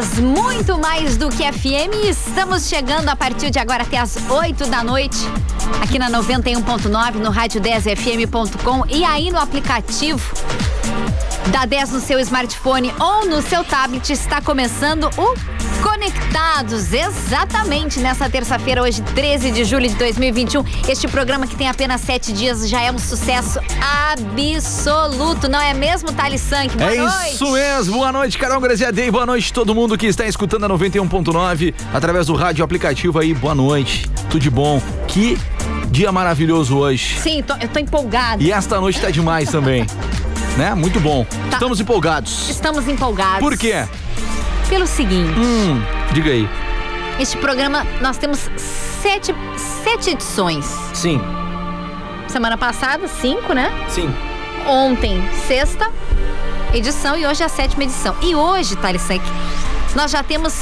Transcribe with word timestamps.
Muito 0.00 0.78
mais 0.78 1.18
do 1.18 1.28
que 1.28 1.44
FM. 1.52 2.08
Estamos 2.08 2.66
chegando 2.66 3.10
a 3.10 3.14
partir 3.14 3.50
de 3.50 3.58
agora 3.58 3.82
até 3.82 3.98
as 3.98 4.16
8 4.16 4.66
da 4.66 4.82
noite, 4.82 5.18
aqui 5.82 5.98
na 5.98 6.10
91.9, 6.10 7.16
no 7.16 7.28
rádio 7.28 7.60
10fm.com 7.60 8.86
e 8.88 9.04
aí 9.04 9.30
no 9.30 9.38
aplicativo 9.38 10.34
da 11.48 11.66
10 11.66 11.90
no 11.90 12.00
seu 12.00 12.18
smartphone 12.20 12.90
ou 12.98 13.26
no 13.26 13.42
seu 13.42 13.62
tablet. 13.64 14.10
Está 14.10 14.40
começando 14.40 15.10
o 15.18 15.34
Conectados, 15.92 16.90
exatamente 16.90 18.00
nessa 18.00 18.26
terça-feira, 18.26 18.82
hoje, 18.82 19.02
13 19.02 19.50
de 19.50 19.62
julho 19.62 19.86
de 19.86 19.94
2021. 19.96 20.64
Este 20.88 21.06
programa 21.06 21.46
que 21.46 21.54
tem 21.54 21.68
apenas 21.68 22.00
sete 22.00 22.32
dias 22.32 22.66
já 22.66 22.80
é 22.80 22.90
um 22.90 22.98
sucesso 22.98 23.60
absoluto, 23.78 25.50
não 25.50 25.60
é 25.60 25.74
mesmo, 25.74 26.10
Thales 26.10 26.40
Sank? 26.40 26.74
Boa 26.78 26.94
é 26.94 26.96
noite. 26.96 27.34
isso 27.34 27.52
mesmo. 27.52 27.96
Boa 27.96 28.10
noite, 28.10 28.38
Carol 28.38 28.58
Graziadei. 28.58 29.10
Boa 29.10 29.26
noite 29.26 29.52
todo 29.52 29.74
mundo 29.74 29.98
que 29.98 30.06
está 30.06 30.26
escutando 30.26 30.64
a 30.64 30.68
91.9 30.70 31.74
através 31.92 32.26
do 32.26 32.34
rádio 32.34 32.64
aplicativo 32.64 33.18
aí. 33.18 33.34
Boa 33.34 33.54
noite. 33.54 34.10
Tudo 34.30 34.40
de 34.40 34.48
bom. 34.48 34.80
Que 35.06 35.38
dia 35.90 36.10
maravilhoso 36.10 36.78
hoje. 36.78 37.20
Sim, 37.20 37.42
tô, 37.42 37.54
eu 37.56 37.68
tô 37.68 37.78
empolgada. 37.78 38.42
E 38.42 38.50
esta 38.50 38.80
noite 38.80 38.98
tá 38.98 39.10
demais 39.10 39.50
também. 39.50 39.86
né? 40.56 40.74
Muito 40.74 40.98
bom. 41.00 41.26
Tá. 41.50 41.58
Estamos 41.58 41.80
empolgados. 41.80 42.48
Estamos 42.48 42.88
empolgados. 42.88 43.40
Por 43.40 43.58
quê? 43.58 43.84
Pelo 44.72 44.86
seguinte. 44.86 45.38
Hum, 45.38 45.82
diga 46.14 46.30
aí. 46.30 46.48
Este 47.20 47.36
programa, 47.36 47.86
nós 48.00 48.16
temos 48.16 48.38
sete, 48.56 49.34
sete 49.84 50.12
edições. 50.12 50.64
Sim. 50.94 51.20
Semana 52.26 52.56
passada, 52.56 53.06
cinco, 53.06 53.52
né? 53.52 53.70
Sim. 53.90 54.10
Ontem, 54.66 55.22
sexta 55.46 55.90
edição 56.72 57.18
e 57.18 57.26
hoje 57.26 57.42
é 57.42 57.46
a 57.46 57.48
sétima 57.50 57.84
edição. 57.84 58.16
E 58.22 58.34
hoje, 58.34 58.74
Thales 58.76 59.06
nós 59.94 60.10
já 60.10 60.22
temos 60.22 60.54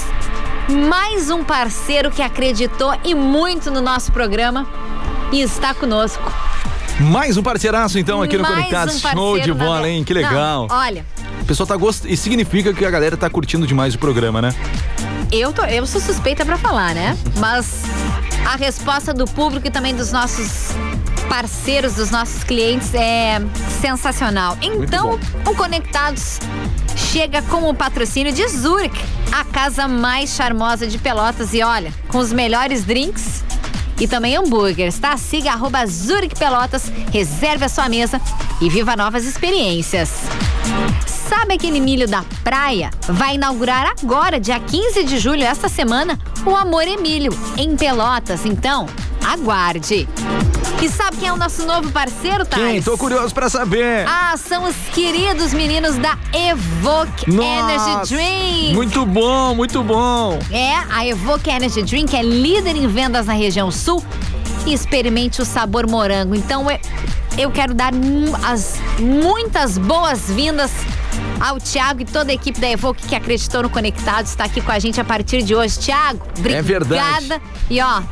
mais 0.88 1.30
um 1.30 1.44
parceiro 1.44 2.10
que 2.10 2.20
acreditou 2.20 2.92
e 3.04 3.14
muito 3.14 3.70
no 3.70 3.80
nosso 3.80 4.10
programa 4.10 4.66
e 5.30 5.40
está 5.40 5.72
conosco. 5.72 6.32
Mais 6.98 7.36
um 7.36 7.44
parceiraço, 7.44 7.96
então, 7.96 8.20
aqui 8.20 8.36
no 8.36 8.42
mais 8.42 8.56
Conectados. 8.56 9.04
Um 9.04 9.08
Show 9.08 9.38
de 9.38 9.52
bola, 9.52 9.88
hein? 9.88 10.02
Que 10.02 10.12
legal. 10.12 10.66
Não, 10.66 10.76
olha, 10.76 11.06
pessoal 11.50 11.66
tá 11.66 11.76
gostando. 11.76 12.12
Isso 12.12 12.22
significa 12.22 12.72
que 12.72 12.84
a 12.84 12.90
galera 12.90 13.16
tá 13.16 13.28
curtindo 13.28 13.66
demais 13.66 13.96
o 13.96 13.98
programa, 13.98 14.40
né? 14.40 14.54
Eu, 15.32 15.52
tô, 15.52 15.64
eu 15.64 15.84
sou 15.84 16.00
suspeita 16.00 16.46
para 16.46 16.56
falar, 16.56 16.94
né? 16.94 17.18
Mas 17.38 17.82
a 18.46 18.54
resposta 18.54 19.12
do 19.12 19.24
público 19.24 19.66
e 19.66 19.70
também 19.70 19.92
dos 19.92 20.12
nossos 20.12 20.68
parceiros, 21.28 21.94
dos 21.94 22.08
nossos 22.08 22.44
clientes 22.44 22.94
é 22.94 23.40
sensacional. 23.80 24.56
Então, 24.62 25.18
o 25.44 25.54
Conectados 25.56 26.38
chega 26.94 27.42
com 27.42 27.68
o 27.68 27.74
patrocínio 27.74 28.32
de 28.32 28.46
Zurich, 28.46 28.96
a 29.32 29.44
casa 29.44 29.88
mais 29.88 30.30
charmosa 30.30 30.86
de 30.86 30.98
Pelotas. 30.98 31.52
E 31.52 31.64
olha, 31.64 31.92
com 32.06 32.18
os 32.18 32.32
melhores 32.32 32.84
drinks 32.84 33.42
e 33.98 34.06
também 34.06 34.36
hambúrgueres, 34.36 35.00
tá? 35.00 35.16
Siga 35.16 35.50
arroba 35.50 35.84
Zurich 35.84 36.36
Pelotas, 36.36 36.92
reserve 37.12 37.64
a 37.64 37.68
sua 37.68 37.88
mesa 37.88 38.20
e 38.60 38.70
viva 38.70 38.94
novas 38.94 39.24
experiências. 39.24 40.10
Sabe 41.30 41.54
aquele 41.54 41.78
milho 41.78 42.08
da 42.08 42.24
praia? 42.42 42.90
Vai 43.06 43.36
inaugurar 43.36 43.86
agora, 43.86 44.40
dia 44.40 44.58
15 44.58 45.04
de 45.04 45.16
julho, 45.16 45.44
esta 45.44 45.68
semana, 45.68 46.18
o 46.44 46.56
Amor 46.56 46.82
Emílio, 46.82 47.32
em 47.56 47.76
Pelotas. 47.76 48.44
Então, 48.44 48.86
aguarde. 49.24 50.08
E 50.82 50.88
sabe 50.88 51.18
quem 51.18 51.28
é 51.28 51.32
o 51.32 51.36
nosso 51.36 51.64
novo 51.64 51.92
parceiro, 51.92 52.44
Thales? 52.44 52.72
Quem? 52.72 52.82
Tô 52.82 52.98
curioso 52.98 53.32
pra 53.32 53.48
saber. 53.48 54.04
Ah, 54.08 54.34
são 54.36 54.64
os 54.64 54.74
queridos 54.92 55.52
meninos 55.54 55.94
da 55.98 56.18
Evoque 56.34 57.30
Nossa, 57.30 57.72
Energy 57.72 58.14
Drink. 58.14 58.74
Muito 58.74 59.06
bom, 59.06 59.54
muito 59.54 59.84
bom. 59.84 60.36
É, 60.50 60.74
a 60.90 61.06
Evoque 61.06 61.48
Energy 61.48 61.84
Drink 61.84 62.16
é 62.16 62.22
líder 62.22 62.74
em 62.74 62.88
vendas 62.88 63.26
na 63.26 63.34
região 63.34 63.70
sul 63.70 64.04
e 64.66 64.72
experimente 64.72 65.40
o 65.40 65.44
sabor 65.44 65.86
morango. 65.86 66.34
Então, 66.34 66.66
eu 67.38 67.50
quero 67.50 67.74
dar 67.74 67.92
as 68.44 68.78
muitas 68.98 69.78
boas-vindas 69.78 70.70
ao 71.40 71.58
Thiago 71.58 72.02
e 72.02 72.04
toda 72.04 72.30
a 72.30 72.34
equipe 72.34 72.60
da 72.60 72.68
Evoque 72.68 73.06
que 73.06 73.14
acreditou 73.14 73.62
no 73.62 73.70
Conectado 73.70 74.26
está 74.26 74.44
aqui 74.44 74.60
com 74.60 74.70
a 74.70 74.78
gente 74.78 75.00
a 75.00 75.04
partir 75.04 75.42
de 75.42 75.54
hoje. 75.54 75.78
Thiago, 75.78 76.20
obrigada. 76.38 76.58
É 76.58 76.62
verdade. 76.62 77.42
E 77.70 77.80
ó, 77.80 78.02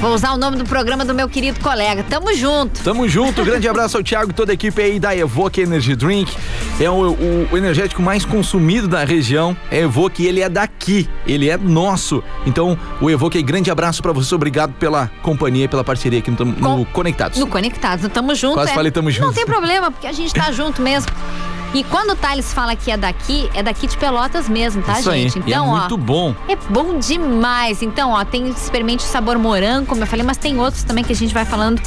Vou 0.00 0.14
usar 0.14 0.32
o 0.32 0.38
nome 0.38 0.56
do 0.56 0.64
programa 0.64 1.04
do 1.04 1.14
meu 1.14 1.28
querido 1.28 1.60
colega. 1.60 2.02
Tamo 2.02 2.32
junto. 2.34 2.82
Tamo 2.82 3.06
junto. 3.06 3.44
Grande 3.44 3.68
abraço 3.68 3.98
ao 3.98 4.02
Thiago 4.02 4.30
e 4.30 4.32
toda 4.32 4.50
a 4.50 4.54
equipe 4.54 4.80
aí 4.80 4.98
da 4.98 5.14
Evoque 5.14 5.60
Energy 5.60 5.94
Drink. 5.94 6.34
É 6.80 6.88
o, 6.88 7.10
o, 7.10 7.48
o 7.52 7.56
energético 7.58 8.00
mais 8.00 8.24
consumido 8.24 8.88
da 8.88 9.04
região. 9.04 9.54
É 9.70 9.80
Evoque, 9.80 10.24
ele 10.24 10.40
é 10.40 10.48
daqui. 10.48 11.06
Ele 11.26 11.50
é 11.50 11.58
nosso. 11.58 12.24
Então, 12.46 12.78
o 12.98 13.10
Evoque, 13.10 13.42
grande 13.42 13.70
abraço 13.70 14.02
para 14.02 14.10
você. 14.10 14.34
Obrigado 14.34 14.72
pela 14.72 15.10
companhia 15.22 15.66
e 15.66 15.68
pela 15.68 15.84
parceria 15.84 16.20
aqui 16.20 16.30
no, 16.30 16.46
no 16.46 16.54
Com, 16.54 16.84
Conectados. 16.86 17.38
No 17.38 17.46
Conectados. 17.46 18.08
Tamo 18.10 18.34
junto. 18.34 18.54
Quase 18.54 18.72
é, 18.72 18.74
falei 18.74 18.90
tamo 18.90 19.10
junto. 19.10 19.26
Não 19.26 19.34
tem 19.34 19.44
problema, 19.44 19.90
porque 19.90 20.06
a 20.06 20.12
gente 20.12 20.32
tá 20.32 20.50
junto 20.50 20.80
mesmo. 20.80 21.12
E 21.72 21.84
quando 21.84 22.10
o 22.10 22.16
Thales 22.16 22.52
fala 22.52 22.74
que 22.74 22.90
é 22.90 22.96
daqui, 22.96 23.48
é 23.54 23.62
daqui 23.62 23.86
de 23.86 23.96
Pelotas 23.96 24.48
mesmo, 24.48 24.82
tá, 24.82 24.98
Isso 24.98 25.10
gente? 25.12 25.38
Aí. 25.38 25.44
Então, 25.46 25.48
e 25.48 25.52
é 25.52 25.60
ó, 25.60 25.78
muito 25.78 25.96
bom. 25.96 26.34
É 26.48 26.56
bom 26.56 26.98
demais. 26.98 27.80
Então, 27.80 28.10
ó, 28.10 28.24
tem 28.24 28.48
experimente 28.48 29.04
o 29.04 29.08
sabor 29.08 29.38
morango, 29.38 29.86
como 29.86 30.02
eu 30.02 30.06
falei, 30.06 30.24
mas 30.24 30.36
tem 30.36 30.58
outros 30.58 30.82
também 30.82 31.04
que 31.04 31.12
a 31.12 31.16
gente 31.16 31.32
vai 31.32 31.44
falando 31.44 31.80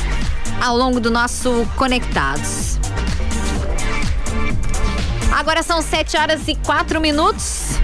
ao 0.61 0.77
longo 0.77 0.99
do 1.01 1.11
nosso 1.11 1.67
Conectados. 1.75 2.79
Agora 5.33 5.61
são 5.63 5.81
7 5.81 6.15
horas 6.15 6.47
e 6.47 6.55
4 6.55 7.01
minutos. 7.01 7.77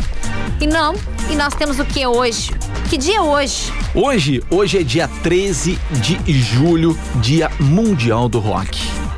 E 0.62 0.68
não, 0.68 0.94
e 1.30 1.36
nós 1.36 1.54
temos 1.54 1.80
o 1.80 1.86
que 1.86 2.06
hoje? 2.06 2.52
Que 2.90 2.98
dia 2.98 3.18
é 3.18 3.22
hoje? 3.22 3.74
Hoje, 3.94 4.44
hoje 4.50 4.78
é 4.78 4.84
dia 4.84 5.09
13 5.22 5.78
de 5.92 6.42
julho, 6.42 6.98
dia 7.16 7.52
mundial 7.59 8.30
do 8.30 8.40
rock. 8.40 9.09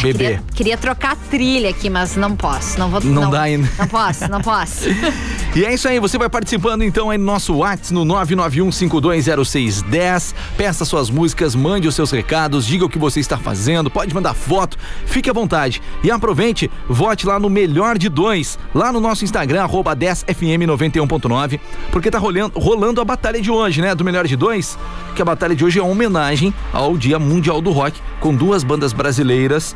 Bebê. 0.00 0.12
Queria, 0.12 0.42
queria, 0.54 0.78
trocar 0.78 1.12
a 1.12 1.16
trilha 1.16 1.70
aqui, 1.70 1.90
mas 1.90 2.16
não 2.16 2.36
posso. 2.36 2.78
Não 2.78 2.90
vou. 2.90 3.00
Não, 3.00 3.22
não 3.22 3.30
dá 3.30 3.42
ainda. 3.42 3.68
Não 3.78 3.88
posso, 3.88 4.30
não 4.30 4.40
posso. 4.40 4.84
e 5.56 5.64
é 5.64 5.72
isso 5.72 5.88
aí, 5.88 5.98
você 5.98 6.18
vai 6.18 6.28
participando 6.28 6.82
então 6.82 7.08
aí 7.10 7.18
no 7.18 7.24
nosso 7.24 7.54
WhatsApp 7.54 7.92
no 7.92 8.04
991520610. 8.04 10.34
Peça 10.56 10.84
suas 10.84 11.10
músicas, 11.10 11.54
mande 11.54 11.86
os 11.88 11.94
seus 11.94 12.10
recados, 12.10 12.66
diga 12.66 12.84
o 12.84 12.88
que 12.88 12.98
você 12.98 13.20
está 13.20 13.38
fazendo, 13.38 13.90
pode 13.90 14.14
mandar 14.14 14.34
foto, 14.34 14.76
fique 15.06 15.30
à 15.30 15.32
vontade. 15.32 15.80
E 16.04 16.10
aproveite, 16.10 16.70
vote 16.88 17.26
lá 17.26 17.40
no 17.40 17.48
Melhor 17.48 17.96
de 17.96 18.08
Dois, 18.08 18.58
lá 18.74 18.92
no 18.92 19.00
nosso 19.00 19.24
Instagram, 19.24 19.62
arroba 19.62 19.96
10fm91.9, 19.96 21.60
porque 21.90 22.10
tá 22.10 22.18
rolando, 22.18 22.58
rolando 22.58 23.00
a 23.00 23.04
batalha 23.04 23.40
de 23.40 23.50
hoje, 23.50 23.80
né? 23.80 23.94
Do 23.94 24.04
Melhor 24.04 24.26
de 24.26 24.36
Dois, 24.36 24.78
que 25.16 25.22
a 25.22 25.24
batalha 25.24 25.56
de 25.56 25.64
hoje 25.64 25.78
é 25.78 25.82
uma 25.82 25.90
homenagem 25.90 26.52
ao 26.72 26.96
Dia 26.96 27.18
Mundial 27.18 27.60
do 27.60 27.70
Rock, 27.70 28.00
com 28.20 28.34
duas 28.34 28.62
bandas 28.62 28.92
brasileiras 28.92 29.74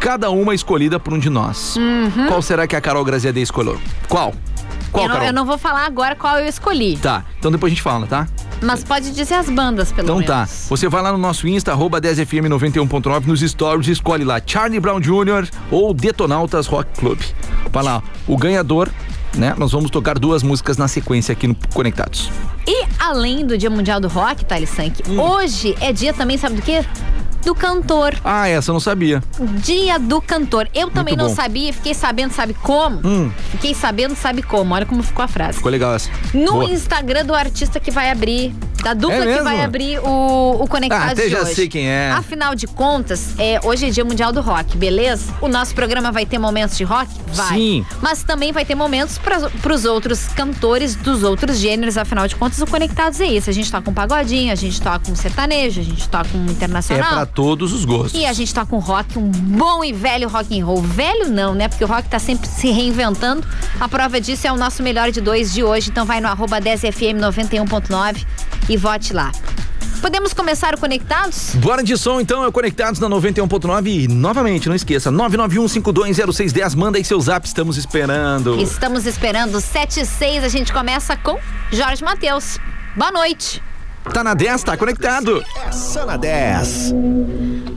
cada 0.00 0.30
uma 0.30 0.54
escolhida 0.54 1.00
por 1.00 1.14
um 1.14 1.18
de 1.18 1.30
nós. 1.30 1.76
Uhum. 1.76 2.26
Qual 2.28 2.42
será 2.42 2.66
que 2.66 2.76
a 2.76 2.80
Carol 2.80 3.02
Graziadei 3.04 3.42
escolheu? 3.42 3.80
Qual? 4.06 4.34
Qual, 4.94 5.06
eu 5.06 5.08
não, 5.08 5.14
Carol? 5.16 5.28
Eu 5.28 5.32
não 5.32 5.44
vou 5.44 5.58
falar 5.58 5.84
agora 5.84 6.14
qual 6.14 6.38
eu 6.38 6.46
escolhi. 6.46 6.96
Tá, 6.96 7.24
então 7.36 7.50
depois 7.50 7.72
a 7.72 7.74
gente 7.74 7.82
fala, 7.82 8.06
tá? 8.06 8.28
Mas 8.62 8.84
pode 8.84 9.10
dizer 9.10 9.34
as 9.34 9.50
bandas, 9.50 9.90
pelo 9.90 10.06
então, 10.06 10.16
menos. 10.18 10.30
Então 10.30 10.46
tá. 10.46 10.68
Você 10.68 10.88
vai 10.88 11.02
lá 11.02 11.10
no 11.10 11.18
nosso 11.18 11.48
Insta, 11.48 11.72
arroba 11.72 12.00
10fm91.9, 12.00 13.26
nos 13.26 13.40
stories, 13.40 13.88
escolhe 13.88 14.22
lá 14.22 14.40
Charlie 14.44 14.78
Brown 14.78 15.00
Jr. 15.00 15.48
ou 15.68 15.92
Detonautas 15.92 16.68
Rock 16.68 16.98
Club. 16.98 17.18
Vai 17.72 17.82
lá, 17.82 18.02
o 18.28 18.36
ganhador, 18.36 18.88
né? 19.34 19.52
Nós 19.58 19.72
vamos 19.72 19.90
tocar 19.90 20.16
duas 20.16 20.44
músicas 20.44 20.76
na 20.76 20.86
sequência 20.86 21.32
aqui 21.32 21.48
no 21.48 21.56
Conectados. 21.74 22.30
E 22.64 22.86
além 23.00 23.44
do 23.44 23.58
Dia 23.58 23.70
Mundial 23.70 23.98
do 23.98 24.06
Rock, 24.06 24.44
Thales 24.44 24.70
Sank, 24.70 25.02
hum. 25.10 25.20
hoje 25.20 25.74
é 25.80 25.92
dia 25.92 26.14
também, 26.14 26.38
sabe 26.38 26.54
do 26.54 26.62
quê? 26.62 26.84
Do 27.44 27.54
cantor. 27.54 28.14
Ah, 28.24 28.48
essa 28.48 28.70
eu 28.70 28.72
não 28.72 28.80
sabia. 28.80 29.22
Dia 29.62 29.98
do 29.98 30.20
cantor. 30.20 30.68
Eu 30.74 30.90
também 30.90 31.16
não 31.16 31.28
sabia, 31.34 31.72
fiquei 31.72 31.94
sabendo, 31.94 32.32
sabe 32.32 32.54
como? 32.54 33.00
Hum. 33.06 33.30
Fiquei 33.50 33.74
sabendo, 33.74 34.14
sabe 34.16 34.42
como? 34.42 34.74
Olha 34.74 34.86
como 34.86 35.02
ficou 35.02 35.24
a 35.24 35.28
frase. 35.28 35.58
Ficou 35.58 35.70
legal 35.70 35.94
essa. 35.94 36.10
No 36.32 36.52
Boa. 36.52 36.64
Instagram 36.70 37.24
do 37.24 37.34
artista 37.34 37.78
que 37.80 37.90
vai 37.90 38.10
abrir 38.10 38.54
da 38.82 38.92
dupla 38.92 39.16
É 39.24 39.36
que 39.38 39.42
vai 39.42 39.62
abrir 39.62 39.98
o, 40.00 40.62
o 40.62 40.66
Conectados 40.68 41.08
Ah, 41.08 41.12
até 41.12 41.28
já 41.30 41.40
hoje. 41.40 41.54
sei 41.54 41.68
quem 41.68 41.88
é. 41.88 42.10
Afinal 42.10 42.54
de 42.54 42.66
contas, 42.66 43.34
é, 43.38 43.58
hoje 43.64 43.86
é 43.86 43.90
Dia 43.90 44.04
Mundial 44.04 44.30
do 44.30 44.42
Rock, 44.42 44.76
beleza? 44.76 45.32
O 45.40 45.48
nosso 45.48 45.74
programa 45.74 46.12
vai 46.12 46.26
ter 46.26 46.38
momentos 46.38 46.76
de 46.76 46.84
rock? 46.84 47.08
Vai. 47.28 47.56
Sim. 47.56 47.86
Mas 48.02 48.22
também 48.22 48.52
vai 48.52 48.62
ter 48.66 48.74
momentos 48.74 49.16
para 49.18 49.74
os 49.74 49.84
outros 49.86 50.26
cantores 50.28 50.94
dos 50.96 51.22
outros 51.22 51.56
gêneros. 51.56 51.96
Afinal 51.96 52.28
de 52.28 52.36
contas, 52.36 52.60
o 52.60 52.66
Conectados 52.66 53.20
é 53.22 53.26
isso. 53.26 53.48
A 53.48 53.52
gente 53.54 53.72
toca 53.72 53.88
um 53.90 53.94
pagodinho, 53.94 54.52
a 54.52 54.54
gente 54.54 54.78
toca 54.82 55.10
um 55.10 55.16
sertanejo, 55.16 55.80
a 55.80 55.84
gente 55.84 56.06
toca 56.08 56.28
um 56.36 56.46
É 56.46 56.50
internacional. 56.50 57.10
pra 57.12 57.26
todos 57.34 57.72
os 57.72 57.84
gostos. 57.84 58.20
E 58.20 58.24
a 58.24 58.32
gente 58.32 58.54
toca 58.54 58.74
um 58.74 58.78
rock, 58.78 59.18
um 59.18 59.28
bom 59.28 59.84
e 59.84 59.92
velho 59.92 60.28
rock 60.28 60.58
and 60.58 60.64
roll. 60.64 60.80
Velho 60.80 61.28
não, 61.28 61.54
né? 61.54 61.68
Porque 61.68 61.84
o 61.84 61.88
rock 61.88 62.08
tá 62.08 62.18
sempre 62.18 62.48
se 62.48 62.70
reinventando. 62.70 63.46
A 63.80 63.88
prova 63.88 64.20
disso 64.20 64.46
é 64.46 64.52
o 64.52 64.56
nosso 64.56 64.82
melhor 64.82 65.10
de 65.10 65.20
dois 65.20 65.52
de 65.52 65.62
hoje. 65.62 65.90
Então 65.90 66.06
vai 66.06 66.20
no 66.20 66.28
arroba 66.28 66.60
10fm 66.60 67.18
91.9 67.18 68.24
e 68.68 68.76
vote 68.76 69.12
lá. 69.12 69.32
Podemos 70.00 70.34
começar 70.34 70.74
o 70.74 70.78
Conectados? 70.78 71.54
Bora 71.54 71.82
de 71.82 71.96
som 71.96 72.20
então, 72.20 72.44
é 72.44 72.46
o 72.46 72.52
Conectados 72.52 73.00
na 73.00 73.08
91.9 73.08 73.86
e 73.86 74.06
novamente, 74.06 74.68
não 74.68 74.76
esqueça, 74.76 75.10
991520610, 75.10 76.76
manda 76.76 76.98
aí 76.98 77.04
seu 77.04 77.18
zap, 77.18 77.46
estamos 77.46 77.78
esperando. 77.78 78.60
Estamos 78.60 79.06
esperando 79.06 79.58
7 79.62 80.00
e 80.00 80.04
6. 80.06 80.44
A 80.44 80.48
gente 80.48 80.74
começa 80.74 81.16
com 81.16 81.38
Jorge 81.72 82.04
Matheus. 82.04 82.58
Boa 82.94 83.10
noite. 83.10 83.62
Tá 84.12 84.22
na 84.22 84.34
10, 84.34 84.62
tá 84.62 84.76
conectado. 84.76 85.42
Essa 85.66 86.04
na 86.04 86.16
10. 86.16 86.92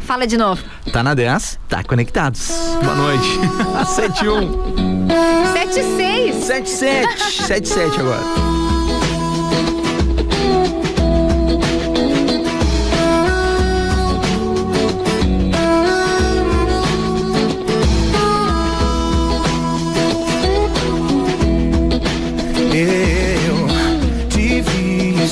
Fala 0.02 0.28
de 0.28 0.38
novo. 0.38 0.64
Tá 0.92 1.02
na 1.02 1.14
10, 1.14 1.60
tá 1.68 1.84
conectados. 1.84 2.50
Boa 2.84 2.96
noite. 2.96 3.40
71 3.96 5.08
7 5.54 5.80
e 5.80 5.84
6. 5.98 6.46
77 6.46 7.44
77 7.44 8.00
agora. 8.00 8.24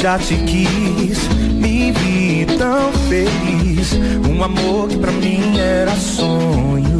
Já 0.06 0.20
te 0.20 0.36
quis, 0.36 1.28
me 1.54 1.92
vi 1.92 2.46
tão 2.60 2.92
feliz. 3.10 3.92
Um 4.30 4.44
amor 4.44 4.88
que 4.88 4.98
pra 4.98 5.12
mim 5.12 5.58
era 5.58 5.96
sonho. 5.96 7.00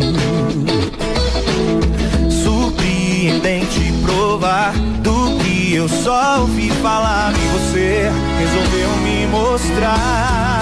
Surpreendente 2.28 3.94
provar 4.04 4.74
do 5.04 5.38
que 5.38 5.76
eu 5.76 5.88
só 5.88 6.40
ouvi 6.40 6.72
falar. 6.82 7.32
E 7.32 7.60
você 7.60 8.12
resolveu 8.40 8.90
me 9.04 9.28
mostrar. 9.28 10.55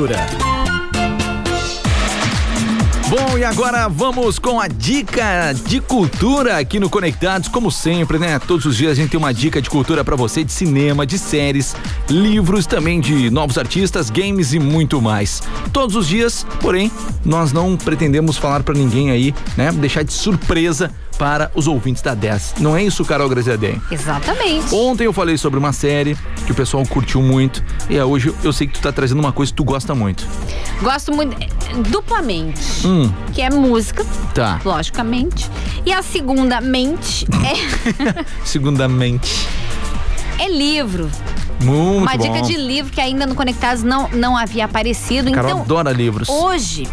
Cultura. 0.00 0.26
Bom, 3.08 3.36
e 3.36 3.44
agora 3.44 3.79
vamos 3.90 4.38
com 4.38 4.60
a 4.60 4.68
dica 4.68 5.52
de 5.66 5.80
cultura 5.80 6.58
aqui 6.58 6.78
no 6.78 6.88
Conectados, 6.88 7.48
como 7.48 7.70
sempre, 7.70 8.18
né? 8.18 8.38
Todos 8.38 8.64
os 8.66 8.76
dias 8.76 8.92
a 8.92 8.94
gente 8.94 9.10
tem 9.10 9.18
uma 9.18 9.34
dica 9.34 9.60
de 9.60 9.68
cultura 9.68 10.04
pra 10.04 10.14
você 10.16 10.44
de 10.44 10.52
cinema, 10.52 11.04
de 11.04 11.18
séries, 11.18 11.74
livros, 12.08 12.66
também 12.66 13.00
de 13.00 13.30
novos 13.30 13.58
artistas, 13.58 14.08
games 14.08 14.52
e 14.52 14.58
muito 14.58 15.02
mais. 15.02 15.42
Todos 15.72 15.96
os 15.96 16.06
dias, 16.06 16.46
porém, 16.60 16.90
nós 17.24 17.52
não 17.52 17.76
pretendemos 17.76 18.36
falar 18.36 18.62
pra 18.62 18.74
ninguém 18.74 19.10
aí, 19.10 19.34
né? 19.56 19.72
Deixar 19.72 20.02
de 20.04 20.12
surpresa 20.12 20.90
para 21.18 21.50
os 21.54 21.66
ouvintes 21.66 22.00
da 22.02 22.14
10. 22.14 22.54
Não 22.60 22.74
é 22.74 22.82
isso, 22.82 23.04
Carol 23.04 23.28
Graziadem? 23.28 23.80
Exatamente. 23.90 24.74
Ontem 24.74 25.04
eu 25.04 25.12
falei 25.12 25.36
sobre 25.36 25.58
uma 25.58 25.70
série 25.70 26.16
que 26.46 26.52
o 26.52 26.54
pessoal 26.54 26.82
curtiu 26.86 27.20
muito 27.20 27.62
e 27.90 27.96
é, 27.98 28.02
hoje 28.04 28.32
eu 28.42 28.52
sei 28.54 28.66
que 28.66 28.72
tu 28.74 28.80
tá 28.80 28.90
trazendo 28.90 29.18
uma 29.18 29.30
coisa 29.30 29.52
que 29.52 29.56
tu 29.56 29.64
gosta 29.64 29.94
muito. 29.94 30.26
Gosto 30.82 31.12
muito, 31.14 31.36
eh, 31.42 31.46
duplamente, 31.90 32.86
Hum, 32.86 33.12
que 33.34 33.42
é 33.42 33.50
música, 33.50 33.79
tá. 34.34 34.60
logicamente. 34.64 35.50
E 35.84 35.92
a 35.92 36.02
segunda 36.02 36.60
mente 36.60 37.26
é, 37.44 38.24
Segundamente. 38.44 39.46
é 40.38 40.48
livro. 40.48 41.10
Muito 41.62 42.02
Uma 42.02 42.16
bom. 42.16 42.22
dica 42.22 42.42
de 42.42 42.56
livro 42.56 42.90
que 42.90 43.00
ainda 43.00 43.26
no 43.26 43.34
Conectados 43.34 43.82
não, 43.82 44.08
não 44.08 44.36
havia 44.36 44.64
aparecido. 44.64 45.30
Carol 45.30 45.50
então, 45.50 45.62
adora 45.62 45.92
livros. 45.92 46.28
hoje, 46.28 46.88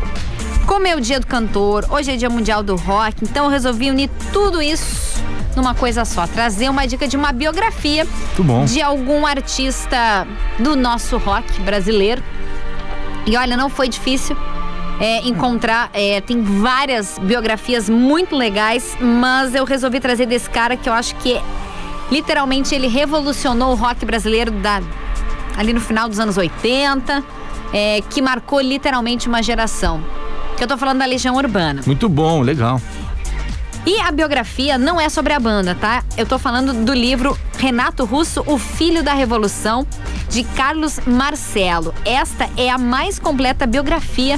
como 0.65 0.85
é 0.85 0.95
o 0.95 0.99
dia 0.99 1.19
do 1.19 1.25
cantor, 1.25 1.85
hoje 1.89 2.11
é 2.11 2.17
dia 2.17 2.29
mundial 2.29 2.61
do 2.61 2.75
rock, 2.75 3.23
então 3.23 3.45
eu 3.45 3.51
resolvi 3.51 3.89
unir 3.89 4.09
tudo 4.33 4.61
isso 4.61 5.23
numa 5.55 5.73
coisa 5.73 6.03
só. 6.03 6.27
Trazer 6.27 6.69
uma 6.69 6.85
dica 6.85 7.07
de 7.07 7.15
uma 7.15 7.31
biografia 7.31 8.05
de 8.67 8.81
algum 8.81 9.25
artista 9.25 10.27
do 10.59 10.75
nosso 10.75 11.17
rock 11.17 11.61
brasileiro. 11.61 12.21
E 13.25 13.35
olha, 13.37 13.57
não 13.57 13.69
foi 13.69 13.87
difícil 13.87 14.37
é, 14.99 15.27
encontrar. 15.27 15.89
é, 15.93 16.21
tem 16.21 16.41
várias 16.41 17.19
biografias 17.19 17.89
muito 17.89 18.35
legais, 18.35 18.97
mas 18.99 19.53
eu 19.53 19.65
resolvi 19.65 19.99
trazer 19.99 20.25
desse 20.25 20.49
cara 20.49 20.75
que 20.75 20.89
eu 20.89 20.93
acho 20.93 21.15
que 21.15 21.39
literalmente 22.11 22.73
ele 22.73 22.87
revolucionou 22.87 23.71
o 23.71 23.75
rock 23.75 24.05
brasileiro 24.05 24.51
da, 24.51 24.81
ali 25.57 25.73
no 25.73 25.81
final 25.81 26.07
dos 26.07 26.19
anos 26.19 26.37
80, 26.37 27.23
é, 27.73 28.01
que 28.09 28.21
marcou 28.21 28.61
literalmente 28.61 29.27
uma 29.27 29.43
geração. 29.43 30.01
Que 30.55 30.63
eu 30.63 30.67
tô 30.67 30.77
falando 30.77 30.99
da 30.99 31.05
Legião 31.05 31.35
Urbana. 31.35 31.81
Muito 31.85 32.09
bom, 32.09 32.41
legal. 32.41 32.81
E 33.85 34.01
a 34.01 34.11
biografia 34.11 34.77
não 34.77 34.99
é 34.99 35.07
sobre 35.07 35.31
a 35.31 35.39
banda, 35.39 35.73
tá? 35.73 36.03
Eu 36.17 36.25
tô 36.25 36.37
falando 36.37 36.73
do 36.83 36.93
livro 36.93 37.37
Renato 37.57 38.03
Russo, 38.03 38.43
O 38.45 38.57
Filho 38.57 39.01
da 39.01 39.13
Revolução, 39.13 39.87
de 40.29 40.43
Carlos 40.43 40.99
Marcelo. 41.05 41.93
Esta 42.03 42.49
é 42.57 42.69
a 42.69 42.77
mais 42.77 43.17
completa 43.17 43.65
biografia 43.65 44.37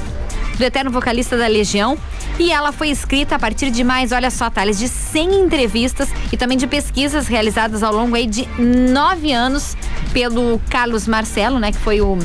do 0.59 0.65
eterno 0.65 0.91
vocalista 0.91 1.35
da 1.37 1.47
Legião. 1.47 1.97
E 2.37 2.51
ela 2.51 2.71
foi 2.71 2.89
escrita 2.89 3.33
a 3.35 3.39
partir 3.39 3.71
de 3.71 3.83
mais, 3.83 4.11
olha 4.11 4.29
só, 4.29 4.47
Thales, 4.49 4.77
de 4.77 4.89
100 4.89 5.41
entrevistas 5.41 6.09
e 6.31 6.37
também 6.37 6.55
de 6.57 6.67
pesquisas 6.67 7.27
realizadas 7.27 7.81
ao 7.81 7.91
longo 7.93 8.15
aí 8.15 8.27
de 8.27 8.47
nove 8.59 9.31
anos 9.31 9.75
pelo 10.13 10.61
Carlos 10.69 11.07
Marcelo, 11.07 11.57
né? 11.59 11.71
Que 11.71 11.79
foi 11.79 12.01
o, 12.01 12.19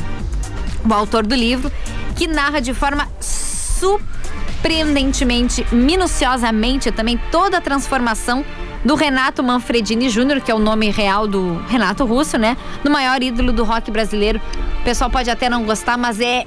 o 0.85 0.93
autor 0.93 1.25
do 1.25 1.35
livro, 1.35 1.73
que 2.17 2.27
narra 2.27 2.61
de 2.61 2.75
forma 2.75 3.09
surpreendentemente, 3.21 5.65
minuciosamente 5.73 6.91
também 6.91 7.19
toda 7.31 7.59
a 7.59 7.61
transformação 7.61 8.45
do 8.85 8.95
Renato 8.95 9.43
Manfredini 9.43 10.11
Júnior, 10.11 10.41
que 10.41 10.51
é 10.51 10.55
o 10.55 10.59
nome 10.59 10.91
real 10.91 11.27
do 11.27 11.57
Renato 11.69 12.05
Russo, 12.05 12.37
né? 12.37 12.57
No 12.83 12.91
maior 12.91 13.23
ídolo 13.23 13.53
do 13.53 13.65
rock 13.65 13.91
brasileiro. 13.91 14.41
O 14.81 14.85
pessoal 14.85 15.09
pode 15.09 15.31
até 15.31 15.49
não 15.49 15.65
gostar, 15.65 15.97
mas 15.97 16.21
é 16.21 16.45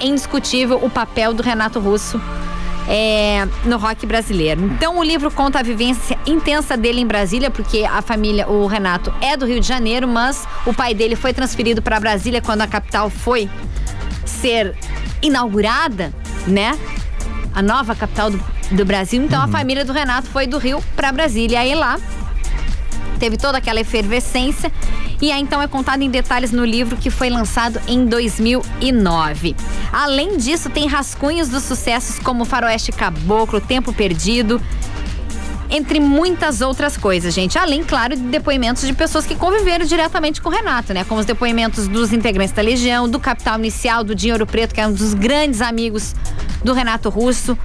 indiscutível 0.00 0.78
o 0.82 0.90
papel 0.90 1.34
do 1.34 1.42
Renato 1.42 1.78
Russo 1.78 2.20
é, 2.88 3.46
no 3.64 3.76
rock 3.76 4.04
brasileiro. 4.06 4.64
Então 4.64 4.98
o 4.98 5.02
livro 5.02 5.30
conta 5.30 5.60
a 5.60 5.62
vivência 5.62 6.18
intensa 6.26 6.76
dele 6.76 7.00
em 7.00 7.06
Brasília, 7.06 7.50
porque 7.50 7.84
a 7.84 8.02
família, 8.02 8.48
o 8.48 8.66
Renato, 8.66 9.12
é 9.20 9.36
do 9.36 9.46
Rio 9.46 9.60
de 9.60 9.66
Janeiro, 9.66 10.08
mas 10.08 10.46
o 10.66 10.74
pai 10.74 10.94
dele 10.94 11.14
foi 11.14 11.32
transferido 11.32 11.80
para 11.80 12.00
Brasília 12.00 12.40
quando 12.42 12.62
a 12.62 12.66
capital 12.66 13.08
foi 13.08 13.48
ser 14.24 14.76
inaugurada, 15.22 16.12
né? 16.46 16.78
A 17.54 17.62
nova 17.62 17.94
capital 17.94 18.30
do, 18.30 18.42
do 18.72 18.84
Brasil. 18.84 19.22
Então 19.22 19.42
a 19.42 19.48
família 19.48 19.84
do 19.84 19.92
Renato 19.92 20.28
foi 20.28 20.46
do 20.46 20.58
Rio 20.58 20.82
para 20.96 21.12
Brasília. 21.12 21.60
Aí 21.60 21.74
lá 21.74 21.98
teve 23.20 23.36
toda 23.36 23.58
aquela 23.58 23.78
efervescência 23.78 24.72
e 25.20 25.30
aí 25.30 25.40
então 25.40 25.60
é 25.60 25.68
contado 25.68 26.02
em 26.02 26.10
detalhes 26.10 26.50
no 26.50 26.64
livro 26.64 26.96
que 26.96 27.10
foi 27.10 27.28
lançado 27.28 27.78
em 27.86 28.06
2009. 28.06 29.54
Além 29.92 30.38
disso, 30.38 30.70
tem 30.70 30.88
rascunhos 30.88 31.48
dos 31.48 31.62
sucessos 31.62 32.18
como 32.18 32.46
Faroeste 32.46 32.90
Caboclo, 32.90 33.60
Tempo 33.60 33.92
Perdido, 33.92 34.60
entre 35.68 36.00
muitas 36.00 36.60
outras 36.62 36.96
coisas, 36.96 37.32
gente. 37.32 37.58
Além, 37.58 37.84
claro, 37.84 38.16
de 38.16 38.22
depoimentos 38.22 38.84
de 38.84 38.92
pessoas 38.92 39.26
que 39.26 39.36
conviveram 39.36 39.84
diretamente 39.84 40.40
com 40.40 40.48
o 40.48 40.52
Renato, 40.52 40.92
né? 40.92 41.04
Como 41.04 41.20
os 41.20 41.26
depoimentos 41.26 41.86
dos 41.86 42.12
integrantes 42.12 42.52
da 42.52 42.62
Legião, 42.62 43.08
do 43.08 43.20
Capital 43.20 43.58
Inicial, 43.58 44.02
do 44.02 44.14
Dinheiro 44.14 44.46
Preto, 44.46 44.74
que 44.74 44.80
é 44.80 44.86
um 44.86 44.92
dos 44.92 45.14
grandes 45.14 45.60
amigos 45.60 46.14
do 46.64 46.72
Renato 46.72 47.08
Russo. 47.08 47.56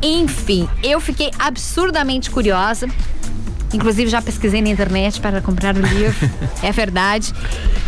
Enfim, 0.00 0.68
eu 0.82 1.00
fiquei 1.00 1.30
absurdamente 1.38 2.30
curiosa. 2.30 2.88
Inclusive 3.74 4.08
já 4.10 4.22
pesquisei 4.22 4.62
na 4.62 4.68
internet 4.70 5.20
para 5.20 5.40
comprar 5.42 5.76
o 5.76 5.80
livro, 5.80 6.30
é 6.62 6.72
verdade. 6.72 7.32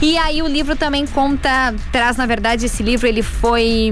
E 0.03 0.19
aí 0.19 0.43
o 0.43 0.47
livro 0.47 0.77
também 0.77 1.07
conta, 1.07 1.75
traz 1.93 2.17
na 2.17 2.27
verdade 2.27 2.67
esse 2.67 2.83
livro 2.83 3.07
ele 3.07 3.23
foi 3.23 3.91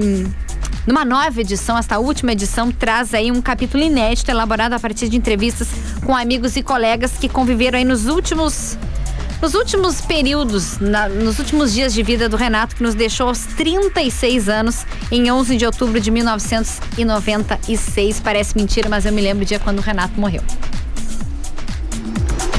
numa 0.85 1.03
nova 1.03 1.41
edição, 1.41 1.77
esta 1.77 1.97
última 1.97 2.33
edição 2.33 2.71
traz 2.71 3.13
aí 3.13 3.31
um 3.31 3.41
capítulo 3.41 3.83
inédito 3.83 4.29
elaborado 4.29 4.73
a 4.73 4.79
partir 4.79 5.09
de 5.09 5.17
entrevistas 5.17 5.67
com 6.05 6.15
amigos 6.15 6.55
e 6.55 6.61
colegas 6.61 7.13
que 7.19 7.27
conviveram 7.27 7.79
aí 7.79 7.85
nos 7.85 8.05
últimos 8.05 8.77
nos 9.41 9.53
últimos 9.53 9.99
períodos, 10.01 10.79
na- 10.79 11.09
nos 11.09 11.39
últimos 11.39 11.73
dias 11.73 11.93
de 11.93 12.01
vida 12.01 12.29
do 12.29 12.37
Renato, 12.37 12.73
que 12.75 12.81
nos 12.81 12.95
deixou 12.95 13.27
aos 13.27 13.39
36 13.39 14.47
anos, 14.47 14.85
em 15.11 15.29
11 15.29 15.57
de 15.57 15.65
outubro 15.65 15.99
de 15.99 16.09
1996. 16.09 18.19
Parece 18.21 18.55
mentira, 18.55 18.87
mas 18.89 19.05
eu 19.05 19.11
me 19.11 19.21
lembro 19.21 19.45
do 19.45 19.47
dia 19.47 19.59
quando 19.59 19.79
o 19.79 19.81
Renato 19.81 20.19
morreu. 20.19 20.41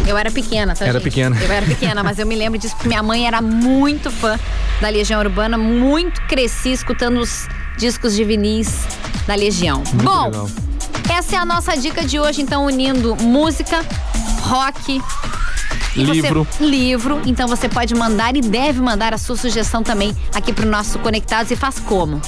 Eu 0.07 0.17
era 0.17 0.31
pequena, 0.31 0.75
tá, 0.75 0.85
Era 0.85 0.95
gente? 0.95 1.03
pequena. 1.05 1.37
Eu 1.41 1.51
era 1.53 1.67
pequena, 1.67 2.03
mas 2.03 2.19
eu 2.19 2.27
me 2.27 2.37
lembro 2.37 2.59
disso 2.59 2.75
porque 2.77 2.89
minha 2.89 3.03
mãe 3.03 3.27
era 3.27 3.43
muito 3.43 4.11
fã 4.11 4.39
da 4.81 4.89
Legião 4.89 5.21
Urbana, 5.21 5.59
muito 5.59 6.21
cresci 6.23 6.73
escutando 6.73 7.19
os 7.19 7.49
discos 7.77 8.15
de 8.15 8.25
vinis 8.25 8.87
da 9.27 9.35
Legião. 9.35 9.83
Bom, 9.95 10.27
legal. 10.27 10.51
essa 11.11 11.37
é 11.37 11.39
a 11.39 11.45
nossa 11.45 11.77
dica 11.77 12.05
de 12.05 12.19
hoje, 12.21 12.41
então 12.43 12.65
unindo 12.67 13.17
música, 13.17 13.85
rock, 14.43 15.01
e 15.97 16.05
você- 16.05 16.13
Livro. 16.21 16.47
livro. 16.61 17.21
Então 17.27 17.47
você 17.49 17.69
pode 17.69 17.95
mandar 17.95 18.37
e 18.37 18.41
deve 18.41 18.81
mandar 18.81 19.15
a 19.15 19.19
sua 19.19 19.37
sugestão 19.37 19.83
também 19.83 20.15
aqui 20.35 20.53
pro 20.53 20.67
nosso 20.69 20.99
Conectados 20.99 21.51
e 21.51 21.57
faz 21.57 21.79
como? 21.79 22.21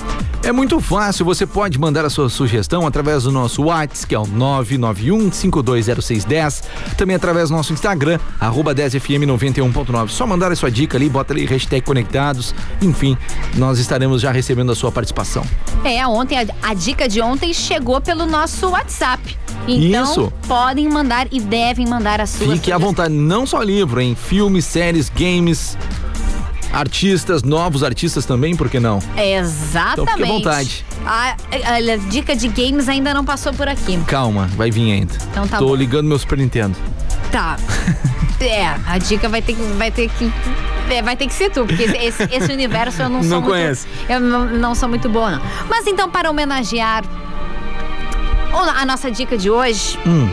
É 0.43 0.53
muito 0.53 0.81
fácil, 0.81 1.25
você 1.25 1.47
pode 1.47 1.79
mandar 1.79 2.05
a 2.05 2.11
sua 2.11 2.29
sugestão 2.29 2.87
através 2.87 3.25
do 3.25 3.33
nosso 3.33 3.63
WhatsApp, 3.65 4.07
que 4.07 4.15
é 4.15 4.19
o 4.19 4.25
991-520610, 4.27 6.63
também 6.97 7.17
através 7.17 7.49
do 7.51 7.57
nosso 7.57 7.73
Instagram, 7.73 8.19
arroba 8.41 8.75
10fm91.9. 8.75 10.09
Só 10.09 10.27
mandar 10.27 10.53
a 10.53 10.57
sua 10.57 10.71
dica 10.71 10.97
ali, 10.97 11.09
bota 11.09 11.33
ali 11.33 11.45
hashtag 11.45 11.83
conectados, 11.85 12.55
enfim, 12.81 13.17
nós 13.57 13.79
estaremos 13.79 14.23
já 14.23 14.31
recebendo 14.31 14.73
a 14.73 14.75
sua 14.75 14.93
participação. 14.93 15.45
É, 15.85 16.07
ontem, 16.07 16.39
a, 16.39 16.47
a 16.71 16.75
dica 16.75 17.09
de 17.09 17.21
ontem 17.21 17.53
chegou 17.53 18.01
pelo 18.01 18.27
nosso 18.27 18.69
WhatsApp. 18.69 19.37
Então, 19.67 20.05
Isso. 20.05 20.33
podem 20.47 20.89
mandar 20.89 21.27
e 21.31 21.41
devem 21.41 21.87
mandar 21.87 22.21
a 22.21 22.27
sua 22.27 22.39
Fique 22.39 22.73
à 22.73 22.77
sugestão. 22.77 22.81
vontade, 22.81 23.15
não 23.15 23.47
só 23.47 23.58
livro, 23.62 24.00
em 24.00 24.15
filmes, 24.15 24.65
séries, 24.65 25.09
games, 25.15 25.77
artistas, 26.73 27.43
novos 27.43 27.83
artistas 27.83 28.25
também, 28.27 28.55
por 28.55 28.69
que 28.69 28.79
não? 28.79 28.99
Exatamente. 29.17 29.93
Então 30.03 30.07
fique 30.07 30.23
à 30.23 30.27
vontade. 30.27 30.85
A, 31.07 31.29
a- 31.31 31.95
a 31.95 31.97
dica 32.09 32.37
de 32.37 32.49
games 32.49 32.88
ainda 32.88 33.15
não 33.15 33.25
passou 33.25 33.53
por 33.55 33.69
aqui. 33.69 33.97
Calma, 34.07 34.47
vai 34.57 34.71
vir 34.71 34.93
ainda. 34.93 35.15
Então 35.31 35.47
tá 35.49 35.59
Tô 35.59 35.69
bom. 35.69 35.75
ligando 35.75 36.07
meu 36.07 36.19
Super 36.19 36.38
Nintendo. 36.38 36.77
Tá. 37.33 37.57
é, 38.41 38.67
a 38.87 38.99
dica 38.99 39.29
vai 39.29 39.41
ter 39.43 39.55
que. 39.55 39.62
Vai 39.62 39.91
ter 39.91 40.09
que 40.11 40.31
é, 40.91 41.03
vai 41.03 41.15
ter 41.17 41.27
que 41.27 41.35
ser 41.35 41.50
tu, 41.50 41.67
porque 41.67 41.83
esse, 41.83 42.23
esse- 42.33 42.53
universo 42.53 43.03
eu 43.03 43.09
não 43.11 43.21
sou 43.23 43.31
Não 43.31 43.41
muito. 43.41 43.50
conhece. 43.53 43.87
Eu 44.09 44.21
não, 44.21 44.47
não 44.47 44.75
sou 44.75 44.88
muito 44.88 45.09
boa, 45.09 45.33
não. 45.33 45.43
Mas 45.69 45.87
então, 45.87 46.09
para 46.11 46.31
homenagear 46.31 47.05
a 48.62 48.85
nossa 48.85 49.11
dica 49.11 49.37
de 49.37 49.50
hoje, 49.50 49.99
Hum, 50.07 50.29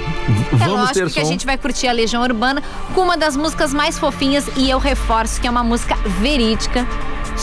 é 0.60 0.68
lógico 0.68 1.10
que 1.10 1.20
a 1.20 1.24
gente 1.24 1.46
vai 1.46 1.58
curtir 1.58 1.88
a 1.88 1.92
Legião 1.92 2.22
Urbana 2.24 2.62
com 2.94 3.02
uma 3.02 3.18
das 3.18 3.36
músicas 3.36 3.74
mais 3.74 3.98
fofinhas 4.00 4.48
e 4.56 4.70
eu 4.70 4.80
reforço 4.80 5.40
que 5.40 5.48
é 5.48 5.50
uma 5.52 5.64
música 5.64 5.96
verídica 6.20 6.86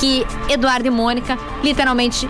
que 0.01 0.27
Eduardo 0.49 0.87
e 0.87 0.91
Mônica 0.91 1.39
literalmente 1.63 2.29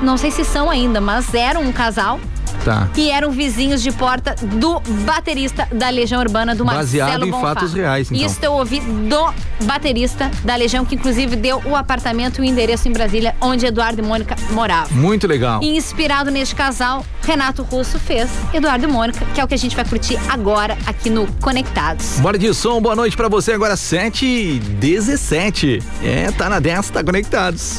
não 0.00 0.16
sei 0.16 0.30
se 0.30 0.44
são 0.44 0.70
ainda, 0.70 1.00
mas 1.00 1.34
eram 1.34 1.62
um 1.62 1.72
casal 1.72 2.20
Tá. 2.68 2.86
E 2.96 3.10
eram 3.10 3.30
vizinhos 3.30 3.82
de 3.82 3.90
porta 3.90 4.34
do 4.42 4.78
baterista 5.06 5.66
da 5.72 5.88
Legião 5.88 6.20
Urbana, 6.20 6.54
do 6.54 6.66
Baseado 6.66 7.06
Marcelo 7.08 7.26
em 7.26 7.30
Bonfá. 7.30 7.54
fatos 7.54 7.72
reais, 7.72 8.12
então. 8.12 8.26
Isso 8.26 8.38
eu 8.42 8.52
ouvi 8.52 8.80
do 8.80 9.32
baterista 9.64 10.30
da 10.44 10.54
Legião, 10.54 10.84
que 10.84 10.94
inclusive 10.94 11.34
deu 11.34 11.62
o 11.64 11.74
apartamento 11.74 12.38
e 12.38 12.42
o 12.42 12.44
endereço 12.44 12.86
em 12.86 12.92
Brasília, 12.92 13.34
onde 13.40 13.64
Eduardo 13.64 14.02
e 14.02 14.04
Mônica 14.04 14.36
moravam. 14.50 14.94
Muito 14.98 15.26
legal. 15.26 15.62
E 15.62 15.76
inspirado 15.78 16.30
neste 16.30 16.54
casal, 16.54 17.06
Renato 17.22 17.62
Russo 17.62 17.98
fez 17.98 18.28
Eduardo 18.52 18.84
e 18.84 18.86
Mônica, 18.86 19.24
que 19.34 19.40
é 19.40 19.44
o 19.44 19.48
que 19.48 19.54
a 19.54 19.58
gente 19.58 19.74
vai 19.74 19.86
curtir 19.86 20.18
agora 20.28 20.76
aqui 20.86 21.08
no 21.08 21.26
Conectados. 21.40 22.18
Bora 22.20 22.38
de 22.38 22.52
som, 22.52 22.80
boa 22.82 22.94
noite 22.94 23.16
pra 23.16 23.28
você. 23.28 23.52
Agora 23.52 23.76
7 23.76 24.26
e 24.26 24.58
17. 24.58 25.82
É, 26.02 26.30
tá 26.32 26.50
na 26.50 26.60
10, 26.60 26.90
tá 26.90 27.02
conectados. 27.02 27.78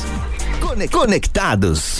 Cone- 0.60 0.88
Conectados. 0.88 2.00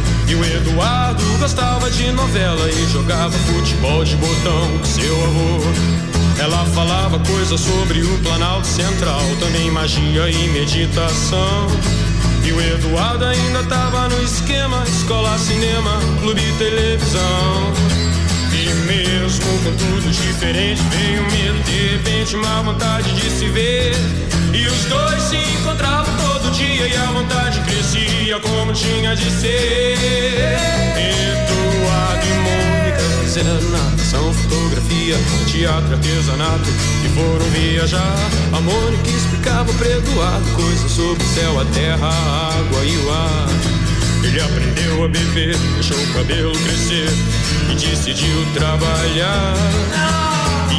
E 0.31 0.33
o 0.33 0.45
Eduardo 0.45 1.21
gostava 1.39 1.91
de 1.91 2.09
novela 2.13 2.69
e 2.71 2.87
jogava 2.87 3.37
futebol 3.37 4.01
de 4.01 4.15
botão 4.15 4.77
com 4.77 4.85
seu 4.85 5.23
avô. 5.25 5.59
Ela 6.39 6.65
falava 6.67 7.19
coisas 7.19 7.59
sobre 7.59 8.01
o 8.01 8.17
Planalto 8.19 8.65
Central, 8.65 9.19
também 9.41 9.69
magia 9.69 10.29
e 10.29 10.47
meditação. 10.47 11.67
E 12.45 12.51
o 12.53 12.61
Eduardo 12.61 13.25
ainda 13.25 13.61
tava 13.63 14.07
no 14.07 14.23
esquema: 14.23 14.81
escola, 14.87 15.37
cinema, 15.37 15.99
clube 16.21 16.41
e 16.41 16.53
televisão. 16.53 17.73
E 18.53 18.73
mesmo 18.85 19.45
com 19.65 19.75
tudo 19.75 20.11
diferente, 20.11 20.81
veio 20.91 21.23
medo, 21.23 21.61
de 21.65 21.87
repente 21.89 22.37
uma 22.37 22.63
vontade 22.63 23.13
de 23.15 23.29
se 23.29 23.49
ver. 23.49 23.93
E 24.53 24.67
os 24.67 24.85
dois 24.85 25.21
se 25.23 25.37
encontravam 25.37 26.13
todo 26.17 26.51
dia 26.51 26.87
e 26.87 26.95
a 26.95 27.05
vontade 27.05 27.59
crescia 27.61 28.39
como 28.39 28.73
tinha 28.73 29.15
de 29.15 29.31
ser. 29.31 29.95
Eduardo 30.97 32.25
e 32.25 32.33
Mônica 32.43 32.99
fizeram 33.23 33.61
natação, 33.69 34.33
fotografia, 34.33 35.15
teatro, 35.47 35.93
artesanato 35.93 36.69
e 37.05 37.09
foram 37.09 37.45
viajar. 37.51 38.15
A 38.53 38.59
Mônica 38.59 39.09
explicava 39.09 39.71
pra 39.73 39.87
Eduardo 39.87 40.51
coisas 40.51 40.91
sobre 40.91 41.23
o 41.23 41.27
céu, 41.27 41.59
a 41.59 41.65
terra, 41.65 42.09
a 42.09 42.57
água 42.57 42.83
e 42.83 42.97
o 42.97 43.11
ar. 43.11 43.47
Ele 44.23 44.39
aprendeu 44.39 45.05
a 45.05 45.07
beber, 45.07 45.57
deixou 45.75 45.97
o 45.97 46.13
cabelo 46.13 46.51
crescer 46.51 47.09
e 47.71 47.75
decidiu 47.75 48.45
trabalhar. 48.53 50.30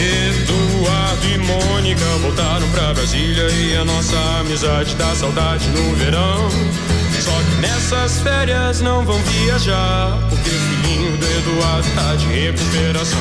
Eduardo 0.00 1.26
e 1.26 1.38
Mônica 1.38 2.04
voltaram 2.22 2.68
pra 2.70 2.94
Brasília 2.94 3.48
e 3.50 3.76
a 3.76 3.84
nossa 3.84 4.16
amizade 4.40 4.94
dá 4.94 5.12
saudade 5.16 5.68
no 5.70 5.96
verão. 5.96 6.48
Só 7.20 7.32
que 7.32 7.60
nessas 7.60 8.20
férias 8.20 8.80
não 8.80 9.04
vão 9.04 9.18
viajar, 9.22 10.16
porque 10.28 10.50
o 10.50 10.52
filhinho 10.52 11.16
do 11.16 11.26
Eduardo 11.26 11.88
tá 11.96 12.14
de 12.14 12.26
recuperação. 12.26 13.18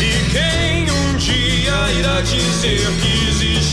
E 0.00 0.30
quem 0.30 0.90
um 0.90 1.16
dia 1.16 1.92
irá 1.98 2.20
dizer 2.20 2.86
que 3.02 3.35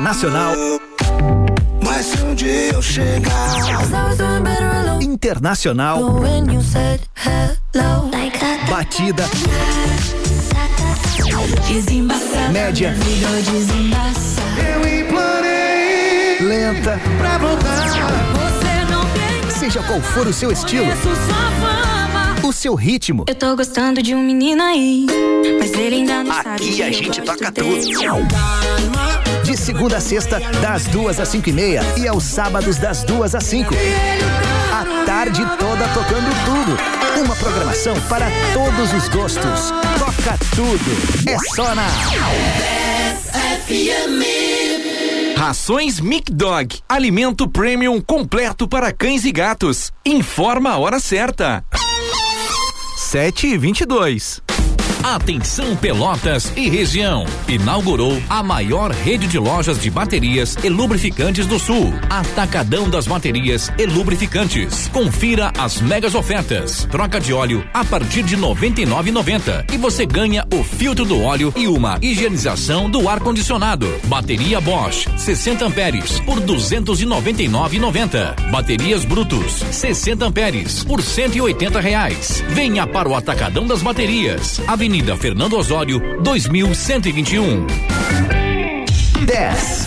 Nacional 0.00 0.54
Mas 1.84 2.06
se 2.06 2.22
um 2.22 2.34
dia 2.34 2.72
eu 2.72 2.82
chegar. 2.82 3.56
Internacional, 5.00 5.98
hello, 5.98 6.20
like 8.10 8.38
batida, 8.70 9.24
média, 12.52 12.94
Virou 12.94 13.42
desembaçar. 13.42 14.44
lenta, 16.40 17.00
Pra 17.18 17.38
voltar. 17.38 17.90
Seja 19.58 19.82
qual 19.82 20.00
for 20.00 20.26
o 20.26 20.32
seu 20.32 20.50
estilo, 20.50 20.86
Conheço 22.50 22.50
sua 22.50 22.50
fama. 22.50 22.52
o 22.52 22.52
seu 22.52 22.74
ritmo. 22.74 23.24
Eu 23.28 23.34
tô 23.34 23.56
gostando 23.56 24.02
de 24.02 24.14
um 24.14 24.22
menino 24.22 24.62
aí, 24.62 25.06
mas 25.58 25.72
ele 25.72 25.96
ainda 25.96 26.24
não 26.24 26.34
sabe. 26.34 26.50
Aqui 26.50 26.82
a 26.82 26.90
gente 26.90 27.22
toca 27.22 27.50
dele. 27.50 27.94
De 29.44 29.56
segunda 29.56 29.96
a 29.96 30.00
sexta, 30.00 30.40
das 30.60 30.84
duas 30.86 31.18
às 31.18 31.28
cinco 31.28 31.48
e 31.48 31.52
meia 31.52 31.82
e 31.96 32.06
aos 32.06 32.24
sábados 32.24 32.76
das 32.76 33.04
duas 33.04 33.34
às 33.34 33.44
cinco. 33.44 33.74
A 34.72 35.04
tarde 35.04 35.42
toda 35.58 35.88
tocando 35.88 36.30
tudo. 36.44 37.24
Uma 37.24 37.36
programação 37.36 37.94
para 38.08 38.26
todos 38.52 38.92
os 38.92 39.08
gostos. 39.08 39.70
Toca 39.98 40.38
tudo. 40.54 41.30
É 41.30 41.38
só 41.54 41.74
na 41.74 41.86
Rações 45.36 46.00
Mic 46.00 46.30
Dog, 46.32 46.78
alimento 46.88 47.48
premium 47.48 48.00
completo 48.00 48.68
para 48.68 48.92
cães 48.92 49.24
e 49.24 49.32
gatos. 49.32 49.90
Informa 50.04 50.70
a 50.70 50.78
hora 50.78 51.00
certa. 51.00 51.64
7 53.12 53.54
e 53.54 53.58
22 53.58 54.49
Atenção 55.02 55.74
Pelotas 55.76 56.52
e 56.56 56.68
região. 56.68 57.24
Inaugurou 57.48 58.22
a 58.28 58.42
maior 58.42 58.92
rede 58.92 59.26
de 59.26 59.38
lojas 59.38 59.80
de 59.80 59.90
baterias 59.90 60.56
e 60.62 60.68
lubrificantes 60.68 61.46
do 61.46 61.58
Sul. 61.58 61.94
Atacadão 62.10 62.86
das 62.88 63.06
baterias 63.06 63.72
e 63.78 63.86
lubrificantes. 63.86 64.88
Confira 64.88 65.52
as 65.58 65.80
megas 65.80 66.14
ofertas. 66.14 66.86
Troca 66.90 67.18
de 67.18 67.32
óleo 67.32 67.66
a 67.72 67.82
partir 67.82 68.22
de 68.22 68.36
R$ 68.36 68.42
99,90 68.42 69.72
e 69.72 69.78
você 69.78 70.04
ganha 70.04 70.46
o 70.52 70.62
filtro 70.62 71.06
do 71.06 71.22
óleo 71.22 71.52
e 71.56 71.66
uma 71.66 71.98
higienização 72.02 72.90
do 72.90 73.08
ar 73.08 73.20
condicionado. 73.20 73.88
Bateria 74.04 74.60
Bosch 74.60 75.08
60 75.16 75.64
amperes 75.64 76.20
por 76.20 76.38
R$ 76.38 76.44
299,90. 76.44 78.50
Baterias 78.50 79.06
Brutus 79.06 79.64
60 79.72 80.26
amperes 80.26 80.84
por 80.84 81.02
180 81.02 81.80
reais. 81.80 82.44
Venha 82.50 82.86
para 82.86 83.08
o 83.08 83.14
Atacadão 83.14 83.66
das 83.66 83.82
Baterias. 83.82 84.60
Avenida 84.68 84.89
Fernando 85.16 85.56
Osório, 85.56 86.00
2121. 86.20 87.64
10. 89.24 89.86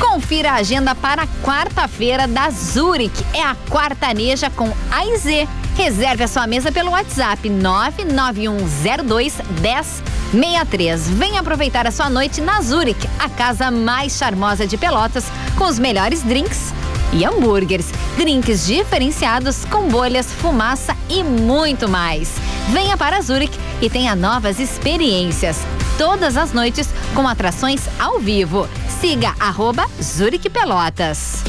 Confira 0.00 0.50
a 0.50 0.54
agenda 0.56 0.92
para 0.92 1.28
quarta-feira 1.40 2.26
da 2.26 2.50
Zurich. 2.50 3.14
É 3.32 3.44
a 3.44 3.54
quartaneja 3.70 4.50
com 4.50 4.68
AIZ. 4.90 5.46
Reserve 5.76 6.24
a 6.24 6.28
sua 6.28 6.48
mesa 6.48 6.72
pelo 6.72 6.90
WhatsApp 6.90 7.48
99102 7.48 9.36
1063. 9.60 11.10
Venha 11.10 11.40
aproveitar 11.40 11.86
a 11.86 11.92
sua 11.92 12.10
noite 12.10 12.40
na 12.40 12.60
Zurich, 12.60 13.08
a 13.20 13.28
casa 13.28 13.70
mais 13.70 14.16
charmosa 14.16 14.66
de 14.66 14.76
Pelotas, 14.76 15.26
com 15.56 15.66
os 15.66 15.78
melhores 15.78 16.24
drinks 16.24 16.74
e 17.12 17.24
hambúrgueres, 17.24 17.86
drinks 18.16 18.66
diferenciados 18.66 19.64
com 19.66 19.88
bolhas, 19.88 20.32
fumaça 20.32 20.96
e 21.08 21.22
muito 21.22 21.88
mais. 21.88 22.32
Venha 22.68 22.96
para 22.96 23.20
Zurich 23.20 23.58
e 23.80 23.90
tenha 23.90 24.14
novas 24.16 24.58
experiências. 24.58 25.58
Todas 25.98 26.36
as 26.36 26.52
noites 26.52 26.88
com 27.14 27.28
atrações 27.28 27.82
ao 27.98 28.18
vivo. 28.18 28.68
Siga 29.00 29.34
arroba 29.38 29.86
Zurich 30.00 30.48
Pelotas. 30.48 31.42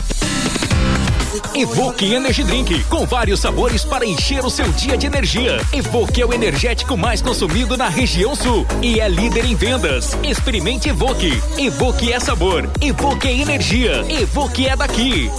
Evoque 1.56 2.14
Energy 2.14 2.44
Drink, 2.44 2.84
com 2.86 3.06
vários 3.06 3.40
sabores 3.40 3.84
para 3.84 4.06
encher 4.06 4.46
o 4.46 4.50
seu 4.50 4.72
dia 4.72 4.98
de 4.98 5.08
energia. 5.08 5.58
Evoque 5.72 6.22
é 6.22 6.26
o 6.26 6.34
energético 6.34 6.96
mais 6.96 7.22
consumido 7.22 7.76
na 7.76 7.90
região 7.90 8.36
sul 8.36 8.66
e 8.82 9.00
é 9.00 9.08
líder 9.10 9.46
em 9.46 9.56
vendas. 9.56 10.18
Experimente 10.24 10.90
Evoque. 10.90 11.32
Evoque 11.58 12.12
é 12.12 12.20
sabor. 12.20 12.70
Evoque 12.80 13.28
é 13.28 13.38
energia. 13.38 14.06
Evoque 14.10 14.68
é 14.68 14.76
daqui. 14.76 15.32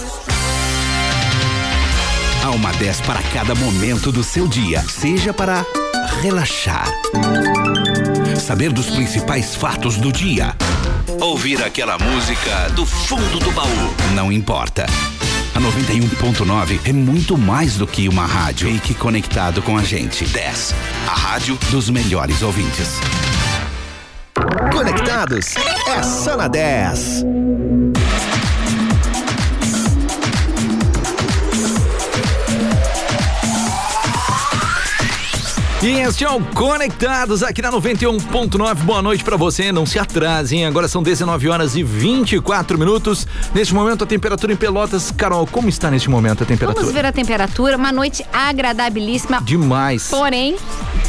Há 2.43 2.51
uma 2.51 2.71
10 2.73 3.01
para 3.01 3.21
cada 3.33 3.55
momento 3.55 4.11
do 4.11 4.23
seu 4.23 4.47
dia, 4.47 4.83
seja 4.87 5.33
para 5.33 5.65
relaxar, 6.21 6.87
saber 8.39 8.71
dos 8.71 8.85
principais 8.85 9.55
fatos 9.55 9.97
do 9.97 10.11
dia, 10.11 10.55
ouvir 11.19 11.63
aquela 11.63 11.97
música 11.97 12.69
do 12.75 12.85
fundo 12.85 13.39
do 13.39 13.51
baú. 13.51 13.95
Não 14.13 14.31
importa. 14.31 14.85
A 15.55 15.59
91.9 15.61 16.81
é 16.83 16.91
muito 16.91 17.37
mais 17.37 17.77
do 17.77 17.87
que 17.87 18.09
uma 18.09 18.25
rádio. 18.25 18.69
Fique 18.69 18.93
conectado 18.93 19.61
com 19.61 19.77
a 19.77 19.81
gente. 19.81 20.25
10. 20.25 20.75
A 21.07 21.13
rádio 21.13 21.57
dos 21.71 21.89
melhores 21.89 22.41
ouvintes. 22.41 22.99
Conectados 24.73 25.55
é 25.87 26.03
só 26.03 26.35
na 26.35 26.49
10. 26.49 27.23
E 35.85 35.99
este 35.99 36.23
é 36.23 36.29
o 36.31 36.41
Conectados 36.41 37.43
aqui 37.43 37.61
na 37.61 37.71
91.9. 37.71 38.73
Boa 38.77 39.03
noite 39.03 39.23
pra 39.23 39.37
você. 39.37 39.71
Não 39.71 39.85
se 39.85 39.99
atrase, 39.99 40.55
hein? 40.55 40.65
Agora 40.65 40.87
são 40.87 41.03
19 41.03 41.47
horas 41.47 41.75
e 41.75 41.83
24 41.83 42.75
minutos. 42.79 43.27
Neste 43.53 43.71
momento, 43.71 44.03
a 44.03 44.07
temperatura 44.07 44.51
em 44.51 44.55
Pelotas. 44.55 45.11
Carol, 45.11 45.45
como 45.45 45.69
está 45.69 45.91
neste 45.91 46.09
momento 46.09 46.41
a 46.41 46.45
temperatura? 46.45 46.81
Vamos 46.81 46.91
ver 46.91 47.05
a 47.05 47.11
temperatura. 47.11 47.77
Uma 47.77 47.91
noite 47.91 48.25
agradabilíssima. 48.33 49.39
Demais. 49.41 50.07
Porém, 50.09 50.55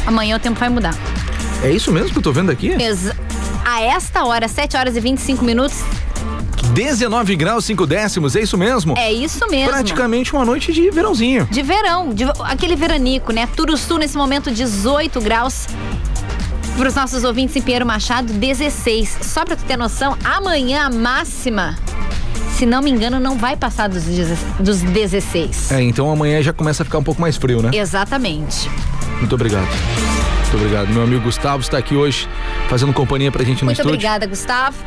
amanhã 0.05 0.35
o 0.35 0.39
tempo 0.39 0.59
vai 0.59 0.69
mudar. 0.69 0.93
É 1.63 1.71
isso 1.71 1.91
mesmo 1.91 2.11
que 2.11 2.19
eu 2.19 2.21
tô 2.21 2.31
vendo 2.31 2.51
aqui? 2.51 2.67
Exa- 2.79 3.15
a 3.65 3.81
esta 3.81 4.25
hora, 4.25 4.47
7 4.47 4.77
horas 4.77 4.95
e 4.95 4.99
25 4.99 5.43
minutos, 5.43 5.79
19 6.77 7.35
graus 7.35 7.65
5 7.65 7.87
décimos, 7.87 8.35
é 8.35 8.41
isso 8.41 8.55
mesmo? 8.55 8.93
é 8.95 9.11
isso 9.11 9.39
mesmo. 9.49 9.69
Praticamente 9.71 10.31
uma 10.33 10.45
noite 10.45 10.71
de 10.71 10.91
verãozinho. 10.91 11.47
De 11.49 11.63
verão, 11.63 12.09
de- 12.13 12.23
aquele 12.41 12.75
veranico, 12.75 13.33
né? 13.33 13.47
Turuçu 13.55 13.97
nesse 13.97 14.15
momento 14.15 14.51
18 14.51 15.19
graus. 15.19 15.65
Para 16.77 16.87
os 16.87 16.93
nossos 16.93 17.23
ouvintes 17.23 17.55
em 17.55 17.61
Pinheiro 17.63 17.83
Machado, 17.83 18.31
16. 18.31 19.17
Só 19.23 19.43
pra 19.43 19.55
tu 19.55 19.63
ter 19.63 19.75
noção, 19.75 20.15
amanhã 20.23 20.85
a 20.85 20.89
máxima, 20.91 21.75
se 22.55 22.67
não 22.67 22.83
me 22.83 22.91
engano, 22.91 23.19
não 23.19 23.35
vai 23.39 23.57
passar 23.57 23.89
dos, 23.89 24.03
dos 24.59 24.81
16. 24.83 25.71
É, 25.71 25.81
então 25.81 26.11
amanhã 26.11 26.43
já 26.43 26.53
começa 26.53 26.83
a 26.83 26.85
ficar 26.85 26.99
um 26.99 27.03
pouco 27.03 27.19
mais 27.19 27.35
frio, 27.37 27.59
né? 27.63 27.71
Exatamente. 27.73 28.69
Muito 29.17 29.33
obrigado. 29.33 29.67
Muito 29.67 30.57
obrigado. 30.57 30.89
Meu 30.93 31.01
amigo 31.01 31.21
Gustavo 31.23 31.61
está 31.63 31.79
aqui 31.79 31.95
hoje 31.95 32.29
fazendo 32.69 32.93
companhia 32.93 33.31
pra 33.31 33.43
gente 33.43 33.61
no 33.63 33.65
Muito 33.65 33.79
estúdio. 33.79 33.95
obrigada, 33.95 34.27
Gustavo. 34.27 34.77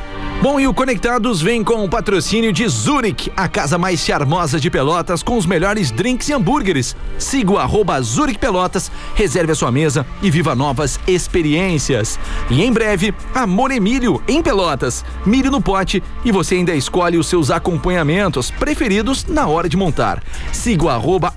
Bom, 0.43 0.59
e 0.59 0.67
o 0.67 0.73
Conectados 0.73 1.43
vem 1.43 1.63
com 1.63 1.85
o 1.85 1.89
patrocínio 1.89 2.51
de 2.51 2.67
Zurich, 2.67 3.31
a 3.37 3.47
casa 3.47 3.77
mais 3.77 4.01
charmosa 4.01 4.59
de 4.59 4.71
Pelotas, 4.71 5.23
com 5.23 5.37
os 5.37 5.45
melhores 5.45 5.91
drinks 5.91 6.31
e 6.31 6.33
hambúrgueres. 6.33 6.97
Siga 7.19 7.53
o 7.53 7.59
arroba 7.59 8.01
Zurich 8.01 8.39
Pelotas, 8.39 8.91
reserve 9.15 9.53
a 9.53 9.55
sua 9.55 9.71
mesa 9.71 10.07
e 10.23 10.31
viva 10.31 10.55
novas 10.55 10.99
experiências. 11.07 12.19
E 12.49 12.63
em 12.63 12.73
breve, 12.73 13.13
Amor 13.35 13.71
Emílio, 13.71 14.23
em 14.27 14.43
Pelotas. 14.43 15.05
Milho 15.27 15.51
no 15.51 15.61
pote 15.61 16.03
e 16.25 16.33
você 16.33 16.55
ainda 16.55 16.75
escolhe 16.75 17.19
os 17.19 17.27
seus 17.27 17.51
acompanhamentos 17.51 18.51
preferidos 18.51 19.27
na 19.27 19.47
hora 19.47 19.69
de 19.69 19.77
montar. 19.77 20.23
Siga 20.55 20.87
o 20.87 20.89
arroba. 20.89 21.35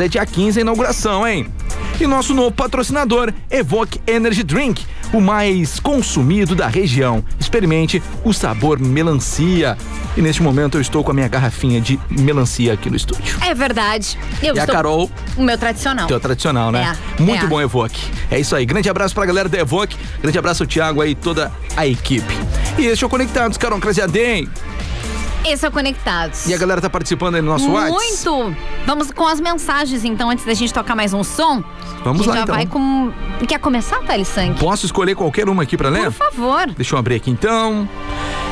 É 0.00 0.08
dia 0.08 0.26
15 0.26 0.58
a 0.58 0.62
inauguração, 0.62 1.26
hein? 1.26 1.46
E 1.98 2.06
nosso 2.06 2.34
novo 2.34 2.52
patrocinador, 2.52 3.32
Evoque 3.50 4.00
Energy 4.06 4.42
Drink, 4.42 4.84
o 5.12 5.20
mais 5.20 5.80
consumido 5.80 6.54
da 6.54 6.66
região. 6.66 6.89
Experimente 7.38 8.02
o 8.24 8.32
sabor 8.32 8.78
melancia. 8.78 9.76
E 10.16 10.22
neste 10.22 10.42
momento 10.42 10.76
eu 10.76 10.80
estou 10.80 11.04
com 11.04 11.10
a 11.10 11.14
minha 11.14 11.28
garrafinha 11.28 11.80
de 11.80 11.98
melancia 12.10 12.72
aqui 12.72 12.90
no 12.90 12.96
estúdio. 12.96 13.36
É 13.42 13.54
verdade. 13.54 14.18
Eu 14.42 14.54
E 14.54 14.58
a 14.58 14.62
estou- 14.62 14.74
Carol, 14.74 15.10
O 15.36 15.42
meu 15.42 15.56
tradicional. 15.56 16.06
teu 16.06 16.18
tradicional, 16.20 16.70
né? 16.72 16.96
É, 17.18 17.22
Muito 17.22 17.44
é. 17.44 17.48
bom, 17.48 17.60
Evoque. 17.60 18.00
É 18.30 18.38
isso 18.38 18.54
aí. 18.56 18.66
Grande 18.66 18.88
abraço 18.88 19.14
pra 19.14 19.24
galera 19.26 19.48
da 19.48 19.58
Evoque. 19.58 19.96
Grande 20.20 20.38
abraço 20.38 20.62
ao 20.62 20.66
Thiago 20.66 21.00
aí 21.00 21.12
e 21.12 21.14
toda 21.14 21.50
a 21.76 21.86
equipe. 21.86 22.34
E 22.78 22.86
este 22.86 23.04
é 23.04 23.06
o 23.06 23.10
Conectados, 23.10 23.56
Carol 23.56 23.78
Craziadem. 23.78 24.48
Esse 25.44 25.64
é 25.64 25.68
o 25.68 25.72
Conectados. 25.72 26.46
E 26.46 26.54
a 26.54 26.58
galera 26.58 26.80
tá 26.80 26.90
participando 26.90 27.36
aí 27.36 27.42
no 27.42 27.50
nosso 27.50 27.70
WhatsApp? 27.70 27.92
Muito! 27.92 28.56
Vamos 28.86 29.10
com 29.10 29.26
as 29.26 29.40
mensagens, 29.40 30.04
então, 30.04 30.30
antes 30.30 30.44
da 30.44 30.54
gente 30.54 30.72
tocar 30.72 30.94
mais 30.94 31.12
um 31.14 31.24
som. 31.24 31.62
Vamos 32.04 32.26
lá, 32.26 32.34
já 32.34 32.42
então. 32.42 32.54
vai 32.54 32.66
com. 32.66 33.12
Quer 33.46 33.58
começar, 33.58 34.00
Thales 34.00 34.28
Sank? 34.28 34.60
Posso 34.60 34.86
escolher 34.86 35.14
qualquer 35.14 35.48
uma 35.48 35.62
aqui 35.62 35.76
pra 35.76 35.88
ler? 35.88 36.04
Por 36.04 36.12
favor. 36.12 36.66
Deixa 36.76 36.94
eu 36.94 36.98
abrir 36.98 37.16
aqui 37.16 37.30
então. 37.30 37.88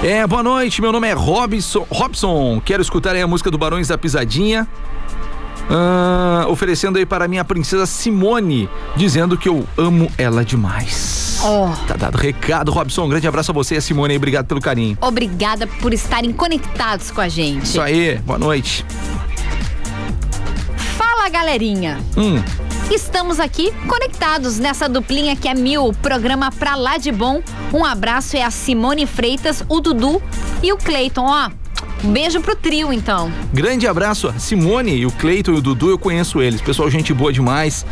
É, 0.03 0.27
boa 0.27 0.43
noite, 0.43 0.81
meu 0.81 0.93
nome 0.93 1.09
é 1.09 1.13
Robson. 1.13 1.87
Robson, 1.91 2.61
quero 2.65 2.81
escutar 2.81 3.15
aí 3.15 3.23
a 3.23 3.27
música 3.27 3.51
do 3.51 3.59
Barões 3.59 3.89
da 3.89 3.99
Pisadinha. 3.99 4.67
Ah, 5.71 6.47
oferecendo 6.49 6.99
aí 6.99 7.05
para 7.05 7.29
minha 7.29 7.45
princesa 7.45 7.87
Simone, 7.87 8.69
dizendo 8.97 9.37
que 9.37 9.49
eu 9.49 9.67
amo 9.77 10.11
ela 10.17 10.45
demais. 10.45 11.41
Oh. 11.45 11.71
Tá 11.87 11.95
dado 11.95 12.17
recado, 12.17 12.73
Robson. 12.73 13.05
Um 13.05 13.09
grande 13.09 13.29
abraço 13.29 13.51
a 13.51 13.55
você 13.55 13.75
e 13.75 13.79
a 13.79 13.81
Simone 13.81 14.13
aí. 14.13 14.17
Obrigado 14.17 14.47
pelo 14.47 14.61
carinho. 14.61 14.97
Obrigada 15.01 15.67
por 15.67 15.93
estarem 15.93 16.33
conectados 16.33 17.11
com 17.11 17.21
a 17.21 17.29
gente. 17.29 17.65
Isso 17.65 17.81
aí, 17.81 18.19
boa 18.19 18.39
noite. 18.39 18.85
Fala, 20.97 21.29
galerinha. 21.29 21.99
Hum, 22.17 22.43
Estamos 22.91 23.39
aqui 23.39 23.71
conectados 23.87 24.59
nessa 24.59 24.89
duplinha 24.89 25.37
que 25.37 25.47
é 25.47 25.55
mil, 25.55 25.93
programa 26.01 26.51
pra 26.51 26.75
lá 26.75 26.97
de 26.97 27.13
bom. 27.13 27.43
Um 27.73 27.85
abraço 27.85 28.35
é 28.35 28.43
a 28.43 28.51
Simone 28.51 29.07
Freitas, 29.07 29.63
o 29.69 29.79
Dudu 29.79 30.23
e 30.63 30.73
o 30.73 30.79
Cleiton, 30.79 31.27
ó. 31.27 31.51
Um 32.05 32.13
beijo 32.13 32.41
pro 32.41 32.55
trio, 32.55 32.93
então. 32.93 33.31
grande 33.53 33.87
abraço 33.87 34.29
a 34.29 34.39
Simone 34.39 34.95
e 34.97 35.05
o 35.07 35.11
Cleiton 35.11 35.53
e 35.53 35.55
o 35.57 35.61
Dudu, 35.61 35.91
eu 35.91 35.99
conheço 35.99 36.41
eles. 36.41 36.61
Pessoal, 36.61 36.89
gente 36.91 37.13
boa 37.13 37.33
demais. 37.33 37.85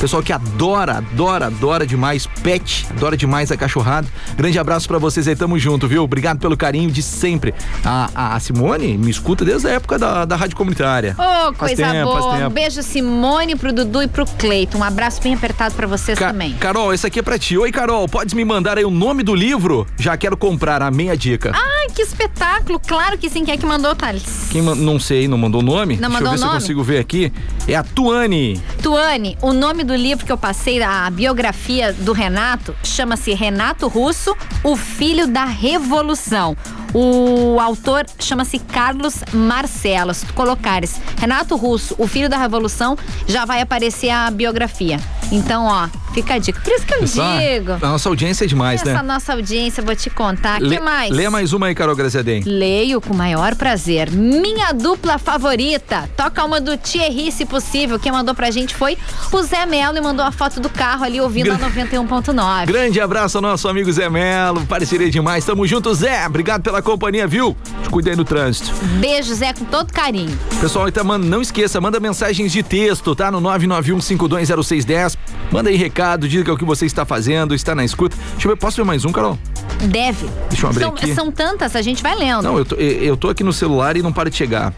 Pessoal 0.00 0.22
que 0.24 0.32
adora, 0.32 0.96
adora, 0.98 1.46
adora 1.46 1.86
demais 1.86 2.26
pet, 2.42 2.84
adora 2.90 3.16
demais 3.16 3.52
a 3.52 3.56
cachorrada. 3.56 4.08
Grande 4.36 4.58
abraço 4.58 4.88
pra 4.88 4.98
vocês 4.98 5.28
aí, 5.28 5.36
tamo 5.36 5.56
junto, 5.56 5.86
viu? 5.86 6.02
Obrigado 6.02 6.40
pelo 6.40 6.56
carinho 6.56 6.90
de 6.90 7.00
sempre. 7.00 7.54
A, 7.84 8.10
a- 8.14 8.34
a 8.34 8.40
Simone 8.40 8.98
me 8.98 9.08
escuta 9.10 9.44
desde 9.44 9.68
a 9.68 9.70
época 9.70 9.98
da, 10.00 10.24
da 10.24 10.34
rádio 10.34 10.56
comunitária. 10.56 11.14
Ô, 11.16 11.54
Faz 11.54 11.56
coisa 11.76 11.92
tempo, 11.92 12.10
boa. 12.10 12.48
Um 12.48 12.50
beijo, 12.50 12.82
Simone, 12.82 13.54
pro 13.54 13.72
Dudu 13.72 14.02
e 14.02 14.08
pro 14.08 14.26
Cleiton. 14.26 14.78
Um 14.78 14.84
abraço 14.84 15.22
bem 15.22 15.34
apertado 15.34 15.74
pra 15.76 15.86
vocês 15.86 16.18
Ca- 16.18 16.32
também. 16.32 16.54
Carol, 16.54 16.92
esse 16.92 17.06
aqui 17.06 17.20
é 17.20 17.22
pra 17.22 17.38
ti. 17.38 17.56
Oi, 17.56 17.70
Carol, 17.70 18.08
podes 18.08 18.34
me 18.34 18.44
mandar 18.44 18.76
aí 18.78 18.84
o 18.84 18.90
nome 18.90 19.22
do 19.22 19.34
livro? 19.34 19.86
Já 19.96 20.16
quero 20.16 20.36
comprar 20.36 20.82
a 20.82 20.90
meia 20.90 21.16
dica. 21.16 21.52
Ai, 21.54 21.86
que 21.94 22.02
espetáculo. 22.02 22.80
Claro 22.84 23.16
que 23.16 23.23
sim. 23.28 23.44
Quem 23.44 23.54
é 23.54 23.56
que 23.56 23.66
mandou, 23.66 23.94
Thales? 23.94 24.48
Quem 24.50 24.62
não 24.62 24.98
sei, 24.98 25.28
não 25.28 25.38
mandou 25.38 25.60
o 25.60 25.64
nome? 25.64 25.96
Não 25.96 26.08
Deixa 26.08 26.24
mandou 26.24 26.32
eu 26.32 26.32
ver 26.32 26.38
se 26.38 26.44
eu 26.44 26.50
consigo 26.50 26.82
ver 26.82 26.98
aqui. 26.98 27.32
É 27.66 27.74
a 27.74 27.82
Tuane. 27.82 28.60
Tuane, 28.82 29.36
o 29.42 29.52
nome 29.52 29.84
do 29.84 29.94
livro 29.94 30.24
que 30.24 30.32
eu 30.32 30.38
passei, 30.38 30.82
a 30.82 31.10
biografia 31.10 31.92
do 31.92 32.12
Renato, 32.12 32.74
chama-se 32.82 33.32
Renato 33.32 33.88
Russo, 33.88 34.36
o 34.62 34.76
Filho 34.76 35.26
da 35.26 35.44
Revolução. 35.44 36.56
O 36.94 37.58
autor 37.60 38.06
chama-se 38.20 38.58
Carlos 38.60 39.16
Marcelo. 39.32 40.14
Se 40.14 40.26
tu 40.26 40.32
colocares 40.32 41.00
Renato 41.18 41.56
Russo, 41.56 41.94
o 41.98 42.06
Filho 42.06 42.28
da 42.28 42.38
Revolução, 42.38 42.96
já 43.26 43.44
vai 43.44 43.60
aparecer 43.60 44.10
a 44.10 44.30
biografia. 44.30 45.00
Então, 45.32 45.64
ó, 45.64 45.88
fica 46.12 46.34
a 46.34 46.38
dica. 46.38 46.60
Por 46.60 46.72
isso 46.72 46.86
que 46.86 46.94
eu 46.94 47.00
Pessoal, 47.00 47.38
digo. 47.38 47.72
A 47.72 47.78
nossa 47.88 48.08
audiência 48.08 48.44
é 48.44 48.46
demais, 48.46 48.80
Essa 48.82 48.94
né? 48.94 49.02
nossa 49.02 49.32
audiência, 49.32 49.82
vou 49.82 49.96
te 49.96 50.08
contar. 50.08 50.62
O 50.62 50.68
que 50.68 50.78
mais? 50.78 51.10
Lê 51.10 51.28
mais 51.28 51.52
uma 51.52 51.66
aí, 51.66 51.74
Carol 51.74 51.96
Graziadem. 51.96 52.42
Leio 52.44 53.00
com 53.00 53.12
maior 53.14 53.54
prazer. 53.56 54.10
Minha 54.12 54.72
dupla 54.72 55.18
favorita. 55.18 56.08
Toca 56.16 56.44
uma 56.44 56.60
do 56.60 56.76
Thierry, 56.76 57.32
se 57.32 57.44
possível. 57.44 57.98
Quem 57.98 58.12
mandou 58.12 58.34
pra 58.34 58.50
gente 58.50 58.74
foi 58.74 58.96
o 59.32 59.42
Zé 59.42 59.66
Melo 59.66 59.96
e 59.96 60.00
mandou 60.00 60.24
a 60.24 60.30
foto 60.30 60.60
do 60.60 60.68
carro 60.68 61.04
ali 61.04 61.20
ouvindo 61.20 61.50
a 61.50 61.58
91.9. 61.58 62.66
Grande 62.66 63.00
abraço 63.00 63.38
ao 63.38 63.42
nosso 63.42 63.66
amigo 63.66 63.90
Zé 63.90 64.08
Melo. 64.08 64.64
Pareceria 64.66 65.10
demais. 65.10 65.44
Tamo 65.44 65.66
junto, 65.66 65.92
Zé. 65.94 66.26
Obrigado 66.26 66.62
pela 66.62 66.80
companhia, 66.84 67.26
viu? 67.26 67.56
Te 67.82 67.90
cuida 67.90 68.10
aí 68.10 68.16
no 68.16 68.24
trânsito. 68.24 68.70
Beijo, 69.00 69.34
Zé, 69.34 69.52
com 69.52 69.64
todo 69.64 69.92
carinho. 69.92 70.38
Pessoal, 70.60 70.86
então, 70.86 71.04
mano, 71.04 71.24
não 71.24 71.42
esqueça, 71.42 71.80
manda 71.80 71.98
mensagens 71.98 72.52
de 72.52 72.62
texto, 72.62 73.14
tá? 73.14 73.30
No 73.30 73.40
991520610. 73.40 75.16
Manda 75.50 75.70
aí 75.70 75.76
recado, 75.76 76.28
diga 76.28 76.52
o 76.52 76.56
que 76.56 76.64
você 76.64 76.86
está 76.86 77.04
fazendo, 77.04 77.54
está 77.54 77.74
na 77.74 77.84
escuta. 77.84 78.16
Deixa 78.32 78.46
eu 78.48 78.52
ver, 78.52 78.58
posso 78.58 78.76
ver 78.76 78.84
mais 78.84 79.04
um, 79.04 79.12
Carol? 79.12 79.38
Deve. 79.82 80.28
Deixa 80.48 80.66
eu 80.66 80.70
abrir 80.70 80.80
são, 80.80 80.90
aqui. 80.90 81.14
são 81.14 81.32
tantas, 81.32 81.74
a 81.74 81.82
gente 81.82 82.02
vai 82.02 82.14
lendo. 82.14 82.42
Não, 82.42 82.58
eu 82.58 82.64
tô, 82.64 82.76
eu 82.76 83.16
tô 83.16 83.28
aqui 83.28 83.42
no 83.42 83.52
celular 83.52 83.96
e 83.96 84.02
não 84.02 84.12
para 84.12 84.30
de 84.30 84.36
chegar. 84.36 84.72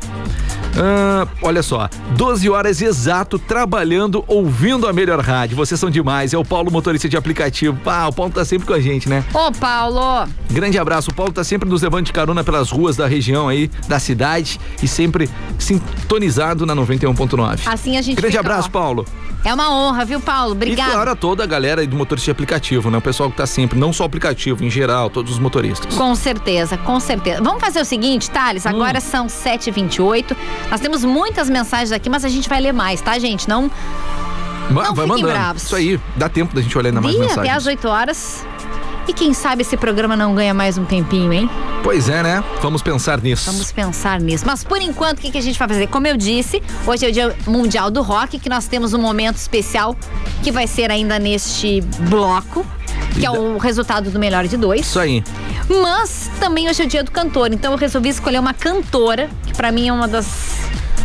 Ah, 0.78 1.26
olha 1.42 1.62
só, 1.62 1.88
12 2.16 2.50
horas 2.50 2.82
exato 2.82 3.38
trabalhando, 3.38 4.22
ouvindo 4.26 4.86
a 4.86 4.92
melhor 4.92 5.20
rádio. 5.20 5.56
Vocês 5.56 5.78
são 5.80 5.90
demais. 5.90 6.34
É 6.34 6.38
o 6.38 6.44
Paulo, 6.44 6.70
motorista 6.70 7.08
de 7.08 7.16
aplicativo. 7.16 7.76
Pá, 7.82 8.06
o 8.06 8.12
Paulo 8.12 8.32
tá 8.32 8.44
sempre 8.44 8.66
com 8.66 8.74
a 8.74 8.80
gente, 8.80 9.08
né? 9.08 9.24
Ô, 9.32 9.50
Paulo. 9.52 10.28
Grande 10.50 10.78
abraço. 10.78 11.10
O 11.10 11.14
Paulo 11.14 11.32
tá 11.32 11.42
sempre 11.42 11.68
nos 11.68 11.82
levando 11.82 12.06
de 12.06 12.12
carona 12.12 12.44
pelas 12.44 12.70
ruas 12.70 12.96
da 12.96 13.06
região 13.06 13.48
aí, 13.48 13.70
da 13.88 13.98
cidade 13.98 14.60
e 14.82 14.88
sempre 14.88 15.28
sintonizado 15.58 16.66
na 16.66 16.74
91.9. 16.76 17.60
Assim 17.66 17.96
a 17.96 18.02
gente 18.02 18.16
Grande 18.16 18.36
fica, 18.36 18.40
abraço, 18.40 18.68
ó. 18.68 18.72
Paulo. 18.72 19.06
É 19.46 19.54
uma 19.54 19.70
honra, 19.72 20.04
viu, 20.04 20.20
Paulo? 20.20 20.50
E 20.50 20.56
Obrigado. 20.56 20.90
claro, 20.90 21.10
a 21.12 21.14
toda 21.14 21.44
a 21.44 21.46
galera 21.46 21.80
aí 21.80 21.86
do 21.86 21.94
motorista 21.96 22.24
de 22.24 22.30
aplicativo, 22.32 22.90
né? 22.90 22.98
O 22.98 23.00
pessoal 23.00 23.30
que 23.30 23.36
tá 23.36 23.46
sempre, 23.46 23.78
não 23.78 23.92
só 23.92 24.02
o 24.02 24.06
aplicativo, 24.06 24.64
em 24.64 24.68
geral, 24.70 25.08
todos 25.08 25.32
os 25.34 25.38
motoristas. 25.38 25.94
Com 25.94 26.14
certeza, 26.16 26.76
com 26.76 26.98
certeza. 26.98 27.40
Vamos 27.42 27.60
fazer 27.60 27.80
o 27.80 27.84
seguinte, 27.84 28.28
Thales, 28.28 28.66
Hum. 28.66 28.70
agora 28.70 29.00
são 29.00 29.28
7h28. 29.28 30.36
Nós 30.68 30.80
temos 30.80 31.04
muitas 31.04 31.48
mensagens 31.48 31.92
aqui, 31.92 32.10
mas 32.10 32.24
a 32.24 32.28
gente 32.28 32.48
vai 32.48 32.60
ler 32.60 32.72
mais, 32.72 33.00
tá, 33.00 33.16
gente? 33.20 33.48
Não 33.48 33.70
Não 34.68 34.92
vai 34.94 35.06
mandando. 35.06 35.28
bravos. 35.28 35.62
Isso 35.62 35.76
aí, 35.76 36.00
dá 36.16 36.28
tempo 36.28 36.52
da 36.52 36.60
gente 36.60 36.76
olhar 36.76 36.88
ainda 36.88 37.00
mais 37.00 37.14
dia 37.14 37.22
mensagens. 37.24 37.46
até 37.48 37.56
às 37.56 37.66
8 37.66 37.86
horas. 37.88 38.44
E 39.08 39.12
quem 39.12 39.32
sabe 39.32 39.62
esse 39.62 39.76
programa 39.76 40.16
não 40.16 40.34
ganha 40.34 40.52
mais 40.52 40.76
um 40.76 40.84
tempinho, 40.84 41.32
hein? 41.32 41.48
Pois 41.82 42.08
é, 42.08 42.22
né? 42.22 42.42
Vamos 42.60 42.82
pensar 42.82 43.20
nisso. 43.20 43.50
Vamos 43.50 43.70
pensar 43.70 44.20
nisso. 44.20 44.44
Mas 44.44 44.64
por 44.64 44.80
enquanto, 44.80 45.18
o 45.18 45.20
que, 45.20 45.30
que 45.30 45.38
a 45.38 45.40
gente 45.40 45.56
vai 45.56 45.68
fazer? 45.68 45.86
Como 45.86 46.06
eu 46.06 46.16
disse, 46.16 46.60
hoje 46.84 47.06
é 47.06 47.08
o 47.08 47.12
Dia 47.12 47.36
Mundial 47.46 47.90
do 47.90 48.02
Rock, 48.02 48.38
que 48.38 48.48
nós 48.48 48.66
temos 48.66 48.92
um 48.94 48.98
momento 48.98 49.36
especial 49.36 49.96
que 50.42 50.50
vai 50.50 50.66
ser 50.66 50.90
ainda 50.90 51.18
neste 51.20 51.80
bloco, 52.08 52.66
que 53.14 53.24
é 53.24 53.30
o 53.30 53.58
resultado 53.58 54.10
do 54.10 54.18
melhor 54.18 54.46
de 54.48 54.56
dois. 54.56 54.80
Isso 54.80 54.98
aí. 54.98 55.22
Mas 55.68 56.28
também 56.40 56.68
hoje 56.68 56.82
é 56.82 56.84
o 56.84 56.88
dia 56.88 57.04
do 57.04 57.10
cantor, 57.10 57.52
então 57.52 57.72
eu 57.72 57.78
resolvi 57.78 58.08
escolher 58.08 58.38
uma 58.40 58.54
cantora, 58.54 59.30
que 59.46 59.52
pra 59.52 59.70
mim 59.70 59.88
é 59.88 59.92
uma 59.92 60.08
das 60.08 60.58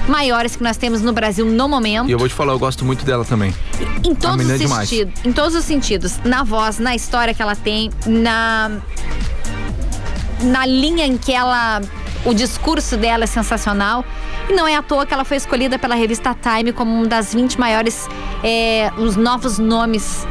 maiores 0.08 0.56
que 0.56 0.64
nós 0.64 0.78
temos 0.78 1.02
no 1.02 1.14
Brasil 1.14 1.46
no 1.46 1.68
momento. 1.68 2.10
E 2.10 2.12
eu 2.12 2.20
vou 2.20 2.28
te 2.28 2.34
falar, 2.34 2.54
eu 2.54 2.60
gosto 2.60 2.84
muito 2.84 3.06
dela 3.06 3.24
também. 3.26 3.54
Em 4.04 4.16
todos 4.16 4.46
os 4.46 4.92
é 4.92 5.08
em 5.26 5.34
todos 5.34 5.56
os 5.56 5.66
sentidos, 5.66 6.20
na 6.24 6.44
voz, 6.44 6.80
na 6.80 6.96
história 6.96 7.34
que 7.34 7.42
ela 7.42 7.56
tem, 7.56 7.90
na 8.06 8.72
na 10.42 10.66
linha 10.66 11.06
em 11.06 11.18
que 11.18 11.32
ela 11.32 11.82
o 12.26 12.34
discurso 12.34 12.98
dela 12.98 13.24
é 13.24 13.28
sensacional. 13.28 14.06
E 14.50 14.54
não 14.54 14.68
é 14.68 14.76
à 14.76 14.82
toa 14.82 15.06
que 15.06 15.14
ela 15.14 15.24
foi 15.24 15.38
escolhida 15.38 15.80
pela 15.80 15.96
revista 15.96 16.36
Time 16.36 16.72
como 16.72 16.94
uma 16.94 17.08
das 17.08 17.34
20 17.34 17.60
maiores, 17.60 18.08
é, 18.44 18.92
os 18.98 19.16
novos 19.16 19.58
nomes 19.58 20.26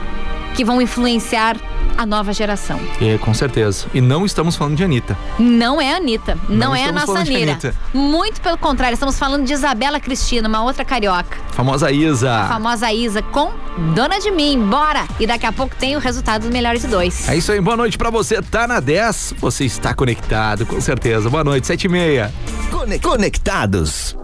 que 0.54 0.64
vão 0.64 0.80
influenciar 0.80 1.56
a 1.96 2.04
nova 2.06 2.32
geração. 2.32 2.80
É, 3.00 3.18
com 3.18 3.32
certeza. 3.34 3.86
E 3.92 4.00
não 4.00 4.24
estamos 4.24 4.56
falando 4.56 4.76
de 4.76 4.84
Anitta. 4.84 5.16
Não 5.38 5.80
é 5.80 5.92
a 5.92 5.96
Anitta, 5.96 6.38
não, 6.48 6.56
Não 6.68 6.74
é 6.76 6.84
a 6.84 6.92
nossa 6.92 7.06
falando 7.06 7.24
de 7.26 7.32
Nira. 7.32 7.52
Anitta. 7.52 7.74
Muito 7.92 8.40
pelo 8.40 8.56
contrário, 8.58 8.94
estamos 8.94 9.18
falando 9.18 9.44
de 9.44 9.52
Isabela 9.52 10.00
Cristina, 10.00 10.48
uma 10.48 10.62
outra 10.62 10.84
carioca. 10.84 11.36
Famosa 11.52 11.90
Isa. 11.90 12.32
A 12.32 12.48
famosa 12.48 12.92
Isa 12.92 13.22
com 13.22 13.50
Dona 13.94 14.18
de 14.18 14.30
Mim. 14.30 14.58
Bora! 14.66 15.04
E 15.18 15.26
daqui 15.26 15.46
a 15.46 15.52
pouco 15.52 15.74
tem 15.76 15.96
o 15.96 15.98
resultado 15.98 16.42
dos 16.42 16.50
melhores 16.50 16.82
de 16.82 16.88
dois. 16.88 17.28
É 17.28 17.36
isso 17.36 17.52
aí, 17.52 17.60
boa 17.60 17.76
noite 17.76 17.96
pra 17.98 18.10
você. 18.10 18.40
Tá 18.42 18.66
na 18.66 18.80
10, 18.80 19.34
você 19.38 19.64
está 19.64 19.92
conectado, 19.94 20.64
com 20.66 20.80
certeza. 20.80 21.28
Boa 21.28 21.44
noite, 21.44 21.66
7 21.66 21.84
e 21.84 21.88
meia. 21.88 22.32
Cone- 22.70 22.98
Conectados. 22.98 24.16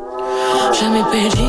Já 0.79 0.89
me 0.91 1.03
perdi, 1.05 1.49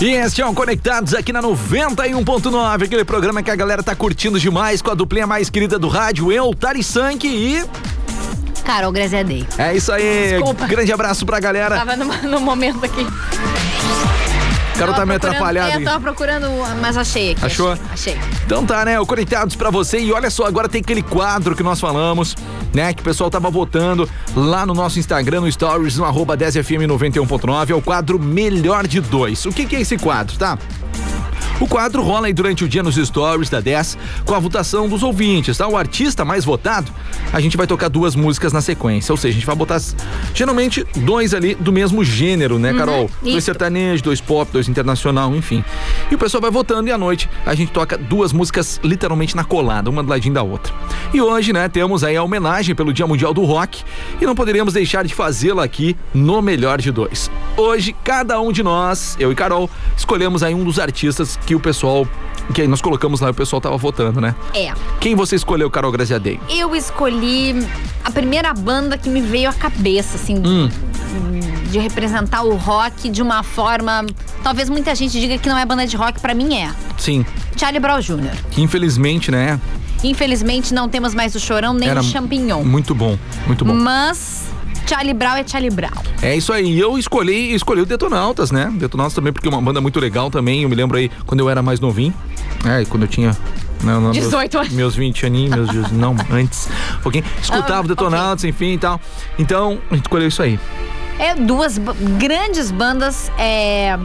E 0.00 0.12
este 0.12 0.40
é 0.40 0.46
o 0.46 0.54
Conectados 0.54 1.12
aqui 1.14 1.30
na 1.32 1.42
91.9, 1.42 2.84
aquele 2.84 3.04
programa 3.04 3.42
que 3.42 3.50
a 3.50 3.56
galera 3.56 3.82
tá 3.82 3.94
curtindo 3.94 4.40
demais 4.40 4.80
com 4.80 4.90
a 4.90 4.94
duplinha 4.94 5.26
mais 5.26 5.50
querida 5.50 5.78
do 5.78 5.88
rádio, 5.88 6.32
eu, 6.32 6.54
Tari 6.54 6.82
Sank 6.82 7.26
e. 7.28 7.62
Carol 8.64 8.92
Graziadei. 8.92 9.46
É 9.58 9.74
isso 9.76 9.92
aí. 9.92 10.30
Desculpa. 10.32 10.66
Grande 10.66 10.92
abraço 10.92 11.26
pra 11.26 11.38
galera. 11.38 11.76
Tava 11.76 11.96
numa- 11.96 12.16
no 12.22 12.40
momento 12.40 12.82
aqui. 12.84 13.06
Carol 14.78 14.94
tá 14.94 15.04
meio 15.04 15.18
atrapalhado. 15.18 15.72
É, 15.72 15.76
hein? 15.76 15.84
tava 15.84 16.00
procurando, 16.00 16.46
mas 16.80 16.96
achei 16.96 17.32
aqui. 17.32 17.44
Achou? 17.44 17.76
Achei. 17.92 18.18
Então 18.46 18.64
tá, 18.64 18.82
né? 18.86 18.98
O 18.98 19.04
Conectados 19.04 19.54
pra 19.54 19.68
você. 19.70 19.98
E 19.98 20.10
olha 20.12 20.30
só, 20.30 20.46
agora 20.46 20.66
tem 20.68 20.80
aquele 20.80 21.02
quadro 21.02 21.54
que 21.54 21.62
nós 21.62 21.78
falamos, 21.78 22.34
né? 22.72 22.92
Que 22.92 23.00
o 23.00 23.04
pessoal 23.04 23.30
tava 23.30 23.50
votando 23.50 24.08
lá 24.34 24.64
no 24.64 24.74
nosso 24.74 24.98
Instagram, 24.98 25.42
no 25.42 25.52
Stories, 25.52 25.96
no 25.96 26.04
arroba 26.04 26.36
10fm91.9. 26.36 27.70
É 27.70 27.74
o 27.74 27.82
quadro 27.82 28.18
Melhor 28.18 28.86
de 28.86 29.00
Dois. 29.00 29.44
O 29.46 29.52
que, 29.52 29.66
que 29.66 29.76
é 29.76 29.80
esse 29.80 29.96
quadro, 29.96 30.36
tá? 30.38 30.58
O 31.60 31.68
quadro 31.68 32.02
rola 32.02 32.26
aí 32.26 32.32
durante 32.32 32.64
o 32.64 32.68
dia 32.68 32.82
nos 32.82 32.96
stories 32.96 33.50
da 33.50 33.60
10 33.60 33.98
com 34.24 34.34
a 34.34 34.38
votação 34.38 34.88
dos 34.88 35.02
ouvintes, 35.02 35.58
tá? 35.58 35.68
O 35.68 35.76
artista 35.76 36.24
mais 36.24 36.42
votado, 36.42 36.90
a 37.32 37.38
gente 37.38 37.54
vai 37.54 37.66
tocar 37.66 37.88
duas 37.88 38.16
músicas 38.16 38.50
na 38.50 38.62
sequência. 38.62 39.12
Ou 39.12 39.16
seja, 39.18 39.32
a 39.32 39.34
gente 39.34 39.46
vai 39.46 39.54
botar 39.54 39.78
geralmente 40.34 40.86
dois 40.96 41.34
ali 41.34 41.54
do 41.54 41.70
mesmo 41.70 42.02
gênero, 42.02 42.58
né, 42.58 42.72
Carol? 42.72 43.10
dois 43.20 43.36
isso. 43.36 43.42
sertanejo, 43.42 44.02
dois 44.02 44.22
pop, 44.22 44.50
dois 44.50 44.68
internacional, 44.68 45.36
enfim. 45.36 45.62
E 46.10 46.14
o 46.14 46.18
pessoal 46.18 46.40
vai 46.40 46.50
votando 46.50 46.88
e 46.88 46.92
à 46.92 46.96
noite 46.96 47.28
a 47.44 47.54
gente 47.54 47.70
toca 47.72 47.98
duas 47.98 48.32
músicas 48.32 48.80
literalmente 48.82 49.36
na 49.36 49.44
colada, 49.44 49.90
uma 49.90 50.02
do 50.02 50.08
ladinho 50.08 50.34
da 50.34 50.42
outra. 50.42 50.72
E 51.12 51.20
hoje, 51.20 51.52
né, 51.52 51.68
temos 51.68 52.02
aí 52.02 52.16
a 52.16 52.22
homenagem 52.22 52.74
pelo 52.74 52.92
Dia 52.92 53.06
Mundial 53.06 53.34
do 53.34 53.44
Rock 53.44 53.82
e 54.18 54.24
não 54.24 54.34
poderíamos 54.34 54.72
deixar 54.72 55.04
de 55.04 55.14
fazê-la 55.14 55.62
aqui 55.62 55.94
no 56.14 56.40
Melhor 56.40 56.80
de 56.80 56.90
Dois. 56.90 57.30
Hoje, 57.56 57.94
cada 58.02 58.40
um 58.40 58.50
de 58.50 58.62
nós, 58.62 59.16
eu 59.20 59.30
e 59.30 59.34
Carol, 59.34 59.68
escolhemos 59.96 60.42
aí 60.42 60.54
um 60.54 60.64
dos 60.64 60.78
artistas 60.78 61.38
que 61.50 61.54
o 61.56 61.58
pessoal, 61.58 62.06
que 62.54 62.62
aí 62.62 62.68
nós 62.68 62.80
colocamos 62.80 63.18
lá 63.20 63.26
e 63.26 63.30
o 63.32 63.34
pessoal 63.34 63.60
tava 63.60 63.76
votando, 63.76 64.20
né? 64.20 64.36
É. 64.54 64.72
Quem 65.00 65.16
você 65.16 65.34
escolheu, 65.34 65.68
Carol 65.68 65.90
Graziadei? 65.90 66.38
Eu 66.48 66.76
escolhi 66.76 67.66
a 68.04 68.10
primeira 68.12 68.54
banda 68.54 68.96
que 68.96 69.08
me 69.10 69.20
veio 69.20 69.50
à 69.50 69.52
cabeça, 69.52 70.14
assim, 70.14 70.36
Hum. 70.46 70.68
de 71.68 71.80
representar 71.80 72.42
o 72.42 72.54
rock 72.54 73.08
de 73.10 73.20
uma 73.20 73.42
forma. 73.42 74.06
Talvez 74.44 74.70
muita 74.70 74.94
gente 74.94 75.18
diga 75.20 75.38
que 75.38 75.48
não 75.48 75.58
é 75.58 75.66
banda 75.66 75.84
de 75.88 75.96
rock, 75.96 76.20
pra 76.20 76.34
mim 76.34 76.54
é. 76.54 76.70
Sim, 76.96 77.26
Charlie 77.56 77.80
Brown 77.80 77.98
Jr. 78.00 78.30
que 78.52 78.62
infelizmente, 78.62 79.32
né, 79.32 79.58
Infelizmente 80.04 80.72
não 80.72 80.88
temos 80.88 81.12
mais 81.14 81.34
o 81.34 81.40
Chorão 81.40 81.74
nem 81.74 81.88
era 81.88 81.98
o 82.00 82.04
Champignon. 82.04 82.62
muito 82.62 82.94
bom, 82.94 83.18
muito 83.48 83.64
bom. 83.64 83.74
Mas 83.74 84.44
Charlie 84.86 85.14
Brown 85.14 85.36
é 85.36 85.46
Charlie 85.46 85.70
Brown. 85.70 85.90
É 86.22 86.36
isso 86.36 86.52
aí. 86.52 86.72
E 86.72 86.78
Eu 86.78 86.98
escolhi, 86.98 87.54
escolhi 87.54 87.80
o 87.80 87.86
Detonautas, 87.86 88.50
né? 88.50 88.70
Detonautas 88.74 89.14
também 89.14 89.32
porque 89.32 89.48
é 89.48 89.50
uma 89.50 89.62
banda 89.62 89.80
muito 89.80 89.98
legal 90.00 90.30
também. 90.30 90.62
Eu 90.62 90.68
me 90.68 90.74
lembro 90.74 90.96
aí 90.98 91.10
quando 91.26 91.40
eu 91.40 91.48
era 91.48 91.62
mais 91.62 91.78
novinho. 91.80 92.14
É, 92.64 92.84
quando 92.84 93.04
eu 93.04 93.08
tinha 93.08 93.36
não, 93.82 94.00
não, 94.00 94.10
18 94.10 94.52
meus, 94.52 94.54
anos. 94.66 94.72
meus 94.76 94.94
20 94.96 95.26
aninhos, 95.26 95.54
meus, 95.54 95.68
deus, 95.70 95.90
não, 95.92 96.14
antes. 96.30 96.68
Um 96.98 97.02
pouquinho. 97.02 97.24
Escutava 97.40 97.80
Ah, 97.82 97.84
o 97.84 97.88
Detonautas, 97.88 98.44
enfim 98.44 98.72
e 98.74 98.78
tal. 98.78 99.00
Então, 99.38 99.78
a 99.90 99.94
gente 99.94 100.04
escolheu 100.04 100.28
isso 100.28 100.42
aí. 100.42 100.58
É 101.18 101.34
duas 101.34 101.78
grandes 102.18 102.70
bandas 102.70 103.30
é, 103.38 103.96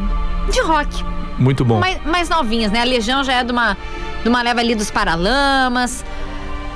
de 0.52 0.62
rock. 0.62 1.04
Muito 1.38 1.66
bom. 1.66 1.80
mais, 1.80 2.02
mais 2.06 2.30
novinhas, 2.30 2.72
né? 2.72 2.82
A 2.82 2.86
Legião 2.86 3.24
já 3.24 3.34
é 3.34 3.44
de 3.44 3.52
uma, 3.52 3.76
de 4.24 4.30
uma 4.30 4.42
leva 4.42 4.60
ali 4.62 4.76
dos 4.76 4.90
Paralamas. 4.92 6.06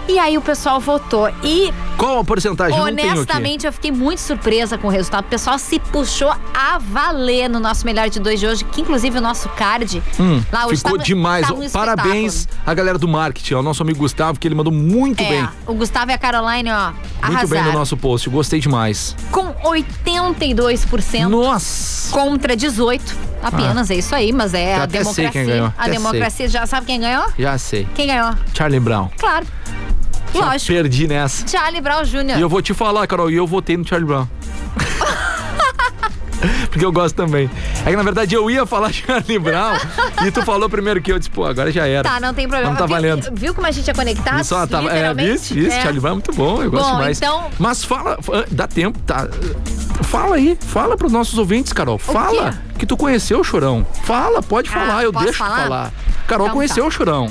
E 0.09 0.17
aí 0.17 0.35
o 0.37 0.41
pessoal 0.41 0.79
votou. 0.79 1.29
E, 1.43 1.71
Qual 1.95 2.17
a 2.19 2.23
porcentagem? 2.23 2.79
Honestamente, 2.79 3.67
eu 3.67 3.71
fiquei 3.71 3.91
muito 3.91 4.19
surpresa 4.19 4.75
com 4.75 4.87
o 4.87 4.89
resultado. 4.89 5.25
O 5.25 5.27
pessoal 5.27 5.59
se 5.59 5.77
puxou 5.79 6.31
a 6.53 6.79
valer 6.79 7.47
no 7.47 7.59
nosso 7.59 7.85
Melhor 7.85 8.09
de 8.09 8.19
Dois 8.19 8.39
de 8.39 8.47
hoje, 8.47 8.63
que 8.65 8.81
inclusive 8.81 9.19
o 9.19 9.21
nosso 9.21 9.47
card 9.49 10.01
Hum, 10.19 10.43
lá 10.51 10.65
hoje 10.65 10.77
ficou 10.77 10.93
tava- 10.93 11.03
demais. 11.03 11.47
tava 11.47 11.59
um 11.61 11.69
Parabéns 11.69 12.47
à 12.65 12.73
galera 12.73 12.97
do 12.97 13.07
marketing, 13.07 13.53
ao 13.53 13.61
nosso 13.63 13.83
amigo 13.83 13.99
Gustavo, 13.99 14.39
que 14.39 14.47
ele 14.47 14.55
mandou 14.55 14.73
muito 14.73 15.21
É, 15.21 15.29
bem. 15.29 15.49
o 15.67 15.73
Gustavo 15.75 16.09
e 16.09 16.13
a 16.13 16.17
Caroline, 16.17 16.71
ó, 16.71 16.85
Muito 16.91 16.97
arrasaram. 17.21 17.47
bem 17.47 17.63
no 17.63 17.73
nosso 17.73 17.95
post. 17.95 18.27
Gostei 18.31 18.59
demais. 18.59 19.15
Com 19.31 19.53
82% 19.63 21.29
Nossa! 21.29 22.11
contra 22.11 22.55
18 22.55 23.15
apenas, 23.43 23.91
é 23.91 23.95
isso 23.95 24.15
aí, 24.15 24.31
mas 24.33 24.53
é 24.55 24.75
Já 24.75 24.75
a 24.77 24.79
sei 24.79 24.87
democracia. 24.87 25.29
quem 25.31 25.45
ganhou, 25.45 25.67
A 25.77 25.81
até 25.83 25.91
democracia, 25.91 26.47
já 26.47 26.65
sabe 26.65 26.87
quem 26.87 26.99
ganhou? 26.99 27.25
Já 27.37 27.57
sei. 27.59 27.87
Quem 27.93 28.07
ganhou? 28.07 28.31
Charlie 28.55 28.79
Brown. 28.79 29.09
Claro. 29.19 29.45
Lógico. 30.33 30.73
perdi 30.73 31.07
nessa. 31.07 31.47
Charlie 31.47 31.81
Brown 31.81 32.03
Jr. 32.03 32.37
E 32.37 32.41
eu 32.41 32.49
vou 32.49 32.61
te 32.61 32.73
falar, 32.73 33.05
Carol, 33.07 33.29
e 33.31 33.35
eu 33.35 33.47
votei 33.47 33.75
no 33.77 33.87
Charlie 33.87 34.07
Brown. 34.07 34.27
Porque 36.69 36.85
eu 36.85 36.91
gosto 36.91 37.15
também. 37.15 37.49
É 37.85 37.89
que 37.89 37.95
na 37.97 38.03
verdade 38.03 38.33
eu 38.33 38.49
ia 38.49 38.65
falar 38.65 38.91
Charlie 38.93 39.39
Brown 39.39 39.75
e 40.25 40.31
tu 40.31 40.41
falou 40.43 40.69
primeiro 40.69 41.01
que 41.01 41.11
eu 41.11 41.19
disse, 41.19 41.29
pô, 41.29 41.43
agora 41.45 41.69
já 41.71 41.85
era. 41.85 42.07
Tá, 42.07 42.19
não 42.19 42.33
tem 42.33 42.47
problema. 42.47 42.69
Não 42.71 42.77
tá 42.77 42.85
Viu- 42.85 42.95
valendo. 42.95 43.29
Viu, 43.33 43.53
como 43.53 43.67
a 43.67 43.71
gente 43.71 43.89
é 43.89 43.93
conectado? 43.93 44.43
Só 44.45 44.65
tava, 44.65 44.89
é, 44.95 45.11
isso, 45.33 45.57
isso, 45.57 45.75
É. 45.75 45.81
Charlie 45.81 45.99
Brown 45.99 46.11
é 46.11 46.15
muito 46.15 46.31
bom, 46.33 46.61
eu 46.61 46.71
gosto 46.71 46.85
Bom, 46.85 46.95
demais. 46.97 47.17
então- 47.17 47.49
Mas 47.59 47.83
fala, 47.83 48.17
fa- 48.21 48.45
dá 48.51 48.67
tempo, 48.67 48.97
tá? 48.99 49.27
Fala 50.03 50.35
aí, 50.35 50.57
fala 50.61 50.95
pros 50.95 51.11
nossos 51.11 51.37
ouvintes, 51.37 51.73
Carol. 51.73 51.97
Fala 51.97 52.51
quê? 52.53 52.57
que 52.79 52.85
tu 52.85 52.95
conheceu 52.95 53.39
o 53.41 53.43
Chorão. 53.43 53.85
Fala, 54.03 54.41
pode 54.41 54.69
Ah, 54.69 54.73
falar, 54.73 55.03
eu 55.03 55.11
posso 55.11 55.25
deixo 55.25 55.39
falar? 55.39 55.57
falar. 55.63 55.91
Carol 56.25 56.47
Então 56.47 56.55
conheceu 56.55 56.83
tá. 56.83 56.87
o 56.87 56.91
Chorão. 56.91 57.29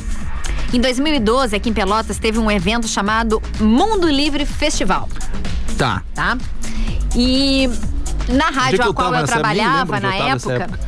Em 0.72 0.80
2012, 0.80 1.56
aqui 1.56 1.70
em 1.70 1.72
Pelotas, 1.72 2.18
teve 2.18 2.38
um 2.38 2.50
evento 2.50 2.86
chamado 2.86 3.42
Mundo 3.58 4.08
Livre 4.08 4.44
Festival, 4.44 5.08
Tá. 5.78 6.02
tá? 6.14 6.36
E 7.16 7.68
na 8.28 8.46
rádio 8.50 8.82
eu 8.82 8.90
a 8.90 8.94
qual 8.94 9.08
eu 9.14 9.20
época? 9.20 9.34
Nem 9.34 9.42
trabalhava 9.42 9.94
lembro 9.96 10.08
na 10.10 10.18
eu 10.18 10.24
nessa 10.34 10.52
época, 10.52 10.78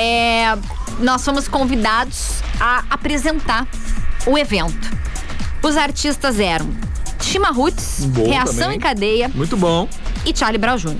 é, 0.00 0.56
nós 1.00 1.22
fomos 1.24 1.48
convidados 1.48 2.40
a 2.58 2.84
apresentar 2.90 3.66
o 4.26 4.38
evento. 4.38 4.90
Os 5.62 5.76
artistas 5.76 6.40
eram 6.40 6.70
Chima 7.20 7.50
Roots, 7.50 8.08
Reação 8.26 8.54
também. 8.56 8.76
em 8.76 8.80
Cadeia 8.80 9.30
Muito 9.34 9.56
bom. 9.56 9.86
e 10.24 10.34
Charlie 10.36 10.58
Brown 10.58 10.76
Jr. 10.76 10.96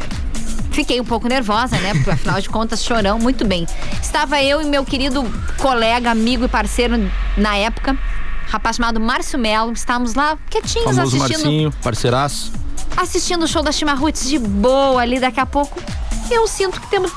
Fiquei 0.71 1.01
um 1.01 1.05
pouco 1.05 1.29
nervosa, 1.29 1.77
né? 1.79 1.93
Porque 1.95 2.11
afinal 2.11 2.41
de 2.41 2.49
contas, 2.49 2.83
chorão, 2.85 3.19
muito 3.19 3.45
bem. 3.47 3.67
Estava 4.01 4.43
eu 4.43 4.63
e 4.63 4.65
meu 4.65 4.85
querido 4.85 5.25
colega, 5.59 6.11
amigo 6.11 6.45
e 6.45 6.49
parceiro 6.49 7.11
na 7.37 7.57
época, 7.57 7.99
rapaz 8.49 8.77
chamado 8.77 9.01
Márcio 9.01 9.39
Melo. 9.39 9.73
Estávamos 9.73 10.15
lá 10.15 10.39
quietinhos 10.49 10.95
Famoso 10.97 11.17
assistindo 11.17 11.43
Marcinho, 11.45 11.73
parceiraço. 11.83 12.53
assistindo 12.97 13.43
o 13.43 13.49
show 13.49 13.63
da 13.63 13.73
Chima 13.73 13.95
Roots 13.95 14.29
de 14.29 14.39
boa 14.39 15.01
ali, 15.03 15.19
daqui 15.19 15.41
a 15.41 15.47
pouco 15.47 15.81
eu 16.31 16.47
sinto 16.47 16.81
que 16.81 16.87
temos, 16.89 17.11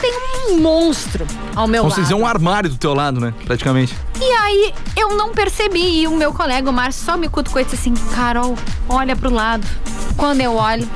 tem 0.00 0.12
um 0.50 0.60
monstro 0.60 1.26
ao 1.56 1.66
meu 1.66 1.82
Vamos 1.82 1.96
lado. 1.98 2.02
dizer 2.04 2.14
um 2.14 2.24
armário 2.24 2.70
do 2.70 2.76
teu 2.76 2.94
lado, 2.94 3.20
né? 3.20 3.34
Praticamente. 3.44 3.96
E 4.20 4.24
aí 4.24 4.72
eu 4.96 5.16
não 5.16 5.32
percebi 5.32 6.02
e 6.02 6.06
o 6.06 6.16
meu 6.16 6.32
colega, 6.32 6.70
o 6.70 6.72
Márcio, 6.72 7.04
só 7.04 7.16
me 7.16 7.28
cutucou 7.28 7.60
e 7.60 7.64
disse 7.64 7.76
assim, 7.76 7.94
Carol, 8.14 8.56
olha 8.88 9.16
pro 9.16 9.30
lado. 9.30 9.66
Quando 10.16 10.40
eu 10.40 10.54
olho, 10.54 10.88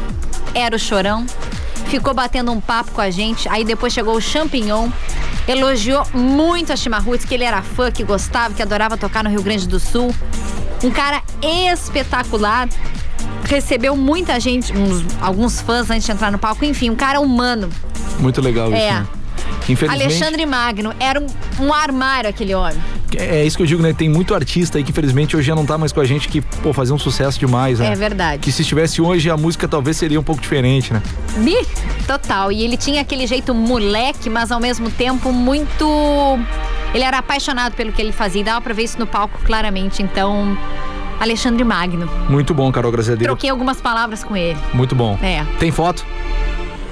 era 0.54 0.76
o 0.76 0.78
Chorão. 0.78 1.26
Ficou 1.88 2.12
batendo 2.14 2.50
um 2.52 2.60
papo 2.60 2.90
com 2.92 3.00
a 3.00 3.10
gente. 3.10 3.48
Aí 3.48 3.64
depois 3.64 3.92
chegou 3.92 4.16
o 4.16 4.20
Champignon. 4.20 4.88
Elogiou 5.46 6.04
muito 6.12 6.72
a 6.72 6.76
Chima 6.76 6.98
Roots, 6.98 7.24
que 7.24 7.32
ele 7.34 7.44
era 7.44 7.62
fã, 7.62 7.90
que 7.90 8.02
gostava, 8.02 8.52
que 8.54 8.60
adorava 8.62 8.96
tocar 8.96 9.22
no 9.22 9.30
Rio 9.30 9.42
Grande 9.42 9.68
do 9.68 9.78
Sul. 9.78 10.12
Um 10.82 10.90
cara 10.90 11.22
espetacular. 11.72 12.68
Recebeu 13.44 13.96
muita 13.96 14.38
gente, 14.40 14.72
uns- 14.76 15.04
alguns 15.20 15.60
fãs 15.60 15.88
antes 15.90 16.04
de 16.04 16.12
entrar 16.12 16.32
no 16.32 16.38
palco. 16.38 16.64
Enfim, 16.64 16.90
um 16.90 16.96
cara 16.96 17.20
humano. 17.20 17.70
Muito 18.18 18.40
legal 18.40 18.68
isso. 18.68 18.76
É. 18.82 18.92
né? 18.92 19.06
Infelizmente. 19.68 20.02
Alexandre 20.04 20.46
Magno. 20.46 20.92
Era 20.98 21.20
um, 21.20 21.26
um 21.60 21.72
armário 21.72 22.28
aquele 22.28 22.54
homem. 22.54 22.76
É 23.16 23.44
isso 23.44 23.56
que 23.56 23.62
eu 23.62 23.66
digo, 23.66 23.82
né? 23.82 23.92
Tem 23.92 24.08
muito 24.08 24.34
artista 24.34 24.78
aí 24.78 24.84
que 24.84 24.90
infelizmente 24.90 25.36
hoje 25.36 25.46
já 25.46 25.54
não 25.54 25.64
tá 25.64 25.78
mais 25.78 25.92
com 25.92 26.00
a 26.00 26.04
gente 26.04 26.28
que, 26.28 26.40
pô, 26.40 26.72
fazia 26.72 26.94
um 26.94 26.98
sucesso 26.98 27.38
demais, 27.38 27.78
né? 27.78 27.92
É 27.92 27.94
verdade. 27.94 28.40
Que 28.40 28.50
se 28.50 28.62
estivesse 28.62 29.00
hoje 29.00 29.30
a 29.30 29.36
música 29.36 29.68
talvez 29.68 29.96
seria 29.96 30.18
um 30.18 30.22
pouco 30.22 30.40
diferente, 30.40 30.92
né? 30.92 31.02
Bi, 31.38 31.56
total. 32.06 32.50
E 32.50 32.64
ele 32.64 32.76
tinha 32.76 33.02
aquele 33.02 33.26
jeito 33.26 33.54
moleque, 33.54 34.28
mas 34.28 34.50
ao 34.50 34.60
mesmo 34.60 34.90
tempo 34.90 35.32
muito. 35.32 35.86
Ele 36.94 37.04
era 37.04 37.18
apaixonado 37.18 37.74
pelo 37.74 37.92
que 37.92 38.00
ele 38.00 38.12
fazia. 38.12 38.40
E 38.40 38.44
dava 38.44 38.60
pra 38.60 38.74
ver 38.74 38.84
isso 38.84 38.98
no 38.98 39.06
palco 39.06 39.38
claramente. 39.44 40.02
Então, 40.02 40.56
Alexandre 41.20 41.64
Magno. 41.64 42.08
Muito 42.28 42.54
bom, 42.54 42.70
Carol 42.70 42.92
Graziadeiro. 42.92 43.32
Troquei 43.32 43.50
algumas 43.50 43.80
palavras 43.80 44.22
com 44.22 44.36
ele. 44.36 44.58
Muito 44.72 44.94
bom. 44.94 45.18
É. 45.22 45.44
Tem 45.58 45.70
foto? 45.70 46.04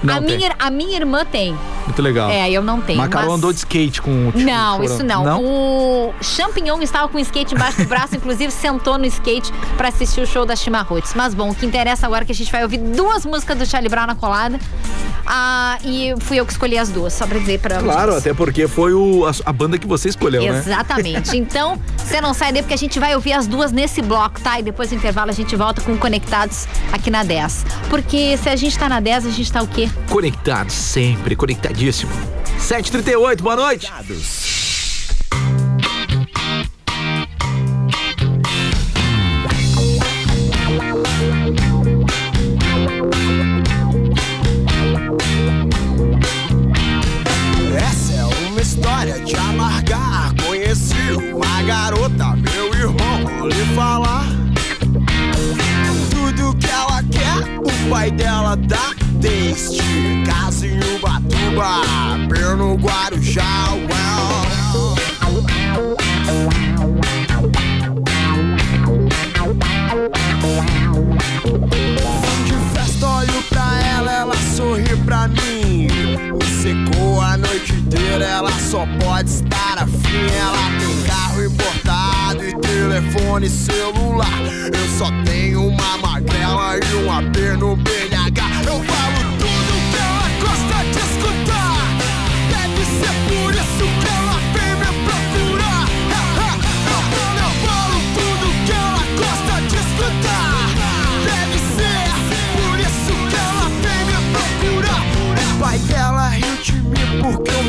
Não 0.07 0.17
a, 0.17 0.21
tem. 0.23 0.37
minha, 0.37 0.53
a 0.59 0.71
minha 0.71 0.97
irmã 0.97 1.25
tem. 1.25 1.57
Muito 1.85 2.01
legal. 2.03 2.31
É, 2.31 2.51
eu 2.51 2.63
não 2.63 2.81
tenho. 2.81 3.07
Carol 3.09 3.29
mas- 3.31 3.39
andou 3.39 3.53
de 3.53 3.59
skate 3.59 4.01
com 4.01 4.29
o 4.29 4.33
tipo, 4.33 4.45
Não, 4.45 4.83
isso 4.83 5.03
não. 5.03 5.43
O 5.45 6.15
Champignon 6.23 6.81
estava 6.81 7.09
com 7.09 7.19
o 7.19 7.21
skate 7.21 7.55
embaixo 7.55 7.79
do 7.83 7.87
braço, 7.89 8.15
inclusive 8.17 8.51
sentou 8.53 8.97
no 8.99 9.05
skate 9.07 9.53
pra 9.77 9.89
assistir 9.89 10.21
o 10.21 10.27
show 10.27 10.47
da 10.47 10.57
Chima 10.57 10.83
Roots. 10.83 11.13
Mas 11.15 11.35
bom, 11.35 11.51
o 11.51 11.55
que 11.55 11.67
interessa 11.67 12.07
agora 12.07 12.25
é 12.25 12.27
que 12.27 12.33
a 12.33 12.35
gente 12.35 12.51
vai 12.51 12.63
ouvir 12.63 12.79
duas 12.79 13.25
músicas 13.27 13.59
do 13.59 13.67
Charlie 13.67 13.89
Brown 13.91 14.07
na 14.07 14.15
colada. 14.15 14.59
Ah, 15.27 15.79
e 15.83 16.15
fui 16.21 16.39
eu 16.39 16.45
que 16.45 16.53
escolhi 16.53 16.77
as 16.77 16.91
duas, 16.91 17.13
só 17.15 17.27
pra 17.27 17.39
dizer 17.39 17.59
pra 17.59 17.79
Claro, 17.79 18.13
vocês. 18.13 18.27
até 18.27 18.35
porque 18.35 18.69
foi 18.69 18.93
o, 18.93 19.25
a, 19.27 19.33
a 19.47 19.53
banda 19.53 19.79
que 19.79 19.87
você 19.87 20.09
escolheu, 20.11 20.43
né? 20.43 20.59
Exatamente. 20.59 21.35
Então, 21.45 21.79
você 21.97 22.21
não 22.21 22.33
sai 22.35 22.53
daí 22.53 22.63
porque 22.63 22.75
a 22.75 22.79
gente 22.79 22.99
vai 22.99 23.15
ouvir 23.15 23.33
as 23.33 23.47
duas 23.47 23.73
nesse 23.73 24.01
bloco, 24.03 24.41
tá? 24.41 24.59
E 24.59 24.63
depois 24.63 24.91
do 24.91 24.95
intervalo 24.97 25.31
a 25.31 25.35
gente 25.35 25.55
volta 25.57 25.81
com 25.83 25.97
Conectados 25.97 26.67
aqui 26.93 27.11
na 27.11 27.23
10. 27.23 27.65
Porque 27.89 28.37
se 28.37 28.49
a 28.49 28.57
gente 28.57 28.79
tá 28.79 28.89
na 28.89 29.01
10, 29.01 29.27
a 29.27 29.31
gente 29.31 29.51
tá 29.51 29.63
o 29.63 29.67
quê? 29.67 29.89
Conectado 30.09 30.71
sempre, 30.71 31.35
conectadíssimo. 31.35 32.13
7h38, 32.59 33.41
boa 33.43 33.57
noite. 33.57 33.93
Essa 47.77 48.13
é 48.13 48.25
uma 48.49 48.61
história 48.61 49.19
de 49.21 49.35
amargar. 49.37 50.33
Conheci 50.47 50.95
uma 51.33 51.63
garota, 51.63 52.37
meu 52.37 52.73
irmão, 52.75 53.49
lhe 53.49 53.75
falar. 53.75 54.27
Tudo 56.11 56.57
que 56.57 56.67
ela 56.71 57.03
quer, 57.03 57.59
o 57.59 57.91
pai 57.91 58.11
dela 58.11 58.57
dá. 58.57 58.94
Desde 59.25 59.81
casa 60.27 60.67
em 60.67 60.79
Ubatuba, 60.97 61.81
pé 62.29 62.55
no 62.57 62.75
Guarujá. 62.75 63.71
De 72.45 72.53
festa, 72.75 73.07
olho 73.07 73.43
pra 73.49 73.81
ela, 73.97 74.13
ela 74.13 74.37
sorri 74.55 74.95
pra 75.07 75.27
mim. 75.29 75.89
Me 76.35 76.45
secou 76.63 77.19
a 77.23 77.39
noite 77.39 77.73
inteira, 77.73 78.27
ela 78.27 78.53
só 78.53 78.87
pode 79.01 79.31
estar 79.31 79.79
afim. 79.79 80.27
Ela 80.39 80.79
tem 80.79 81.03
carro 81.07 81.43
importado 81.43 82.45
e 82.45 82.55
telefone 82.61 83.49
celular. 83.49 84.39
Eu 84.67 84.99
só 84.99 85.11
tenho 85.25 85.67
uma 85.69 85.97
magrela 85.97 86.77
e 86.77 86.95
um 86.97 87.11
AP 87.11 87.57
no 87.59 87.75
BNH. 87.75 88.54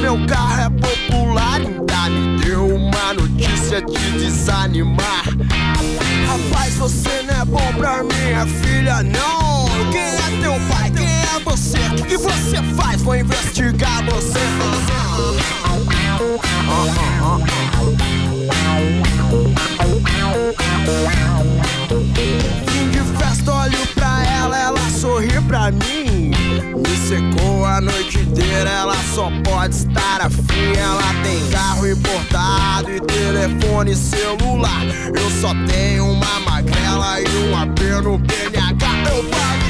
Meu 0.06 0.24
carro 0.28 0.62
é 0.62 0.70
popular. 0.70 1.60
Ainda 1.62 2.10
me 2.10 2.38
deu 2.38 2.68
uma 2.68 3.14
notícia 3.14 3.82
de 3.82 4.12
desanimar. 4.20 5.25
Você 6.78 7.24
não 7.24 7.42
é 7.42 7.46
bom 7.46 7.74
pra 7.78 8.04
minha 8.04 8.46
filha, 8.46 9.02
não. 9.02 9.66
Quem 9.92 10.02
é 10.02 10.42
teu 10.42 10.54
pai? 10.70 10.92
Quem 10.92 11.08
é 11.08 11.40
você? 11.44 11.80
O 12.00 12.06
que 12.06 12.18
você 12.18 12.62
faz? 12.76 13.02
Vou 13.02 13.16
investigar 13.16 14.04
você. 14.06 14.40
Fim 22.68 22.90
de 22.92 23.00
festa, 23.18 23.52
olho 23.52 23.88
pra 23.96 24.24
ela, 24.26 24.58
ela 24.60 24.90
sorri 24.90 25.42
pra 25.42 25.72
mim. 25.72 26.05
Me 26.74 26.96
secou 27.08 27.66
a 27.66 27.82
noite 27.82 28.20
inteira, 28.20 28.70
ela 28.70 28.96
só 29.14 29.30
pode 29.44 29.76
estar 29.76 30.22
afim. 30.22 30.74
Ela 30.78 31.14
tem 31.24 31.50
carro 31.52 31.88
importado 31.88 32.92
e 32.92 33.00
telefone 33.02 33.96
celular. 33.96 34.86
Eu 35.14 35.30
só 35.42 35.54
tenho 35.68 36.10
uma 36.12 36.40
magrela 36.40 37.22
e 37.22 37.28
um 37.48 37.58
AP 37.58 37.80
no. 38.04 38.16
Eu 38.16 39.24
falo 39.30 39.65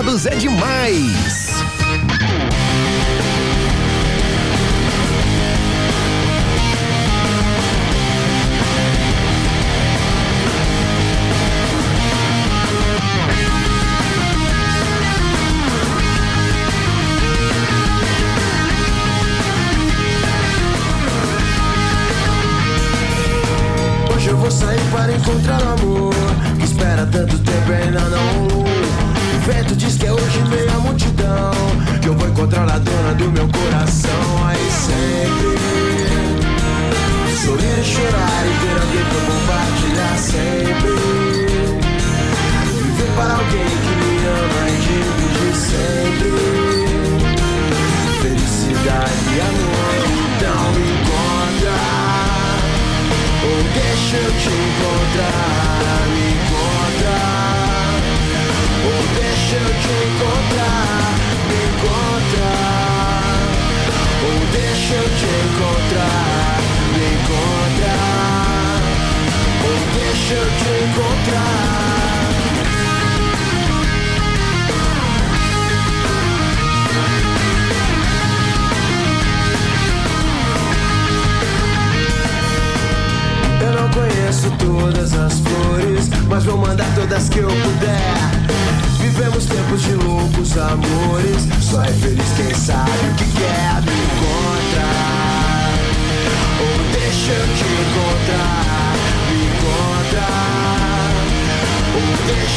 É 0.00 0.34
demais. 0.34 1.49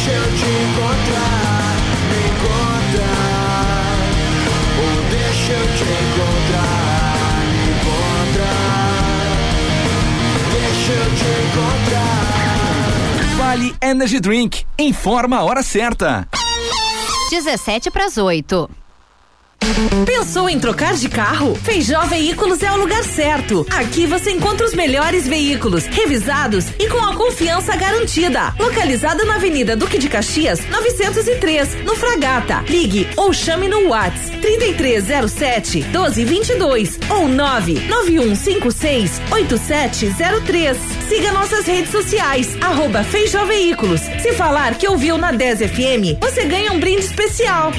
Deixa 0.03 0.11
eu 0.11 0.23
te 0.23 0.43
encontrar. 0.43 1.77
Me 2.09 2.19
encontrar, 2.27 3.95
ou 4.77 4.95
deixa 5.09 5.51
eu 5.53 5.65
te 5.77 5.83
encontrar. 5.83 7.39
Me 7.47 7.59
encontrar. 7.71 8.99
Deixa 10.51 10.91
eu 10.91 11.07
te 11.15 11.29
encontrar. 11.45 12.23
Vale 13.37 13.75
Energy 13.81 14.19
Drink. 14.19 14.65
Informa 14.77 15.37
a 15.37 15.43
hora 15.43 15.63
certa. 15.63 16.27
17 17.29 17.89
para 17.89 18.05
as 18.05 18.17
8. 18.17 18.82
Pensou 20.05 20.49
em 20.49 20.59
trocar 20.59 20.95
de 20.95 21.09
carro? 21.09 21.55
Feijó 21.55 22.01
Veículos 22.05 22.61
é 22.63 22.71
o 22.71 22.77
lugar 22.77 23.03
certo. 23.03 23.65
Aqui 23.69 24.05
você 24.05 24.31
encontra 24.31 24.65
os 24.65 24.73
melhores 24.73 25.27
veículos, 25.27 25.85
revisados 25.85 26.65
e 26.79 26.87
com 26.89 26.97
a 27.03 27.15
confiança 27.15 27.75
garantida. 27.75 28.53
Localizado 28.59 29.25
na 29.25 29.35
Avenida 29.35 29.75
Duque 29.75 29.97
de 29.97 30.09
Caxias, 30.09 30.59
903, 30.69 31.83
no 31.83 31.95
Fragata. 31.95 32.63
Ligue 32.67 33.07
ou 33.15 33.33
chame 33.33 33.67
no 33.67 33.89
Whats 33.89 34.29
3307 34.41 35.83
1222 35.83 36.99
ou 37.09 37.27
99156 37.27 39.21
8703. 39.31 41.02
Siga 41.07 41.31
nossas 41.31 41.65
redes 41.65 41.91
sociais, 41.91 42.55
arroba 42.61 43.03
Veículos. 43.03 44.01
Se 44.21 44.33
falar 44.33 44.75
que 44.75 44.87
ouviu 44.87 45.17
na 45.17 45.31
10 45.31 45.59
FM, 45.59 46.19
você 46.21 46.45
ganha 46.45 46.71
um 46.71 46.79
brinde 46.79 47.05
especial. 47.05 47.71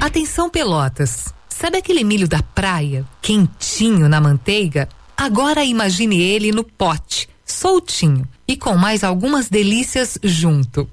Atenção 0.00 0.50
Pelotas. 0.50 1.34
Sabe 1.48 1.78
aquele 1.78 2.04
milho 2.04 2.28
da 2.28 2.42
praia, 2.42 3.04
quentinho 3.22 4.08
na 4.08 4.20
manteiga? 4.20 4.88
Agora 5.16 5.64
imagine 5.64 6.20
ele 6.20 6.52
no 6.52 6.62
pote, 6.62 7.28
soltinho 7.44 8.28
e 8.46 8.56
com 8.56 8.76
mais 8.76 9.02
algumas 9.02 9.48
delícias 9.48 10.18
junto. 10.22 10.88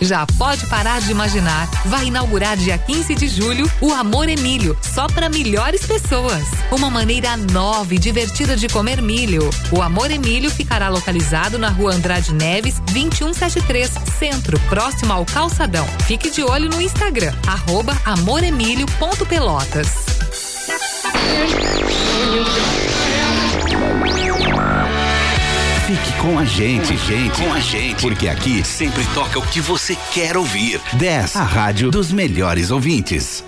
Já 0.00 0.26
pode 0.38 0.66
parar 0.66 1.00
de 1.00 1.10
imaginar. 1.10 1.68
Vai 1.86 2.06
inaugurar 2.06 2.56
dia 2.56 2.76
15 2.76 3.14
de 3.14 3.28
julho 3.28 3.70
o 3.80 3.92
Amor 3.92 4.28
Emílio, 4.28 4.76
só 4.82 5.06
para 5.06 5.28
melhores 5.28 5.86
pessoas. 5.86 6.44
Uma 6.70 6.90
maneira 6.90 7.36
nova 7.36 7.94
e 7.94 7.98
divertida 7.98 8.56
de 8.56 8.68
comer 8.68 9.00
milho. 9.00 9.48
O 9.70 9.80
Amor 9.80 10.10
Emílio 10.10 10.50
ficará 10.50 10.88
localizado 10.88 11.58
na 11.58 11.68
rua 11.68 11.94
Andrade 11.94 12.34
Neves, 12.34 12.80
2173, 12.90 13.90
Centro, 14.18 14.58
próximo 14.68 15.12
ao 15.12 15.24
Calçadão. 15.24 15.86
Fique 16.06 16.30
de 16.30 16.42
olho 16.42 16.68
no 16.68 16.80
Instagram, 16.80 17.32
arroba 17.46 17.96
amoremílio.pelotas. 18.04 19.88
com 26.22 26.38
a 26.38 26.44
gente, 26.44 26.96
gente, 26.96 27.40
com 27.42 27.52
a 27.52 27.58
gente, 27.60 28.00
porque 28.00 28.28
aqui 28.28 28.62
sempre 28.64 29.04
toca 29.12 29.38
o 29.40 29.42
que 29.42 29.60
você 29.60 29.96
quer 30.12 30.36
ouvir. 30.36 30.80
10, 30.94 31.34
a 31.36 31.42
rádio 31.42 31.90
dos 31.90 32.12
melhores 32.12 32.70
ouvintes. 32.70 33.44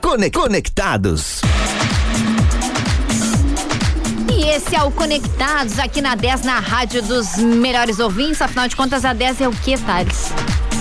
Conec- 0.00 0.36
Conectados. 0.36 1.40
E 4.28 4.42
esse 4.48 4.74
é 4.74 4.82
o 4.82 4.90
Conectados 4.90 5.78
aqui 5.78 6.00
na 6.02 6.16
10, 6.16 6.42
na 6.42 6.58
rádio 6.58 7.00
dos 7.02 7.36
melhores 7.36 8.00
ouvintes. 8.00 8.42
Afinal 8.42 8.66
de 8.66 8.74
contas, 8.74 9.04
a 9.04 9.12
10 9.12 9.40
é 9.42 9.48
o 9.48 9.52
que, 9.52 9.76
Thales? 9.78 10.32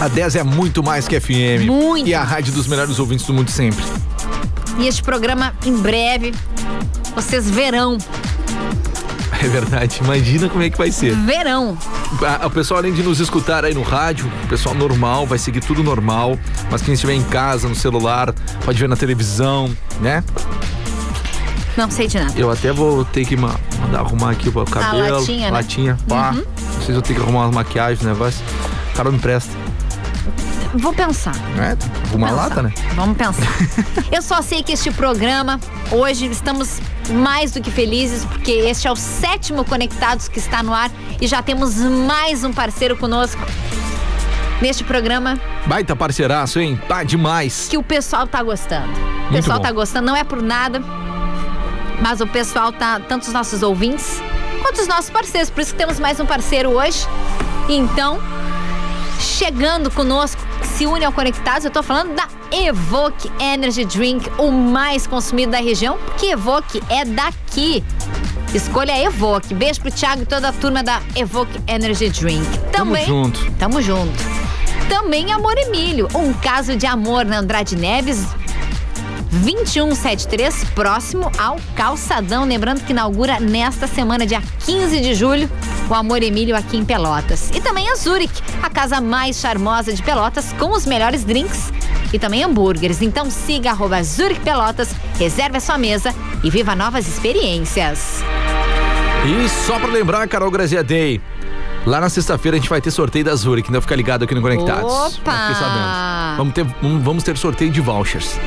A 0.01 0.07
10 0.07 0.35
é 0.35 0.43
muito 0.43 0.81
mais 0.81 1.07
que 1.07 1.19
FM. 1.19 1.65
Muito. 1.67 2.07
E 2.07 2.13
a 2.15 2.23
rádio 2.23 2.51
dos 2.53 2.65
melhores 2.67 2.97
ouvintes 2.97 3.25
do 3.27 3.33
mundo 3.33 3.51
sempre. 3.51 3.83
E 4.79 4.87
este 4.87 5.03
programa, 5.03 5.53
em 5.63 5.75
breve, 5.77 6.33
vocês 7.15 7.47
verão. 7.49 7.97
É 9.41 9.47
verdade. 9.47 9.99
Imagina 10.03 10.49
como 10.49 10.63
é 10.63 10.69
que 10.69 10.77
vai 10.77 10.91
ser. 10.91 11.15
Verão. 11.15 11.77
A- 12.41 12.45
O 12.47 12.49
pessoal, 12.49 12.79
além 12.79 12.93
de 12.93 13.01
nos 13.01 13.19
escutar 13.19 13.63
aí 13.63 13.73
no 13.73 13.81
rádio, 13.81 14.29
o 14.43 14.47
pessoal 14.47 14.75
normal, 14.75 15.25
vai 15.25 15.37
seguir 15.37 15.61
tudo 15.61 15.81
normal. 15.83 16.37
Mas 16.69 16.81
quem 16.81 16.93
estiver 16.93 17.13
em 17.13 17.23
casa, 17.23 17.67
no 17.69 17.75
celular, 17.75 18.33
pode 18.65 18.77
ver 18.79 18.89
na 18.89 18.95
televisão, 18.97 19.69
né? 20.01 20.23
Não 21.77 21.89
sei 21.89 22.07
de 22.07 22.19
nada. 22.19 22.33
Eu 22.37 22.51
até 22.51 22.73
vou 22.73 23.05
ter 23.05 23.23
que 23.25 23.37
ma- 23.37 23.55
mandar 23.79 23.99
arrumar 23.99 24.31
aqui 24.31 24.49
o 24.49 24.65
cabelo. 24.65 25.19
latinha, 25.19 25.45
né? 25.45 25.51
Latinha. 25.51 25.97
Pá. 26.07 26.31
Uhum. 26.31 26.43
Não 26.73 26.73
sei 26.81 26.85
se 26.87 26.91
eu 26.91 27.01
tenho 27.01 27.19
que 27.19 27.25
arrumar 27.25 27.45
umas 27.45 27.55
maquiagens, 27.55 28.01
né? 28.01 28.13
Vai. 28.13 28.31
O 28.31 28.95
cara 28.97 29.09
me 29.11 29.17
empresta. 29.17 29.51
Vou 30.73 30.93
pensar. 30.93 31.35
É, 31.57 31.75
uma 32.15 32.27
Pensar. 32.27 32.41
lata, 32.41 32.61
né? 32.61 32.73
Vamos 32.95 33.17
pensar. 33.17 33.47
Eu 34.11 34.21
só 34.21 34.41
sei 34.41 34.61
que 34.61 34.73
este 34.73 34.91
programa, 34.91 35.59
hoje 35.91 36.27
estamos 36.27 36.79
mais 37.11 37.51
do 37.51 37.61
que 37.61 37.71
felizes, 37.71 38.23
porque 38.25 38.51
este 38.51 38.87
é 38.87 38.91
o 38.91 38.95
sétimo 38.95 39.65
Conectados 39.65 40.27
que 40.27 40.37
está 40.37 40.61
no 40.61 40.73
ar 40.73 40.91
e 41.19 41.25
já 41.27 41.41
temos 41.41 41.75
mais 41.75 42.43
um 42.43 42.53
parceiro 42.53 42.95
conosco 42.95 43.41
neste 44.61 44.83
programa 44.83 45.39
Baita 45.65 45.95
parceiraço, 45.95 46.59
hein? 46.59 46.79
Pá, 46.87 47.01
demais. 47.03 47.67
que 47.69 47.77
o 47.77 47.83
pessoal 47.83 48.27
tá 48.27 48.43
gostando. 48.43 48.87
O 48.91 49.21
Muito 49.31 49.31
pessoal 49.31 49.57
bom. 49.57 49.63
tá 49.63 49.71
gostando, 49.71 50.05
não 50.05 50.15
é 50.15 50.23
por 50.23 50.41
nada, 50.41 50.81
mas 52.01 52.21
o 52.21 52.27
pessoal 52.27 52.71
tá, 52.71 52.99
tanto 52.99 53.23
os 53.23 53.33
nossos 53.33 53.63
ouvintes 53.63 54.21
quanto 54.61 54.81
os 54.81 54.87
nossos 54.87 55.09
parceiros, 55.09 55.49
por 55.49 55.61
isso 55.61 55.71
que 55.71 55.77
temos 55.79 55.99
mais 55.99 56.19
um 56.19 56.25
parceiro 56.27 56.69
hoje. 56.69 57.07
Então, 57.67 58.19
chegando 59.19 59.89
conosco, 59.89 60.41
se 60.79 60.87
une 60.87 61.03
ao 61.03 61.11
Conectados, 61.11 61.65
eu 61.65 61.71
tô 61.71 61.83
falando 61.83 62.15
da 62.15 62.25
Evoque 62.53 63.29
Energy 63.37 63.83
Drink, 63.83 64.31
o 64.37 64.49
mais 64.49 65.05
consumido 65.05 65.51
da 65.51 65.57
região, 65.59 65.97
porque 65.97 66.27
Evoque 66.27 66.81
é 66.87 67.03
daqui. 67.03 67.83
Escolha 68.53 68.93
a 68.93 68.97
Evoque. 68.97 69.53
Beijo 69.53 69.81
pro 69.81 69.91
Thiago 69.91 70.21
e 70.21 70.25
toda 70.25 70.47
a 70.47 70.53
turma 70.53 70.81
da 70.81 71.01
Evoque 71.17 71.59
Energy 71.67 72.09
Drink. 72.09 72.47
Tamo 72.71 72.93
Também, 72.93 73.05
junto. 73.05 73.51
Tamo 73.59 73.81
junto. 73.81 74.23
Também 74.87 75.33
Amor 75.33 75.57
Emílio, 75.57 76.07
um 76.15 76.31
caso 76.31 76.77
de 76.77 76.85
amor 76.85 77.25
na 77.25 77.39
Andrade 77.39 77.75
Neves, 77.75 78.25
2173, 79.31 80.63
próximo 80.75 81.31
ao 81.37 81.57
Calçadão. 81.75 82.45
Lembrando 82.45 82.83
que 82.83 82.91
inaugura 82.91 83.39
nesta 83.39 83.87
semana, 83.87 84.25
dia 84.25 84.41
15 84.65 84.99
de 84.99 85.13
julho, 85.13 85.49
o 85.89 85.93
Amor 85.93 86.23
Emílio 86.23 86.55
aqui 86.55 86.77
em 86.77 86.85
Pelotas. 86.85 87.49
E 87.53 87.61
também 87.61 87.89
a 87.89 87.95
Zurich, 87.95 88.41
a 88.61 88.69
casa 88.69 88.99
mais 88.99 89.39
charmosa 89.39 89.93
de 89.93 90.01
Pelotas, 90.01 90.53
com 90.53 90.71
os 90.71 90.85
melhores 90.85 91.23
drinks 91.23 91.71
e 92.11 92.19
também 92.19 92.43
hambúrgueres. 92.43 93.01
Então 93.01 93.29
siga 93.29 93.71
arroba 93.71 94.01
Zurich 94.03 94.41
Pelotas, 94.41 94.89
reserve 95.17 95.57
a 95.57 95.61
sua 95.61 95.77
mesa 95.77 96.13
e 96.43 96.49
viva 96.49 96.75
novas 96.75 97.07
experiências. 97.07 98.23
E 99.25 99.49
só 99.49 99.77
pra 99.77 99.89
lembrar, 99.89 100.27
Carol 100.27 100.49
Grazia 100.49 100.83
Day. 100.83 101.21
Lá 101.85 101.99
na 101.99 102.09
sexta-feira 102.09 102.57
a 102.57 102.59
gente 102.59 102.69
vai 102.69 102.81
ter 102.81 102.91
sorteio 102.91 103.25
da 103.25 103.35
Zurich, 103.35 103.69
então 103.69 103.81
fica 103.81 103.95
ligado 103.95 104.23
aqui 104.23 104.35
no 104.35 104.41
Conectados. 104.41 105.17
Opa! 105.17 106.35
Vamos 106.37 106.53
ter, 106.53 106.65
vamos 107.01 107.23
ter 107.23 107.37
sorteio 107.37 107.71
de 107.71 107.79
vouchers. 107.79 108.37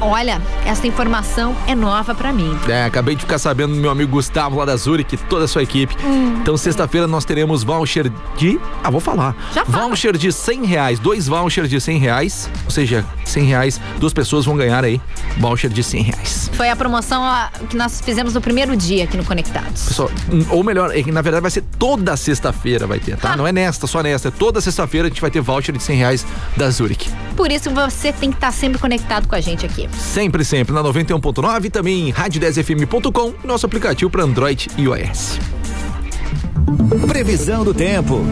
Olha, 0.00 0.40
essa 0.64 0.86
informação 0.86 1.56
é 1.66 1.74
nova 1.74 2.14
pra 2.14 2.32
mim. 2.32 2.56
É, 2.68 2.84
acabei 2.84 3.14
de 3.14 3.22
ficar 3.22 3.38
sabendo 3.38 3.74
do 3.74 3.80
meu 3.80 3.90
amigo 3.90 4.12
Gustavo 4.12 4.56
lá 4.56 4.64
da 4.64 4.76
Zurich, 4.76 5.16
toda 5.16 5.44
a 5.44 5.48
sua 5.48 5.62
equipe. 5.62 5.96
Hum. 6.04 6.38
Então, 6.40 6.56
sexta-feira 6.56 7.06
nós 7.06 7.24
teremos 7.24 7.62
voucher 7.62 8.10
de. 8.36 8.60
Ah, 8.82 8.90
vou 8.90 9.00
falar. 9.00 9.34
Já 9.54 9.64
fala. 9.64 9.88
Voucher 9.88 10.16
de 10.16 10.32
100 10.32 10.64
reais. 10.64 10.98
Dois 10.98 11.26
vouchers 11.26 11.68
de 11.68 11.80
100 11.80 11.98
reais. 11.98 12.50
Ou 12.64 12.70
seja, 12.70 13.04
100 13.24 13.44
reais. 13.44 13.80
Duas 13.98 14.12
pessoas 14.12 14.44
vão 14.44 14.56
ganhar 14.56 14.84
aí. 14.84 15.00
Voucher 15.38 15.70
de 15.70 15.82
100 15.82 16.02
reais. 16.02 16.50
Foi 16.52 16.70
a 16.70 16.76
promoção 16.76 17.22
que 17.68 17.76
nós 17.76 18.00
fizemos 18.00 18.34
no 18.34 18.40
primeiro 18.40 18.76
dia 18.76 19.04
aqui 19.04 19.16
no 19.16 19.24
Conectados. 19.24 19.86
Pessoal, 19.86 20.10
hum, 20.32 20.44
ou 20.50 20.62
melhor, 20.62 20.96
é 20.96 21.02
na 21.10 21.22
verdade 21.22 21.42
vai 21.42 21.50
ser 21.50 21.62
toda 21.78 22.16
sexta-feira 22.16 22.86
vai 22.86 22.98
ter, 22.98 23.16
tá? 23.16 23.36
Não 23.36 23.46
é 23.46 23.52
nesta, 23.52 23.86
só 23.86 24.02
nesta. 24.02 24.28
É 24.28 24.30
toda 24.30 24.60
sexta-feira 24.60 25.08
a 25.08 25.10
gente 25.10 25.20
vai 25.20 25.30
ter 25.30 25.40
voucher 25.40 25.76
de 25.76 25.82
100 25.82 25.96
reais 25.96 26.26
da 26.56 26.70
Zurich. 26.70 27.10
Por 27.36 27.52
isso 27.52 27.70
você 27.70 28.12
tem 28.12 28.30
que 28.30 28.36
estar 28.38 28.50
sempre 28.50 28.78
conectado 28.78 29.28
com 29.28 29.34
a 29.34 29.40
gente 29.40 29.66
aqui. 29.66 29.88
Sempre, 29.98 30.44
sempre 30.44 30.74
na 30.74 30.82
91.9 30.82 31.66
e 31.66 31.70
também 31.70 32.08
em 32.08 32.12
rádio10fm.com, 32.12 33.34
nosso 33.44 33.66
aplicativo 33.66 34.10
para 34.10 34.22
Android 34.22 34.68
e 34.76 34.82
iOS. 34.82 35.38
Previsão 37.06 37.62
do 37.62 37.74
tempo. 37.74 38.24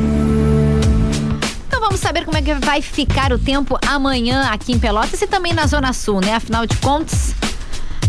Então 1.69 1.81
vamos 1.81 2.01
saber 2.01 2.25
como 2.25 2.39
é 2.39 2.43
que 2.43 2.55
vai 2.55 2.81
ficar 2.81 3.31
o 3.33 3.39
tempo 3.39 3.79
amanhã 3.87 4.49
aqui 4.51 4.73
em 4.73 4.79
Pelotas 4.79 5.21
e 5.21 5.27
também 5.27 5.53
na 5.53 5.67
Zona 5.67 5.93
Sul, 5.93 6.21
né? 6.21 6.35
Afinal 6.35 6.67
de 6.67 6.77
contas, 6.79 7.35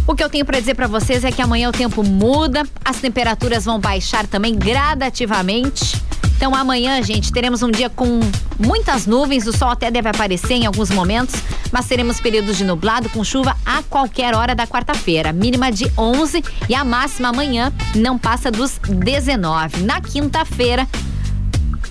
o 0.08 0.16
que 0.16 0.24
eu 0.24 0.30
tenho 0.30 0.46
para 0.46 0.60
dizer 0.60 0.76
para 0.76 0.88
vocês 0.88 1.24
é 1.24 1.32
que 1.32 1.42
amanhã 1.42 1.68
o 1.70 1.72
tempo 1.72 2.04
muda, 2.04 2.64
as 2.84 2.98
temperaturas 2.98 3.66
vão 3.66 3.80
baixar 3.80 4.26
também 4.26 4.56
gradativamente. 4.56 6.02
Então 6.36 6.54
amanhã, 6.54 7.02
gente, 7.02 7.32
teremos 7.32 7.64
um 7.64 7.72
dia 7.72 7.90
com 7.90 8.20
muitas 8.60 9.06
nuvens, 9.06 9.48
o 9.48 9.54
sol 9.58 9.70
até 9.70 9.90
deve 9.90 10.10
aparecer 10.10 10.54
em 10.54 10.66
alguns 10.66 10.90
momentos, 10.90 11.36
mas 11.72 11.88
teremos 11.88 12.20
períodos 12.20 12.58
de 12.58 12.64
nublado 12.64 13.10
com 13.10 13.24
chuva 13.24 13.56
a 13.66 13.82
qualquer 13.84 14.36
hora 14.36 14.54
da 14.54 14.68
quarta-feira, 14.68 15.32
mínima 15.32 15.72
de 15.72 15.92
11 15.98 16.44
e 16.70 16.76
a 16.76 16.84
máxima 16.84 17.30
amanhã 17.30 17.74
não 17.96 18.18
passa 18.18 18.52
dos 18.52 18.78
19. 18.80 19.84
Na 19.84 20.02
quinta-feira, 20.02 20.88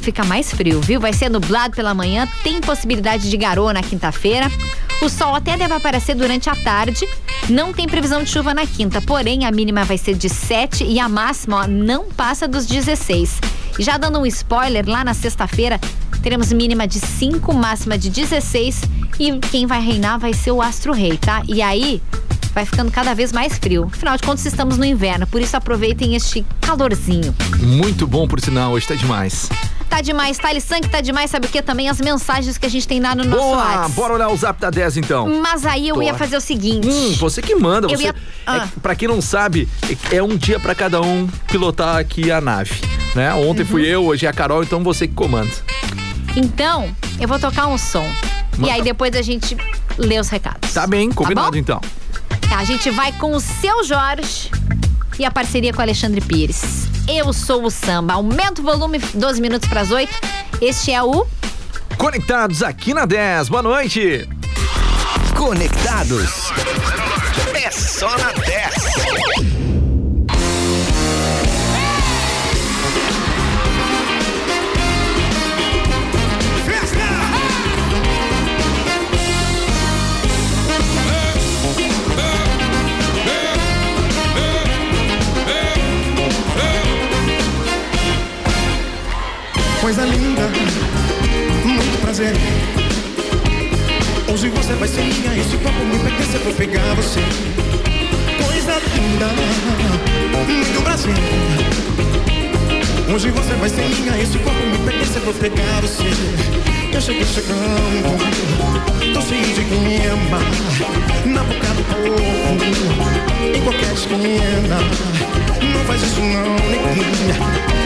fica 0.04 0.22
mais 0.24 0.52
frio, 0.52 0.80
viu? 0.80 1.00
Vai 1.00 1.14
ser 1.14 1.30
nublado 1.30 1.74
pela 1.74 1.94
manhã, 1.94 2.28
tem 2.42 2.60
possibilidade 2.60 3.30
de 3.30 3.36
garoa 3.36 3.72
na 3.72 3.82
quinta-feira. 3.82 4.50
O 5.02 5.08
sol 5.08 5.34
até 5.34 5.56
deve 5.56 5.74
aparecer 5.74 6.14
durante 6.14 6.48
a 6.48 6.56
tarde. 6.56 7.06
Não 7.48 7.72
tem 7.72 7.86
previsão 7.86 8.22
de 8.22 8.30
chuva 8.30 8.54
na 8.54 8.66
quinta, 8.66 9.00
porém 9.02 9.44
a 9.44 9.50
mínima 9.50 9.84
vai 9.84 9.98
ser 9.98 10.14
de 10.14 10.28
7 10.28 10.84
e 10.84 10.98
a 10.98 11.08
máxima 11.08 11.62
ó, 11.62 11.66
não 11.66 12.04
passa 12.10 12.48
dos 12.48 12.66
16. 12.66 13.38
E 13.78 13.82
já 13.82 13.98
dando 13.98 14.18
um 14.20 14.26
spoiler, 14.26 14.88
lá 14.88 15.04
na 15.04 15.14
sexta-feira 15.14 15.78
teremos 16.22 16.52
mínima 16.52 16.88
de 16.88 17.00
5, 17.00 17.52
máxima 17.52 17.98
de 17.98 18.08
16 18.08 18.82
e 19.20 19.38
quem 19.50 19.66
vai 19.66 19.82
reinar 19.82 20.18
vai 20.18 20.32
ser 20.32 20.52
o 20.52 20.62
Astro 20.62 20.92
Rei, 20.92 21.18
tá? 21.18 21.42
E 21.46 21.60
aí 21.60 22.00
vai 22.54 22.64
ficando 22.64 22.90
cada 22.90 23.12
vez 23.14 23.32
mais 23.32 23.58
frio. 23.58 23.90
Afinal 23.92 24.16
de 24.16 24.22
contas, 24.22 24.46
estamos 24.46 24.78
no 24.78 24.84
inverno, 24.84 25.26
por 25.26 25.42
isso 25.42 25.56
aproveitem 25.56 26.14
este 26.14 26.46
calorzinho. 26.60 27.34
Muito 27.58 28.06
bom 28.06 28.26
por 28.26 28.40
sinal, 28.40 28.72
hoje 28.72 28.86
tá 28.86 28.94
demais. 28.94 29.50
Tá 29.88 30.00
demais, 30.00 30.36
Thales 30.38 30.64
Sank 30.64 30.88
tá 30.88 31.00
demais, 31.00 31.30
sabe 31.30 31.46
o 31.46 31.48
que? 31.50 31.62
Também 31.62 31.88
as 31.88 32.00
mensagens 32.00 32.58
que 32.58 32.66
a 32.66 32.68
gente 32.68 32.86
tem 32.88 33.00
lá 33.00 33.14
no 33.14 33.22
nosso 33.24 33.40
Boa, 33.42 33.56
WhatsApp. 33.58 33.92
bora 33.92 34.14
olhar 34.14 34.28
o 34.28 34.36
zap 34.36 34.60
da 34.60 34.68
10 34.70 34.96
então. 34.96 35.40
Mas 35.40 35.64
aí 35.64 35.88
eu 35.88 36.02
ia 36.02 36.12
Bora. 36.12 36.18
fazer 36.18 36.36
o 36.36 36.40
seguinte. 36.40 36.88
Hum, 36.88 37.14
você 37.18 37.40
que 37.40 37.54
manda. 37.54 37.86
Eu 37.86 37.96
Você, 37.96 38.04
ia- 38.04 38.14
ah. 38.46 38.56
é, 38.56 38.80
pra 38.80 38.96
quem 38.96 39.06
não 39.06 39.22
sabe, 39.22 39.68
é 40.10 40.20
um 40.22 40.36
dia 40.36 40.58
pra 40.58 40.74
cada 40.74 41.00
um 41.00 41.28
pilotar 41.46 41.96
aqui 41.98 42.30
a 42.32 42.40
nave. 42.40 42.72
Né? 43.14 43.32
Ontem 43.34 43.62
Uhum. 43.62 43.68
fui 43.68 43.86
eu, 43.86 44.04
hoje 44.04 44.26
é 44.26 44.28
a 44.28 44.32
Carol, 44.32 44.64
então 44.64 44.82
você 44.82 45.06
que 45.06 45.14
comanda. 45.14 45.52
Então, 46.34 46.92
eu 47.20 47.28
vou 47.28 47.38
tocar 47.38 47.68
um 47.68 47.78
som. 47.78 48.04
E 48.58 48.68
aí 48.70 48.82
depois 48.82 49.14
a 49.14 49.22
gente 49.22 49.56
lê 49.96 50.18
os 50.18 50.28
recados. 50.28 50.72
Tá 50.72 50.86
bem, 50.88 51.10
combinado 51.12 51.52
bom? 51.52 51.56
então. 51.56 51.80
A 52.56 52.64
gente 52.64 52.90
vai 52.90 53.12
com 53.12 53.34
o 53.36 53.40
seu 53.40 53.84
Jorge 53.84 54.50
e 55.18 55.24
a 55.24 55.30
parceria 55.30 55.72
com 55.72 55.78
o 55.78 55.82
Alexandre 55.82 56.20
Pires. 56.20 56.88
Eu 57.06 57.32
sou 57.32 57.64
o 57.64 57.70
samba. 57.70 58.14
Aumenta 58.14 58.60
o 58.60 58.64
volume 58.64 58.98
12 58.98 59.40
minutos 59.40 59.68
para 59.68 59.82
as 59.82 59.90
8. 59.90 60.12
Este 60.60 60.92
é 60.92 61.02
o 61.02 61.26
Conectados 61.98 62.62
aqui 62.62 62.92
na 62.94 63.06
10. 63.06 63.48
Boa 63.48 63.62
noite. 63.62 64.28
Conectados. 65.36 66.50
É 67.54 67.70
só 67.70 68.10
na 68.18 68.32
10. 68.32 68.63
Coisa 89.84 90.02
linda, 90.06 90.48
muito 91.62 92.00
prazer. 92.00 92.32
Hoje 94.32 94.48
você 94.48 94.72
vai 94.72 94.88
ser 94.88 95.02
minha, 95.02 95.38
esse 95.38 95.58
copo 95.58 95.84
me 95.84 95.98
pertence, 95.98 96.38
vou 96.38 96.54
pegar 96.54 96.94
você. 96.94 97.20
Coisa 98.42 98.80
linda, 98.96 99.26
muito 100.32 100.82
prazer. 100.82 101.14
Hoje 103.14 103.30
você 103.30 103.54
vai 103.56 103.68
ser 103.68 103.84
minha, 103.84 104.22
esse 104.22 104.38
copo 104.38 104.56
me 104.56 104.78
pertence, 104.78 105.18
vou 105.18 105.34
pegar 105.34 105.82
você. 105.82 106.10
Eu 106.90 107.00
cheguei 107.02 107.26
chegando, 107.26 108.16
tô 109.12 109.20
cheio 109.20 109.44
de 109.44 109.64
clima, 109.64 110.38
na 111.26 111.44
boca 111.44 111.66
do 111.74 111.84
povo, 111.92 113.54
em 113.54 113.60
qualquer 113.60 113.92
esquina. 113.92 114.78
Não 115.60 115.84
faz 115.84 116.02
isso 116.02 116.20
não, 116.20 116.54
neguinha, 116.70 117.34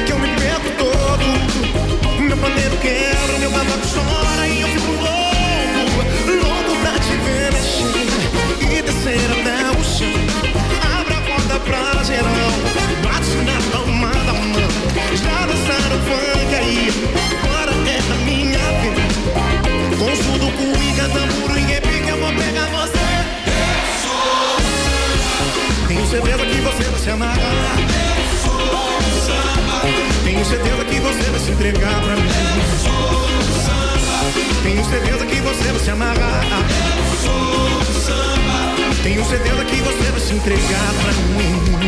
que 0.07 0.13
eu 0.13 0.19
me 0.21 0.29
perco 0.29 0.78
Meu 2.21 2.37
pandeiro 2.37 2.77
quebra, 2.79 3.39
meu 3.39 3.51
babaco 3.51 3.87
chora 3.93 4.49
e 4.49 4.61
eu 4.61 4.69
fico 4.69 4.93
louco, 4.93 6.03
louco 6.47 6.77
pra 6.83 6.99
te 6.99 7.15
ver 7.25 7.53
mexer 7.53 8.07
e 8.61 8.83
descer 8.83 9.31
até 9.33 9.71
o 9.79 9.85
chão. 9.85 10.19
Abre 11.01 11.15
a 11.15 11.21
porta 11.21 11.61
pra 11.61 12.03
geral, 12.05 12.53
bate 13.03 13.37
na 13.45 13.59
palma 13.73 14.11
da 14.27 14.33
mão. 14.33 14.69
Já 15.15 15.47
dançaram 15.47 15.99
funk 16.07 16.55
aí, 16.55 16.91
agora 17.43 17.73
é 17.73 17.99
a 18.13 18.17
minha 18.25 18.67
vez. 18.81 19.13
Com 19.99 20.13
surdo, 20.23 20.49
cuíca, 20.53 21.09
tamburo 21.09 21.59
e 21.59 21.63
repique, 21.63 22.09
eu 22.09 22.19
vou 22.19 22.33
pegar 22.33 22.69
você. 22.71 22.99
Tenho 25.89 26.07
certeza 26.07 26.45
que 26.47 26.61
você 26.61 26.85
vai 26.85 27.01
se 27.01 27.11
amarrar. 27.11 27.77
Tenho 30.25 30.45
certeza 30.45 30.85
que 30.85 31.01
você 31.01 31.31
vai 31.31 31.41
se 31.41 31.51
entregar 31.51 32.01
pra 32.01 32.17
mim. 32.17 32.29
Tenho 34.63 34.85
certeza 34.85 35.27
que 35.27 35.41
você 35.41 35.73
vai 35.73 35.81
se 35.81 35.91
amarrar. 35.91 36.45
Tenho 39.03 39.25
certeza 39.25 39.65
que 39.65 39.77
você 39.77 40.11
vai 40.11 40.21
se 40.21 40.35
entregar 40.35 40.95
pra 41.03 41.13
mim. 41.13 41.79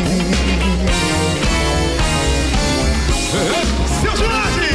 Seu 4.00 4.16
Jorge! 4.16 4.74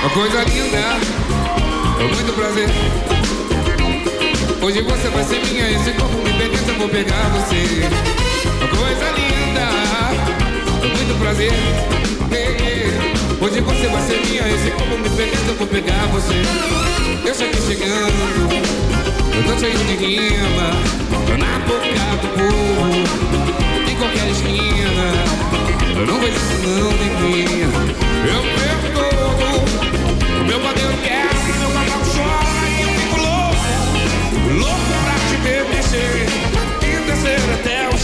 Uma 0.00 0.10
coisa 0.10 0.44
linda, 0.44 0.78
é 1.98 2.04
muito 2.04 2.32
prazer. 2.34 2.68
Hoje 4.62 4.82
você 4.82 5.08
vai 5.08 5.24
ser 5.24 5.44
minha, 5.46 5.70
esse 5.70 5.92
corpo 5.92 6.16
me 6.18 6.32
pertence, 6.32 6.68
eu 6.68 6.78
vou 6.78 6.88
pegar 6.88 7.28
você. 7.30 8.29
Coisa 8.76 9.10
linda, 9.12 9.66
é 10.82 10.86
muito 10.96 11.18
prazer. 11.18 11.52
Hoje 13.40 13.60
você 13.60 13.86
vai 13.88 14.02
ser 14.02 14.20
minha, 14.26 14.46
esse 14.48 14.70
corpo 14.70 14.98
me 14.98 15.08
pertence, 15.08 15.48
eu 15.48 15.54
vou 15.54 15.66
pegar 15.66 16.06
você. 16.12 16.42
Eu 17.26 17.34
cheguei 17.34 17.60
chegando, 17.62 18.12
eu 19.34 19.42
tô 19.44 19.58
cheio 19.58 19.78
de 19.78 19.94
rima, 19.96 20.70
na 21.38 21.58
boca 21.66 22.04
do 22.20 22.28
povo, 22.36 23.90
em 23.90 23.96
qualquer 23.96 24.28
esquina. 24.30 25.06
Eu 25.96 26.06
não 26.06 26.20
vejo 26.20 26.36
isso 26.36 26.58
não, 26.68 26.90
neguinha. 26.92 27.68
Eu 28.26 28.42
perco 28.58 28.88
todo. 28.94 29.44
Meu 30.46 30.60
padeiro 30.60 30.94
quebra, 31.02 31.34
o 31.38 31.58
meu 31.60 31.70
cavalo 31.70 32.04
chora 32.12 32.68
e 32.68 32.82
eu 32.82 32.90
fico 33.00 33.16
louco. 33.20 33.64
Louco 34.58 34.92
pra 35.04 35.16
te 35.28 35.36
ver 35.42 35.62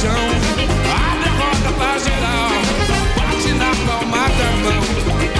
chão. 0.07 0.27
A 0.95 1.31
roda 1.39 1.71
pra 1.79 1.99
geral, 1.99 2.51
bate 3.17 3.53
na 3.55 3.71
palma 3.87 4.25
da 4.39 4.49
mão. 4.63 4.83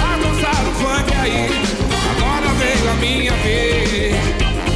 A 0.03 0.17
dançar 0.17 0.61
o 0.67 0.71
funk 0.79 1.13
aí, 1.21 1.39
agora 2.11 2.47
veio 2.59 2.91
a 2.91 2.93
minha 2.95 3.33
vez. 3.43 4.15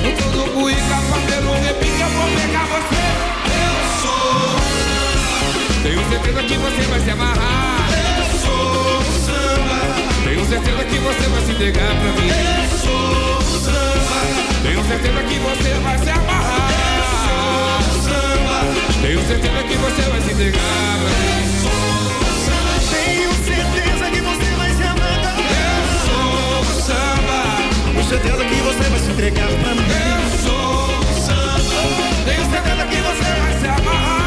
Eu 0.04 0.14
no 0.32 0.46
cuíca, 0.54 0.98
pandeiro, 1.10 1.52
repique, 1.66 2.02
eu 2.02 2.10
vou 2.10 2.28
pegar 2.40 2.66
você. 2.74 3.04
Eu 3.60 3.76
sou 4.02 4.56
tenho 5.84 6.02
certeza 6.10 6.42
que 6.44 6.56
você 6.56 6.82
vai 6.90 7.00
se 7.02 7.10
amarrar. 7.12 7.90
Eu 7.92 8.26
sou 8.40 9.02
samba. 9.26 9.80
Tenho 10.24 10.46
certeza 10.46 10.84
que 10.86 10.98
você 11.00 11.28
vai 11.30 11.42
se 11.46 11.52
entregar 11.52 11.96
pra 11.96 12.12
mim. 12.18 12.30
Eu 12.30 12.78
sou 12.78 13.42
samba. 13.60 14.20
Tenho 14.64 14.84
certeza 14.88 15.24
que 15.24 15.40
você 15.40 15.74
vai 15.84 15.98
se 15.98 16.10
amarrar. 16.10 16.72
Tenho 19.02 19.20
certeza 19.28 19.64
que 19.64 19.76
você 19.78 20.02
vai 20.10 20.22
se 20.22 20.32
entregar 20.32 20.62
pra 21.00 21.10
mim. 21.10 21.42
Tenho 22.92 23.34
certeza 23.44 24.12
que 24.12 24.22
você 24.22 24.56
vai 24.56 24.70
se 24.76 24.84
amar. 24.84 25.36
Eu 25.50 25.84
sou 26.06 26.62
o 26.62 26.64
samba. 26.82 27.42
Com 27.96 28.04
certeza 28.08 28.46
que 28.46 28.56
você 28.56 28.90
vai 28.90 29.00
se 29.00 29.10
entregar 29.12 29.48
pra 29.48 29.74
mim. 29.74 29.88
Eu 29.90 30.40
sou 30.40 31.00
o 31.00 31.14
samba. 31.26 31.82
Tenho 32.26 32.46
certeza 32.52 32.86
que 32.86 32.98
você 33.02 33.30
vai 33.42 33.54
se 33.60 33.68
amarrar. 33.68 34.22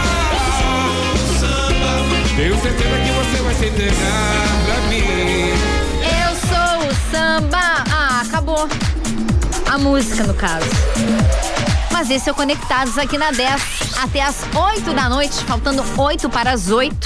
Tenho 2.36 2.60
certeza 2.60 2.96
que 2.98 3.12
você 3.12 3.42
vai 3.42 3.54
se 3.54 3.66
entregar 3.66 4.48
pra 4.66 4.76
mim. 4.88 5.54
Eu 6.02 6.30
sou 6.48 6.88
o 6.88 6.90
samba. 7.12 7.84
Ah, 7.92 8.22
acabou. 8.26 8.68
A 9.72 9.78
música, 9.78 10.24
no 10.24 10.34
caso. 10.34 10.66
Mas 11.92 12.10
esse 12.10 12.28
é 12.28 12.32
o 12.32 12.34
Conectados 12.34 12.98
aqui 12.98 13.16
na 13.16 13.30
10. 13.30 13.83
Até 14.02 14.22
as 14.22 14.36
8 14.54 14.92
da 14.92 15.08
noite, 15.08 15.42
faltando 15.44 15.82
8 15.96 16.28
para 16.28 16.52
as 16.52 16.68
8. 16.70 16.96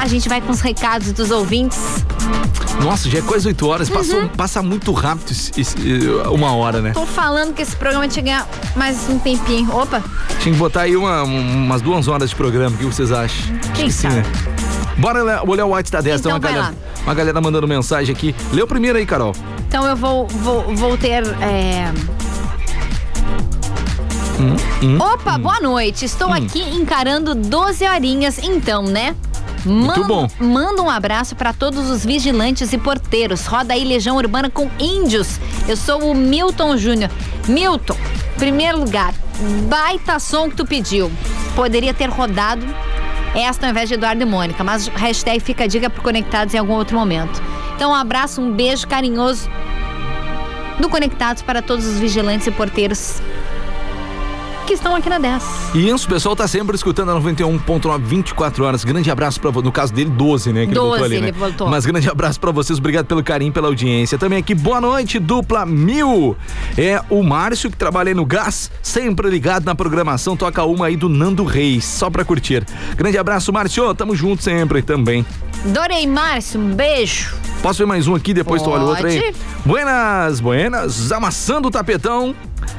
A 0.00 0.06
gente 0.06 0.28
vai 0.28 0.40
com 0.40 0.52
os 0.52 0.60
recados 0.60 1.12
dos 1.12 1.30
ouvintes. 1.30 1.78
Nossa, 2.82 3.08
já 3.10 3.18
é 3.18 3.22
quase 3.22 3.48
8 3.48 3.66
horas. 3.66 3.88
Passou, 3.88 4.28
Passa 4.36 4.62
muito 4.62 4.92
rápido 4.92 5.30
esse- 5.30 5.58
esse- 5.60 5.76
uma 6.30 6.52
hora, 6.54 6.80
né? 6.80 6.92
Tô 6.92 7.06
falando 7.06 7.54
que 7.54 7.62
esse 7.62 7.74
programa 7.74 8.06
tinha 8.06 8.22
que 8.22 8.28
ganhar 8.30 8.46
mais 8.76 9.08
um 9.08 9.18
tempinho. 9.18 9.74
Opa, 9.74 10.02
Tinha 10.40 10.52
que 10.52 10.58
botar 10.58 10.82
aí 10.82 10.96
uma- 10.96 11.22
umas 11.24 11.80
duas 11.82 12.06
horas 12.08 12.30
de 12.30 12.36
programa. 12.36 12.74
O 12.76 12.78
que 12.78 12.84
vocês 12.84 13.10
acham? 13.10 13.26
Acho 13.56 13.72
Quem 13.72 13.86
que 13.86 13.92
sim, 13.92 14.08
né? 14.08 14.22
Bora 14.98 15.22
olhar, 15.44 15.66
o 15.66 15.70
WhatsApp 15.70 15.90
da 15.92 16.00
10. 16.00 16.20
Então 16.20 16.32
uma 16.32 16.38
vai 16.38 16.52
galera, 16.52 16.74
lá. 16.74 17.02
uma 17.04 17.14
galera 17.14 17.40
mandando 17.40 17.66
mensagem 17.68 18.14
aqui. 18.14 18.34
Lê 18.52 18.62
o 18.62 18.66
primeiro 18.66 18.98
aí, 18.98 19.04
Carol. 19.06 19.34
então 19.68 19.84
eu 19.86 19.96
vou, 19.96 20.26
vou, 20.28 20.74
vou 20.76 20.96
ter. 20.98 21.24
é, 21.40 21.92
Hum, 24.38 24.98
Opa, 25.00 25.38
boa 25.38 25.60
noite. 25.60 26.04
Estou 26.04 26.30
aqui 26.30 26.60
encarando 26.74 27.34
12 27.34 27.86
horinhas, 27.88 28.38
então, 28.38 28.82
né? 28.82 29.16
Muito 29.64 30.04
bom. 30.04 30.28
Manda 30.38 30.82
um 30.82 30.90
abraço 30.90 31.34
para 31.34 31.52
todos 31.52 31.88
os 31.90 32.04
vigilantes 32.04 32.72
e 32.72 32.78
porteiros. 32.78 33.46
Roda 33.46 33.74
aí 33.74 33.82
Legião 33.82 34.16
Urbana 34.16 34.50
com 34.50 34.70
Índios. 34.78 35.40
Eu 35.66 35.76
sou 35.76 36.10
o 36.10 36.14
Milton 36.14 36.76
Júnior. 36.76 37.10
Milton, 37.48 37.96
primeiro 38.36 38.78
lugar, 38.78 39.14
baita 39.68 40.18
som 40.18 40.50
que 40.50 40.56
tu 40.56 40.66
pediu. 40.66 41.10
Poderia 41.54 41.94
ter 41.94 42.10
rodado 42.10 42.64
esta 43.34 43.66
ao 43.66 43.70
invés 43.70 43.88
de 43.88 43.94
Eduardo 43.94 44.22
e 44.22 44.26
Mônica, 44.26 44.62
mas 44.62 44.86
hashtag 44.88 45.40
fica 45.40 45.64
a 45.64 45.66
dica 45.66 45.90
pro 45.90 46.02
Conectados 46.02 46.54
em 46.54 46.58
algum 46.58 46.74
outro 46.74 46.96
momento. 46.96 47.42
Então, 47.74 47.90
um 47.90 47.94
abraço, 47.94 48.40
um 48.40 48.52
beijo 48.52 48.86
carinhoso 48.86 49.48
do 50.78 50.88
Conectados 50.88 51.42
para 51.42 51.60
todos 51.60 51.86
os 51.86 51.98
vigilantes 51.98 52.46
e 52.46 52.50
porteiros 52.50 53.20
que 54.66 54.74
estão 54.74 54.94
aqui 54.96 55.08
na 55.08 55.18
10. 55.18 55.42
E 55.74 55.88
isso, 55.88 56.06
o 56.06 56.10
pessoal 56.10 56.34
tá 56.36 56.46
sempre 56.48 56.74
escutando 56.76 57.10
a 57.10 57.14
91.9 57.14 57.98
24 58.02 58.64
horas. 58.64 58.84
Grande 58.84 59.10
abraço 59.10 59.40
pra 59.40 59.50
vo- 59.50 59.62
No 59.62 59.72
caso 59.72 59.92
dele, 59.94 60.10
12, 60.10 60.52
né? 60.52 60.66
Que 60.66 60.72
12, 60.74 60.76
ele 60.76 60.90
botou 60.90 61.04
ali, 61.04 61.16
ele 61.16 61.26
né? 61.26 61.32
botou. 61.32 61.68
Mas 61.70 61.86
grande 61.86 62.08
abraço 62.10 62.38
pra 62.40 62.50
vocês, 62.50 62.78
obrigado 62.78 63.06
pelo 63.06 63.22
carinho, 63.22 63.52
pela 63.52 63.68
audiência. 63.68 64.18
Também 64.18 64.38
aqui, 64.40 64.54
boa 64.54 64.80
noite, 64.80 65.18
dupla 65.18 65.64
mil. 65.64 66.36
É 66.76 67.00
o 67.08 67.22
Márcio 67.22 67.70
que 67.70 67.76
trabalha 67.76 68.08
aí 68.10 68.14
no 68.14 68.26
gás, 68.26 68.70
sempre 68.82 69.30
ligado 69.30 69.64
na 69.64 69.74
programação. 69.74 70.36
Toca 70.36 70.62
uma 70.64 70.86
aí 70.86 70.96
do 70.96 71.08
Nando 71.08 71.44
Reis, 71.44 71.84
só 71.84 72.10
pra 72.10 72.24
curtir. 72.24 72.64
Grande 72.96 73.16
abraço, 73.16 73.52
Márcio. 73.52 73.94
Tamo 73.94 74.14
junto 74.16 74.42
sempre 74.42 74.82
também. 74.82 75.24
Dorei 75.66 76.06
Márcio, 76.06 76.60
um 76.60 76.74
beijo. 76.74 77.34
Posso 77.62 77.78
ver 77.78 77.86
mais 77.86 78.06
um 78.06 78.14
aqui, 78.14 78.34
depois 78.34 78.62
tu 78.62 78.70
olha 78.70 78.84
o 78.84 78.88
outro 78.88 79.06
aí? 79.06 79.20
Pode. 79.20 79.36
Buenas, 79.64 80.40
buenas, 80.40 81.10
amassando 81.12 81.68
o 81.68 81.70
tapetão. 81.70 82.34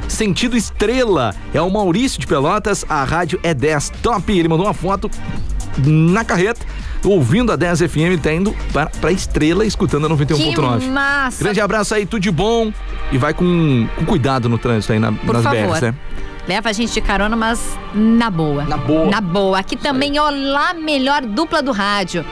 Sentido 0.07 0.55
estrela. 0.57 1.33
É 1.53 1.61
o 1.61 1.69
Maurício 1.69 2.19
de 2.19 2.27
Pelotas, 2.27 2.85
a 2.87 3.03
rádio 3.03 3.39
é 3.43 3.53
10 3.53 3.89
top. 4.01 4.37
Ele 4.37 4.47
mandou 4.47 4.65
uma 4.65 4.73
foto 4.73 5.09
na 5.77 6.23
carreta, 6.23 6.65
ouvindo 7.03 7.51
a 7.51 7.55
10 7.55 7.81
FM, 7.81 8.19
tá 8.21 8.33
indo 8.33 8.55
pra, 8.73 8.87
pra 8.87 9.11
estrela, 9.11 9.65
escutando 9.65 10.05
a 10.07 10.09
Que 10.17 10.25
91.9. 10.25 10.89
massa. 10.89 11.43
Grande 11.43 11.61
abraço 11.61 11.93
aí, 11.93 12.05
tudo 12.05 12.21
de 12.21 12.31
bom. 12.31 12.71
E 13.11 13.17
vai 13.17 13.33
com, 13.33 13.87
com 13.95 14.05
cuidado 14.05 14.49
no 14.49 14.57
trânsito 14.57 14.93
aí 14.93 14.99
na, 14.99 15.11
Por 15.11 15.33
nas 15.33 15.43
favor. 15.43 15.67
BRs, 15.67 15.81
né? 15.81 15.95
Leva 16.47 16.69
a 16.69 16.73
gente 16.73 16.93
de 16.93 17.01
carona, 17.01 17.35
mas 17.35 17.77
na 17.93 18.29
boa. 18.29 18.63
Na 18.63 18.77
boa. 18.77 19.05
Na 19.11 19.19
boa. 19.21 19.59
Aqui 19.59 19.75
também, 19.75 20.17
olá, 20.17 20.73
melhor 20.73 21.21
dupla 21.23 21.61
do 21.61 21.73
rádio. 21.73 22.25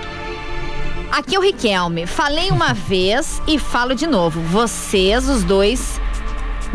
Aqui 1.11 1.35
é 1.35 1.39
o 1.39 1.41
Riquelme. 1.41 2.07
Falei 2.07 2.49
uma 2.49 2.73
vez 2.87 3.41
e 3.47 3.59
falo 3.59 3.93
de 3.93 4.07
novo. 4.07 4.39
Vocês, 4.41 5.27
os 5.29 5.43
dois, 5.43 5.99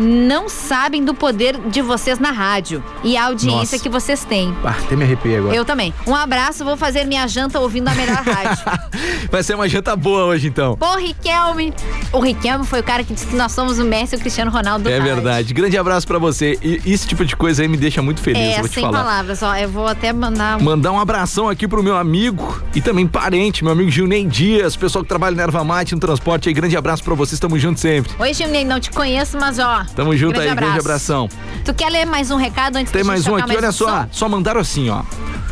não 0.01 0.49
sabem 0.49 1.05
do 1.05 1.13
poder 1.13 1.57
de 1.69 1.81
vocês 1.81 2.19
na 2.19 2.31
rádio 2.31 2.83
e 3.03 3.15
a 3.15 3.25
audiência 3.25 3.75
Nossa. 3.77 3.79
que 3.79 3.89
vocês 3.89 4.23
têm. 4.25 4.55
Ah, 4.63 4.69
até 4.83 4.95
me 4.95 5.05
agora. 5.05 5.55
Eu 5.55 5.63
também. 5.63 5.93
Um 6.07 6.15
abraço, 6.15 6.65
vou 6.65 6.75
fazer 6.75 7.05
minha 7.05 7.27
janta 7.27 7.59
ouvindo 7.59 7.87
a 7.87 7.93
melhor 7.95 8.23
rádio. 8.23 8.63
Vai 9.31 9.43
ser 9.43 9.55
uma 9.55 9.69
janta 9.69 9.95
boa 9.95 10.25
hoje, 10.25 10.47
então. 10.47 10.75
Pô, 10.77 10.95
Riquelme. 10.97 11.73
O 12.11 12.19
Riquelme 12.19 12.65
foi 12.65 12.79
o 12.79 12.83
cara 12.83 13.03
que 13.03 13.13
disse 13.13 13.27
que 13.27 13.35
nós 13.35 13.51
somos 13.51 13.79
o 13.79 13.85
Messi 13.85 14.15
e 14.15 14.17
o 14.17 14.19
Cristiano 14.21 14.51
Ronaldo 14.51 14.83
do 14.85 14.89
É 14.89 14.97
rádio. 14.97 15.15
verdade. 15.15 15.53
Grande 15.53 15.77
abraço 15.77 16.07
pra 16.07 16.17
você. 16.17 16.57
E 16.61 16.81
esse 16.91 17.07
tipo 17.07 17.23
de 17.23 17.35
coisa 17.35 17.61
aí 17.61 17.67
me 17.67 17.77
deixa 17.77 18.01
muito 18.01 18.21
feliz, 18.21 18.41
É, 18.41 18.59
vou 18.59 18.67
te 18.67 18.75
sem 18.75 18.83
falar. 18.83 18.97
palavras, 19.03 19.43
ó. 19.43 19.55
Eu 19.55 19.69
vou 19.69 19.87
até 19.87 20.11
mandar 20.11 20.59
um 20.59 20.63
Mandar 20.63 20.91
um 20.91 20.99
abração 20.99 21.47
aqui 21.49 21.67
pro 21.67 21.83
meu 21.83 21.95
amigo 21.97 22.61
e 22.73 22.81
também 22.81 23.07
parente, 23.07 23.63
meu 23.63 23.73
amigo 23.73 23.89
Gilney 23.91 24.25
Dias, 24.25 24.75
pessoal 24.75 25.03
que 25.03 25.09
trabalha 25.09 25.35
na 25.35 25.43
Erva 25.43 25.63
Mate, 25.63 25.93
no 25.93 26.01
transporte 26.01 26.49
aí. 26.49 26.53
Grande 26.53 26.75
abraço 26.75 27.03
pra 27.03 27.13
vocês, 27.13 27.39
tamo 27.39 27.57
junto 27.59 27.79
sempre. 27.79 28.11
Oi, 28.19 28.33
Gilney, 28.33 28.63
não 28.65 28.79
te 28.79 28.89
conheço, 28.91 29.37
mas 29.39 29.59
ó. 29.59 29.83
Tamo 29.95 30.15
junto 30.15 30.33
grande 30.33 30.47
aí, 30.47 30.51
abraço. 30.51 30.71
grande 30.73 30.79
abração. 30.85 31.29
Tu 31.65 31.73
quer 31.73 31.89
ler 31.89 32.05
mais 32.05 32.31
um 32.31 32.37
recado 32.37 32.77
antes 32.77 32.91
Tem 32.91 33.03
mais 33.03 33.27
um 33.27 33.35
aqui, 33.35 33.55
olha 33.55 33.69
um 33.69 33.71
só. 33.71 33.87
som? 34.03 34.07
Só 34.11 34.29
mandaram 34.29 34.61
assim, 34.61 34.89
ó. 34.89 35.03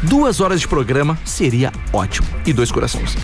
Duas 0.03 0.39
horas 0.39 0.61
de 0.61 0.67
programa 0.67 1.17
seria 1.25 1.71
ótimo. 1.91 2.27
E 2.45 2.53
dois 2.53 2.71
corações. 2.71 3.15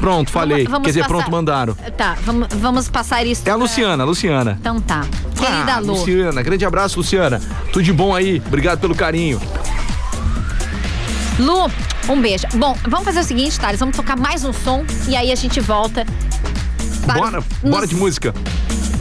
Pronto, 0.00 0.30
falei. 0.30 0.64
vamos 0.64 0.82
Quer 0.84 0.90
dizer, 0.90 1.00
passar- 1.00 1.12
pronto, 1.14 1.30
mandaram. 1.30 1.74
Tá, 1.96 2.16
vamos, 2.24 2.48
vamos 2.54 2.88
passar 2.88 3.26
isso. 3.26 3.42
É 3.44 3.50
a 3.50 3.54
pra- 3.54 3.62
Luciana, 3.62 4.02
a 4.02 4.06
Luciana. 4.06 4.56
Então 4.60 4.80
tá. 4.80 5.04
Querida 5.36 5.74
Ah, 5.74 5.78
Lu. 5.80 5.88
Luciana, 5.98 6.40
grande 6.42 6.64
abraço, 6.64 6.98
Luciana. 6.98 7.40
Tudo 7.72 7.82
de 7.82 7.92
bom 7.92 8.14
aí. 8.14 8.40
Obrigado 8.46 8.78
pelo 8.80 8.94
carinho. 8.94 9.40
Lu, 11.38 11.70
um 12.08 12.20
beijo. 12.20 12.44
Bom, 12.54 12.76
vamos 12.88 13.04
fazer 13.04 13.20
o 13.20 13.24
seguinte, 13.24 13.58
Thales. 13.60 13.78
Vamos 13.80 13.96
tocar 13.96 14.16
mais 14.16 14.44
um 14.44 14.52
som 14.52 14.84
e 15.08 15.16
aí 15.16 15.30
a 15.30 15.34
gente 15.36 15.60
volta. 15.60 16.06
para 17.06 17.14
Bora, 17.18 17.36
nos- 17.62 17.70
bora 17.70 17.86
de 17.86 17.94
música. 17.94 18.34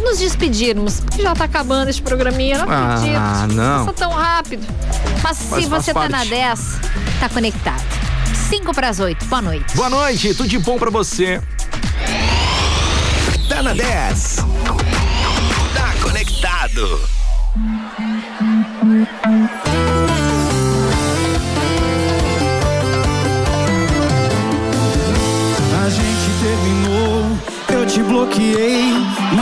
Nos 0.08 0.20
despedirmos. 0.20 1.01
Porque 1.01 1.22
já 1.22 1.36
tá 1.36 1.43
acabando 1.43 1.89
esse 1.89 2.01
programinha, 2.01 2.60
não 2.60 2.72
Ah, 2.72 2.93
acredito. 2.95 3.53
não. 3.55 3.86
Passa 3.86 3.93
tão 3.93 4.12
rápido. 4.12 4.66
Mas 5.22 5.38
Faz- 5.41 5.64
se 5.64 5.70
você 5.70 5.93
tá 5.93 6.08
na 6.08 6.18
parte. 6.20 6.30
10, 6.30 6.60
tá 7.20 7.28
conectado. 7.30 7.84
5 8.49 8.74
para 8.74 8.88
as 8.88 8.99
8. 9.01 9.26
Boa 9.26 9.41
noite. 9.41 9.76
Boa 9.76 9.89
noite, 9.89 10.34
tudo 10.34 10.47
de 10.47 10.60
bom 10.60 10.78
pra 10.78 10.89
você. 10.89 11.41
Tá 13.49 13.62
na 13.62 13.74
10. 13.74 14.38
Tá 15.76 15.93
conectado. 16.01 17.01
A 25.86 25.89
gente 25.89 26.32
terminou, 26.41 27.26
eu 27.70 27.86
te 27.86 28.01
bloqueei, 28.03 28.93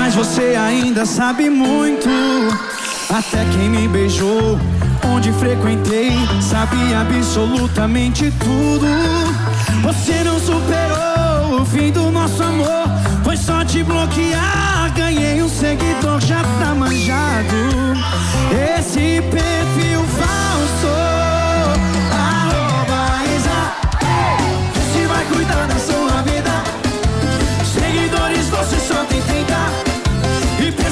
mas 0.06 0.14
você 0.14 0.56
ainda 0.56 1.04
sabe 1.04 1.50
muito. 1.50 2.08
Até 3.10 3.44
quem 3.46 3.68
me 3.68 3.88
beijou, 3.88 4.60
onde 5.04 5.34
frequentei, 5.34 6.12
sabia 6.40 7.02
absolutamente 7.02 8.32
tudo. 8.40 8.86
Você 9.82 10.24
não 10.24 10.40
superou 10.40 11.60
o 11.60 11.66
fim 11.66 11.92
do 11.92 12.12
nosso 12.12 12.44
amor, 12.44 12.86
foi 13.24 13.36
só 13.36 13.66
te 13.66 13.82
bloquear. 13.82 14.94
Ganhei 14.96 15.42
um 15.42 15.50
seguidor, 15.50 16.22
já 16.22 16.44
tá 16.60 16.76
manjado. 16.76 17.56
Esse 18.78 19.24
perfil 19.32 20.06
falso. 20.20 20.85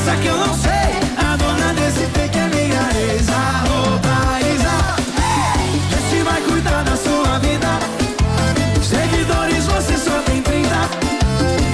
Pensa 0.04 0.18
que 0.18 0.28
eu 0.28 0.38
não 0.38 0.54
sei. 0.54 0.72
A 1.18 1.38
dona 1.38 1.74
desse 1.74 2.06
fake 2.08 2.38
é 2.38 2.48
minha 2.48 2.90
ex 3.14 3.30
Arroba 3.30 4.40
Isa 4.42 4.96
Se 6.10 6.22
vai 6.24 6.42
cuidar 6.42 6.84
da 6.84 6.98
sua 6.98 7.40
vida. 7.40 7.80
Seguidores 8.82 9.66
você 9.66 9.98
só 9.98 10.22
tem 10.24 10.42
30 10.42 10.68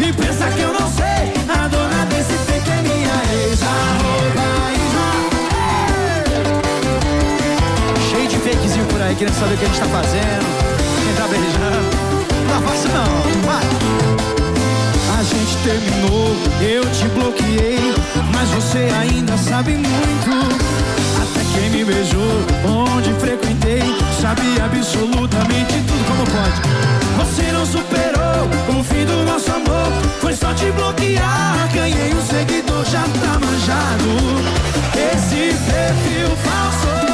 E 0.08 0.14
pensa 0.14 0.48
que 0.52 0.62
eu 0.62 0.74
não 0.74 0.88
sei. 0.92 1.34
A 1.50 1.68
dona 1.68 2.06
desse 2.06 2.34
fake 2.46 2.70
é 2.70 2.82
minha 2.84 3.48
ex 3.48 3.64
Arroba 3.64 4.48
Isa 4.78 5.08
Cheio 8.10 8.28
de 8.28 8.38
fakezinho 8.38 8.86
por 8.86 9.02
aí 9.02 9.16
Querendo 9.16 9.40
saber 9.40 9.56
o 9.56 9.58
que 9.58 9.66
a 9.66 9.68
gente 9.68 9.80
tá 9.80 9.86
fazendo. 9.88 10.46
Quem 11.04 11.14
tá 11.16 11.28
beijando. 11.28 11.90
Não 12.48 12.58
é 12.58 12.62
fácil 12.68 12.90
não, 12.92 13.06
vai. 13.48 14.19
Terminou, 15.70 16.36
eu 16.62 16.84
te 16.90 17.08
bloqueei, 17.10 17.94
mas 18.34 18.50
você 18.50 18.90
ainda 19.00 19.38
sabe 19.38 19.74
muito. 19.74 20.56
Até 21.22 21.46
quem 21.54 21.70
me 21.70 21.86
beijou, 21.86 22.44
onde 22.66 23.14
frequentei, 23.20 23.84
sabia 24.20 24.66
absolutamente 24.66 25.74
tudo 25.74 26.08
como 26.08 26.24
pode. 26.26 26.60
Você 27.20 27.52
não 27.52 27.68
superou 27.68 28.80
o 28.80 28.84
fim 28.84 29.06
do 29.06 29.24
nosso 29.32 29.52
amor, 29.52 29.92
foi 30.20 30.36
só 30.36 30.52
te 30.56 30.72
bloquear. 30.72 31.70
Ganhei 31.72 32.16
um 32.16 32.26
seguidor, 32.26 32.84
já 32.86 33.04
tá 33.04 33.38
manjado. 33.40 34.10
Esse 34.96 35.54
perfil 35.70 36.36
falso. 36.38 37.09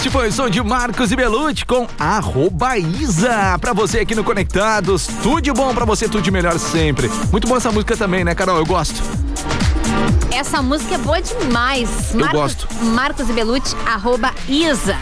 Este 0.00 0.08
foi 0.08 0.28
o 0.28 0.32
som 0.32 0.48
de 0.48 0.62
Marcos 0.62 1.12
e 1.12 1.16
Belucci 1.16 1.66
com 1.66 1.86
arroba 1.98 2.78
Isa. 2.78 3.58
Pra 3.60 3.74
você 3.74 3.98
aqui 3.98 4.14
no 4.14 4.24
Conectados, 4.24 5.06
tudo 5.22 5.42
de 5.42 5.52
bom 5.52 5.74
pra 5.74 5.84
você, 5.84 6.08
tudo 6.08 6.22
de 6.22 6.30
melhor 6.30 6.58
sempre. 6.58 7.10
Muito 7.30 7.46
boa 7.46 7.58
essa 7.58 7.70
música 7.70 7.94
também, 7.94 8.24
né, 8.24 8.34
Carol? 8.34 8.56
Eu 8.56 8.64
gosto. 8.64 9.02
Essa 10.32 10.62
música 10.62 10.94
é 10.94 10.98
boa 10.98 11.20
demais. 11.20 12.14
Eu 12.14 12.26
gosto. 12.30 12.66
Marcos 12.82 13.28
e 13.28 13.32
Belucci, 13.34 13.76
arroba 13.84 14.32
Isa. 14.48 14.96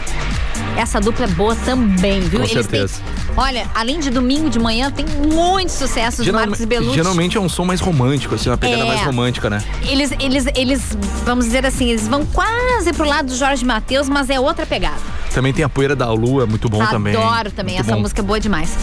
Essa 0.75 0.99
dupla 0.99 1.23
é 1.23 1.29
boa 1.29 1.55
também, 1.55 2.19
viu? 2.19 2.41
Com 2.41 2.45
Eles 2.45 2.51
certeza. 2.51 2.95
têm. 2.95 3.18
Olha, 3.41 3.65
além 3.73 4.01
de 4.01 4.09
domingo 4.09 4.49
de 4.49 4.59
manhã, 4.59 4.91
tem 4.91 5.05
muitos 5.05 5.75
sucessos 5.75 6.25
do 6.25 6.33
Marcos 6.33 6.59
e 6.59 6.65
Belucci. 6.65 6.93
geralmente 6.93 7.37
é 7.37 7.39
um 7.39 7.47
som 7.47 7.63
mais 7.63 7.79
romântico, 7.79 8.35
assim, 8.35 8.49
uma 8.49 8.57
pegada 8.57 8.83
É. 8.83 8.85
mais 8.85 9.01
romântica, 9.01 9.49
né? 9.49 9.63
Eles, 9.83 10.11
eles, 10.19 10.45
eles, 10.53 10.97
vamos 11.23 11.45
dizer 11.45 11.65
assim, 11.65 11.89
eles 11.89 12.05
vão 12.05 12.25
quase 12.25 12.91
pro 12.91 13.05
lado 13.07 13.27
do 13.27 13.35
Jorge 13.37 13.63
Matheus, 13.63 14.09
mas 14.09 14.29
é 14.29 14.37
outra 14.37 14.65
pegada. 14.65 14.97
Também 15.33 15.53
tem 15.53 15.63
a 15.63 15.69
Poeira 15.69 15.95
da 15.95 16.11
Lua, 16.11 16.45
muito 16.45 16.67
bom 16.67 16.85
também. 16.87 17.15
Adoro 17.15 17.49
também, 17.51 17.75
Muito 17.75 17.85
essa 17.87 17.95
bom. 17.95 18.01
música 18.01 18.19
é 18.19 18.23
boa 18.23 18.39
demais. 18.41 18.75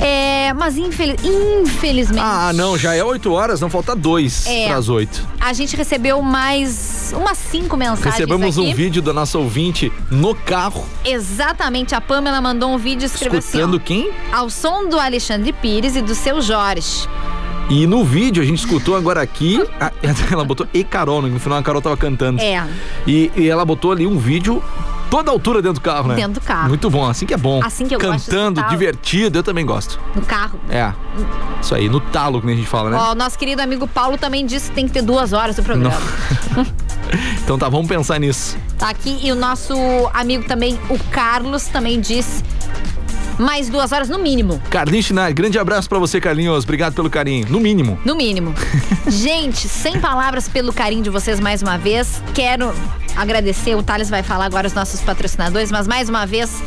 É, 0.00 0.52
mas 0.54 0.76
infeliz, 0.76 1.16
infelizmente. 1.24 2.20
Ah, 2.22 2.52
não, 2.52 2.76
já 2.76 2.94
é 2.94 3.04
8 3.04 3.32
horas, 3.32 3.60
não 3.60 3.70
falta 3.70 3.94
dois 3.94 4.46
É. 4.46 4.66
pras 4.66 4.88
8. 4.88 5.26
A 5.40 5.52
gente 5.52 5.76
recebeu 5.76 6.20
mais 6.22 7.12
umas 7.16 7.38
cinco 7.38 7.76
mensagens 7.76 8.14
Recebemos 8.14 8.58
aqui. 8.58 8.68
um 8.68 8.74
vídeo 8.74 9.00
da 9.02 9.12
nossa 9.12 9.38
ouvinte 9.38 9.92
no 10.10 10.34
carro, 10.34 10.84
Exatamente, 11.04 11.94
a 11.94 12.00
Pamela 12.00 12.40
mandou 12.40 12.70
um 12.70 12.78
vídeo 12.78 13.04
e 13.04 13.06
escreveu 13.06 13.38
escutando 13.38 13.76
assim, 13.76 13.84
quem? 13.84 14.10
ao 14.32 14.50
som 14.50 14.88
do 14.88 14.98
Alexandre 14.98 15.52
Pires 15.52 15.94
e 15.94 16.02
do 16.02 16.14
seu 16.14 16.40
Jorge. 16.42 17.08
E 17.70 17.86
no 17.86 18.04
vídeo 18.04 18.42
a 18.42 18.46
gente 18.46 18.58
escutou 18.58 18.96
agora 18.96 19.22
aqui, 19.22 19.62
a- 19.80 19.92
ela 20.32 20.44
botou 20.44 20.66
e 20.74 20.82
Carol, 20.82 21.22
no 21.22 21.38
final 21.38 21.58
a 21.58 21.62
Carol 21.62 21.80
tava 21.80 21.96
cantando. 21.96 22.40
É. 22.40 22.66
E, 23.06 23.30
e 23.36 23.48
ela 23.48 23.64
botou 23.64 23.92
ali 23.92 24.06
um 24.06 24.18
vídeo 24.18 24.62
toda 25.12 25.30
altura 25.30 25.60
dentro 25.60 25.74
do 25.74 25.84
carro, 25.84 26.08
né? 26.08 26.14
Dentro 26.14 26.40
do 26.40 26.40
carro. 26.40 26.70
Muito 26.70 26.88
bom, 26.88 27.06
assim 27.06 27.26
que 27.26 27.34
é 27.34 27.36
bom. 27.36 27.60
Assim 27.62 27.86
que 27.86 27.94
eu 27.94 28.00
gosto 28.00 28.24
de 28.24 28.30
Cantando, 28.30 28.62
divertido, 28.70 29.38
eu 29.38 29.42
também 29.42 29.66
gosto. 29.66 30.00
No 30.16 30.22
carro. 30.22 30.58
É. 30.70 30.90
Isso 31.60 31.74
aí, 31.74 31.86
no 31.86 32.00
talo, 32.00 32.40
que 32.40 32.50
a 32.50 32.54
gente 32.54 32.66
fala, 32.66 32.88
né? 32.88 32.96
Ó, 32.98 33.12
o 33.12 33.14
nosso 33.14 33.38
querido 33.38 33.60
amigo 33.60 33.86
Paulo 33.86 34.16
também 34.16 34.46
disse 34.46 34.70
que 34.70 34.74
tem 34.74 34.86
que 34.86 34.92
ter 34.92 35.02
duas 35.02 35.34
horas 35.34 35.56
do 35.56 35.62
programa. 35.62 35.94
Então 37.44 37.58
tá, 37.58 37.68
vamos 37.68 37.88
pensar 37.88 38.18
nisso. 38.18 38.56
Tá 38.78 38.88
aqui. 38.88 39.18
E 39.22 39.30
o 39.30 39.34
nosso 39.34 39.74
amigo 40.14 40.44
também, 40.44 40.80
o 40.88 40.98
Carlos, 41.10 41.66
também 41.66 42.00
disse 42.00 42.42
mais 43.38 43.68
duas 43.68 43.92
horas 43.92 44.08
no 44.08 44.18
mínimo. 44.18 44.60
Carlinhos 44.70 45.06
Chinari, 45.06 45.34
grande 45.34 45.58
abraço 45.58 45.88
pra 45.88 45.98
você, 45.98 46.20
Carlinhos. 46.20 46.64
Obrigado 46.64 46.94
pelo 46.94 47.10
carinho. 47.10 47.46
No 47.48 47.60
mínimo. 47.60 47.98
No 48.04 48.14
mínimo. 48.14 48.54
Gente, 49.06 49.68
sem 49.68 50.00
palavras 50.00 50.48
pelo 50.48 50.72
carinho 50.72 51.02
de 51.02 51.10
vocês 51.10 51.40
mais 51.40 51.62
uma 51.62 51.76
vez. 51.76 52.22
Quero 52.34 52.72
agradecer. 53.16 53.74
O 53.74 53.82
Thales 53.82 54.10
vai 54.10 54.22
falar 54.22 54.46
agora 54.46 54.66
os 54.66 54.74
nossos 54.74 55.00
patrocinadores, 55.00 55.70
mas 55.70 55.86
mais 55.86 56.08
uma 56.08 56.26
vez. 56.26 56.62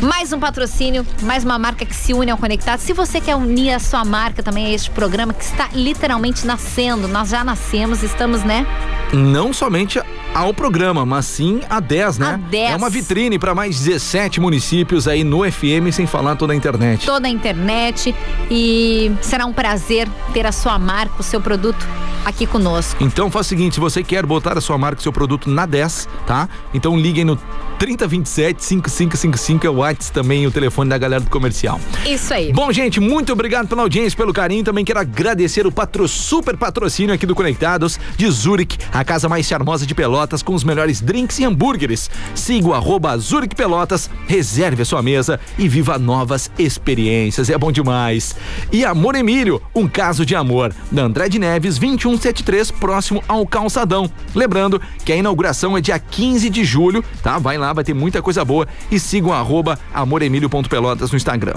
Mais 0.00 0.32
um 0.32 0.38
patrocínio, 0.38 1.04
mais 1.22 1.42
uma 1.42 1.58
marca 1.58 1.84
que 1.84 1.94
se 1.94 2.14
une 2.14 2.30
ao 2.30 2.38
Conectado. 2.38 2.78
Se 2.78 2.92
você 2.92 3.20
quer 3.20 3.34
unir 3.34 3.72
a 3.72 3.80
sua 3.80 4.04
marca 4.04 4.44
também 4.44 4.66
a 4.66 4.70
este 4.70 4.90
programa 4.90 5.34
que 5.34 5.42
está 5.42 5.68
literalmente 5.72 6.46
nascendo, 6.46 7.08
nós 7.08 7.30
já 7.30 7.42
nascemos, 7.42 8.04
estamos, 8.04 8.44
né? 8.44 8.64
Não 9.12 9.52
somente 9.52 9.98
ao 10.34 10.52
programa, 10.54 11.04
mas 11.04 11.26
sim 11.26 11.60
a 11.68 11.80
10, 11.80 12.18
né? 12.18 12.26
A 12.26 12.36
10. 12.36 12.72
É 12.72 12.76
uma 12.76 12.90
vitrine 12.90 13.38
para 13.38 13.54
mais 13.54 13.80
17 13.80 14.40
municípios 14.40 15.08
aí 15.08 15.24
no 15.24 15.50
FM, 15.50 15.92
sem 15.92 16.06
falar 16.06 16.36
toda 16.36 16.52
a 16.52 16.56
internet. 16.56 17.06
Toda 17.06 17.26
a 17.26 17.30
internet 17.30 18.14
e 18.50 19.12
será 19.20 19.46
um 19.46 19.52
prazer 19.52 20.08
ter 20.32 20.46
a 20.46 20.52
sua 20.52 20.78
marca, 20.78 21.14
o 21.18 21.22
seu 21.22 21.40
produto 21.40 21.86
aqui 22.24 22.46
conosco. 22.46 23.02
Então 23.02 23.30
faz 23.30 23.46
o 23.46 23.48
seguinte, 23.48 23.74
se 23.74 23.80
você 23.80 24.02
quer 24.02 24.24
botar 24.26 24.58
a 24.58 24.60
sua 24.60 24.76
marca, 24.76 25.00
seu 25.00 25.12
produto 25.12 25.48
na 25.48 25.64
10, 25.66 26.08
tá? 26.26 26.48
Então 26.74 26.96
liguem 26.96 27.24
no 27.24 27.38
3027 27.78 28.62
5555 28.62 29.66
é 29.66 29.70
o 29.70 29.76
WhatsApp 29.76 30.12
também, 30.12 30.46
o 30.46 30.50
telefone 30.50 30.90
da 30.90 30.98
galera 30.98 31.22
do 31.22 31.30
comercial. 31.30 31.80
Isso 32.04 32.34
aí. 32.34 32.52
Bom, 32.52 32.72
gente, 32.72 33.00
muito 33.00 33.32
obrigado 33.32 33.68
pela 33.68 33.82
audiência, 33.82 34.16
pelo 34.16 34.32
carinho. 34.32 34.64
Também 34.64 34.84
quero 34.84 34.98
agradecer 34.98 35.66
o 35.66 35.72
patro, 35.72 36.08
super 36.08 36.56
patrocínio 36.56 37.14
aqui 37.14 37.24
do 37.24 37.34
Conectados 37.34 37.98
de 38.16 38.28
Zurich, 38.30 38.78
a 38.92 39.04
casa 39.04 39.28
mais 39.28 39.46
charmosa 39.46 39.86
de 39.86 39.94
Pelotas, 39.94 40.17
com 40.42 40.54
os 40.54 40.64
melhores 40.64 41.00
drinks 41.00 41.38
e 41.38 41.44
hambúrgueres. 41.44 42.10
Siga 42.34 42.68
o 42.68 42.74
arroba 42.74 43.16
Zurich 43.18 43.54
Pelotas, 43.54 44.10
reserve 44.26 44.82
a 44.82 44.84
sua 44.84 45.02
mesa 45.02 45.38
e 45.58 45.68
viva 45.68 45.98
novas 45.98 46.50
experiências. 46.58 47.50
É 47.50 47.56
bom 47.56 47.70
demais. 47.70 48.34
E 48.72 48.84
Amor 48.84 49.14
Emílio, 49.14 49.62
um 49.74 49.86
caso 49.86 50.26
de 50.26 50.34
amor, 50.34 50.74
da 50.90 51.02
André 51.02 51.28
Neves, 51.38 51.78
2173, 51.78 52.70
próximo 52.70 53.22
ao 53.28 53.46
Calçadão. 53.46 54.10
Lembrando 54.34 54.80
que 55.04 55.12
a 55.12 55.16
inauguração 55.16 55.76
é 55.76 55.80
dia 55.80 55.98
15 55.98 56.48
de 56.48 56.64
julho, 56.64 57.04
tá? 57.22 57.38
Vai 57.38 57.58
lá, 57.58 57.72
vai 57.72 57.84
ter 57.84 57.94
muita 57.94 58.22
coisa 58.22 58.44
boa. 58.44 58.66
E 58.90 58.98
sigam 58.98 59.32
arroba 59.32 59.78
amoremílio.pelotas 59.92 61.10
no 61.10 61.16
Instagram. 61.16 61.54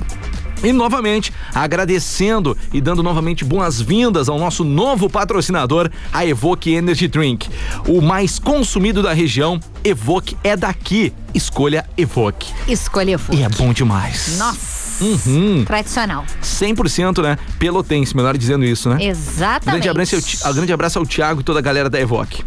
E 0.63 0.71
novamente, 0.71 1.33
agradecendo 1.53 2.55
e 2.71 2.79
dando 2.79 3.01
novamente 3.01 3.43
boas-vindas 3.43 4.29
ao 4.29 4.37
nosso 4.37 4.63
novo 4.63 5.09
patrocinador, 5.09 5.89
a 6.13 6.25
Evoque 6.25 6.71
Energy 6.71 7.07
Drink. 7.07 7.49
O 7.87 8.01
mais 8.01 8.37
consumido 8.37 9.01
da 9.01 9.13
região, 9.13 9.59
Evoque 9.83 10.37
é 10.43 10.55
daqui. 10.55 11.13
Escolha 11.33 11.85
Evoque. 11.97 12.53
Escolha 12.67 13.19
E 13.31 13.41
é 13.41 13.49
bom 13.49 13.73
demais. 13.73 14.37
Nossa. 14.37 14.81
Uhum. 15.03 15.65
Tradicional. 15.65 16.23
100%, 16.43 17.23
né? 17.23 17.37
Pelotense, 17.57 18.15
melhor 18.15 18.37
dizendo 18.37 18.63
isso, 18.63 18.87
né? 18.87 19.03
Exatamente. 19.03 19.83
Grande 19.83 19.89
abraço, 19.89 20.15
ao 20.15 20.51
a 20.51 20.53
grande 20.53 20.73
abraço 20.73 20.99
ao 20.99 21.05
Thiago 21.05 21.41
e 21.41 21.43
toda 21.43 21.57
a 21.57 21.61
galera 21.61 21.89
da 21.89 21.99
Evoque. 21.99 22.43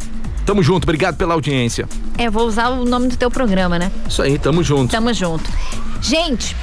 Tamo 0.47 0.63
junto, 0.63 0.85
obrigado 0.85 1.17
pela 1.17 1.35
audiência. 1.35 1.89
É, 2.19 2.31
vou 2.31 2.47
usar 2.47 2.69
o 2.69 2.85
nome 2.85 3.09
do 3.09 3.17
teu 3.17 3.31
programa, 3.31 3.79
né? 3.79 3.91
Isso 4.09 4.23
aí, 4.23 4.39
tamo 4.39 4.63
junto. 4.63 4.91
Tamo 4.91 5.13
junto. 5.13 5.51
Gente, 6.01 6.55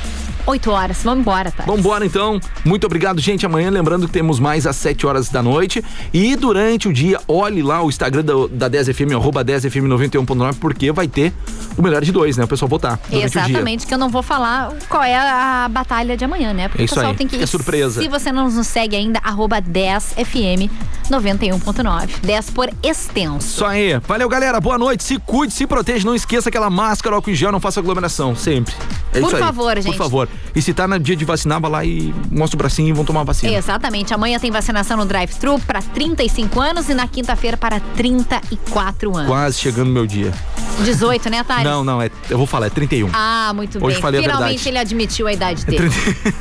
8 0.45 0.71
horas, 0.71 1.03
vamos 1.03 1.21
embora, 1.21 1.51
tá? 1.51 1.63
Vambora 1.65 2.05
então. 2.05 2.39
Muito 2.65 2.85
obrigado, 2.85 3.19
gente. 3.19 3.45
Amanhã, 3.45 3.69
lembrando 3.69 4.05
que 4.07 4.11
temos 4.13 4.39
mais 4.39 4.65
às 4.67 4.75
7 4.75 5.05
horas 5.05 5.29
da 5.29 5.41
noite. 5.41 5.83
E 6.13 6.35
durante 6.35 6.87
o 6.87 6.93
dia, 6.93 7.19
olhe 7.27 7.61
lá 7.61 7.83
o 7.83 7.89
Instagram 7.89 8.23
da, 8.23 8.67
da 8.67 8.79
10FM, 8.79 9.15
arroba 9.15 9.43
10FM91.9, 9.43 10.55
porque 10.59 10.91
vai 10.91 11.07
ter 11.07 11.33
o 11.77 11.81
melhor 11.81 12.01
de 12.03 12.11
dois, 12.11 12.37
né? 12.37 12.43
O 12.43 12.47
pessoal 12.47 12.69
votar 12.69 12.99
durante 13.09 13.27
o 13.27 13.29
dia. 13.31 13.41
Exatamente, 13.41 13.87
que 13.87 13.93
eu 13.93 13.97
não 13.97 14.09
vou 14.09 14.23
falar 14.23 14.73
qual 14.89 15.03
é 15.03 15.15
a 15.15 15.67
batalha 15.69 16.17
de 16.17 16.25
amanhã, 16.25 16.53
né? 16.53 16.67
Porque 16.67 16.81
É 16.83 16.85
isso 16.85 16.93
o 16.93 16.97
pessoal 16.97 17.11
aí, 17.11 17.17
tem 17.17 17.27
que 17.27 17.35
fica 17.35 17.47
surpresa. 17.47 18.01
Se 18.01 18.07
você 18.07 18.31
não 18.31 18.49
nos 18.49 18.67
segue 18.67 18.95
ainda, 18.95 19.19
arroba 19.23 19.61
10FM 19.61 20.69
91.9. 21.09 22.09
10 22.23 22.49
por 22.51 22.69
extenso. 22.83 23.47
Isso 23.47 23.65
aí. 23.65 23.99
Valeu, 24.07 24.29
galera. 24.29 24.59
Boa 24.59 24.77
noite. 24.77 25.03
Se 25.03 25.17
cuide, 25.19 25.53
se 25.53 25.67
proteja. 25.67 26.05
Não 26.05 26.15
esqueça 26.15 26.49
aquela 26.49 26.69
máscara, 26.69 27.15
álcool 27.15 27.31
em 27.31 27.35
gel, 27.35 27.51
não 27.51 27.59
faça 27.59 27.79
aglomeração. 27.79 28.35
Sempre. 28.35 28.73
É 29.13 29.19
Por 29.19 29.37
favor, 29.37 29.75
gente. 29.75 29.85
Por 29.85 29.95
favor. 29.95 30.29
E 30.55 30.61
se 30.61 30.73
tá 30.73 30.87
no 30.87 30.99
dia 30.99 31.15
de 31.15 31.23
vacinar, 31.23 31.61
vai 31.61 31.71
lá 31.71 31.85
e 31.85 32.13
mostra 32.29 32.55
o 32.55 32.57
bracinho 32.57 32.89
e 32.89 32.93
vão 32.93 33.05
tomar 33.05 33.21
a 33.21 33.25
vacina. 33.25 33.53
Exatamente. 33.53 34.13
Amanhã 34.13 34.39
tem 34.39 34.51
vacinação 34.51 34.97
no 34.97 35.05
drive-thru 35.05 35.59
para 35.59 35.81
35 35.81 36.59
anos 36.59 36.89
e 36.89 36.93
na 36.93 37.07
quinta-feira 37.07 37.55
para 37.57 37.79
34 37.79 39.15
anos. 39.15 39.27
Quase 39.27 39.59
chegando 39.59 39.89
o 39.89 39.93
meu 39.93 40.05
dia. 40.05 40.33
18, 40.81 41.29
né, 41.29 41.43
Thales? 41.43 41.63
Não, 41.63 41.83
não, 41.83 42.01
é, 42.01 42.09
eu 42.29 42.37
vou 42.37 42.47
falar, 42.47 42.67
é 42.67 42.69
31. 42.69 43.09
Ah, 43.13 43.51
muito 43.55 43.77
Hoje 43.83 43.95
bem. 43.95 44.01
falei 44.01 44.19
a 44.19 44.23
Finalmente 44.23 44.49
verdade. 44.63 44.69
ele 44.69 44.77
admitiu 44.79 45.27
a 45.27 45.33
idade 45.33 45.65
dele. 45.65 45.89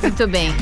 muito 0.03 0.27
bem. 0.27 0.55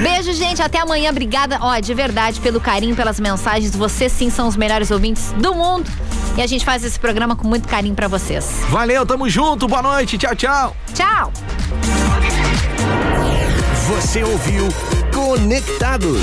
Beijo, 0.00 0.32
gente. 0.32 0.62
Até 0.62 0.80
amanhã. 0.80 1.10
Obrigada, 1.10 1.58
ó, 1.60 1.78
de 1.78 1.92
verdade, 1.94 2.40
pelo 2.40 2.60
carinho, 2.60 2.96
pelas 2.96 3.20
mensagens. 3.20 3.74
Vocês 3.74 4.12
sim 4.12 4.30
são 4.30 4.48
os 4.48 4.56
melhores 4.56 4.90
ouvintes 4.90 5.32
do 5.38 5.54
mundo. 5.54 5.90
E 6.36 6.40
a 6.42 6.46
gente 6.46 6.64
faz 6.64 6.82
esse 6.84 6.98
programa 6.98 7.36
com 7.36 7.46
muito 7.46 7.68
carinho 7.68 7.94
para 7.94 8.08
vocês. 8.08 8.48
Valeu, 8.70 9.04
tamo 9.04 9.28
junto, 9.28 9.68
boa 9.68 9.82
noite, 9.82 10.16
tchau, 10.16 10.34
tchau. 10.34 10.76
Tchau. 10.94 11.32
Você 13.88 14.22
ouviu 14.22 14.68
Conectados. 15.12 16.22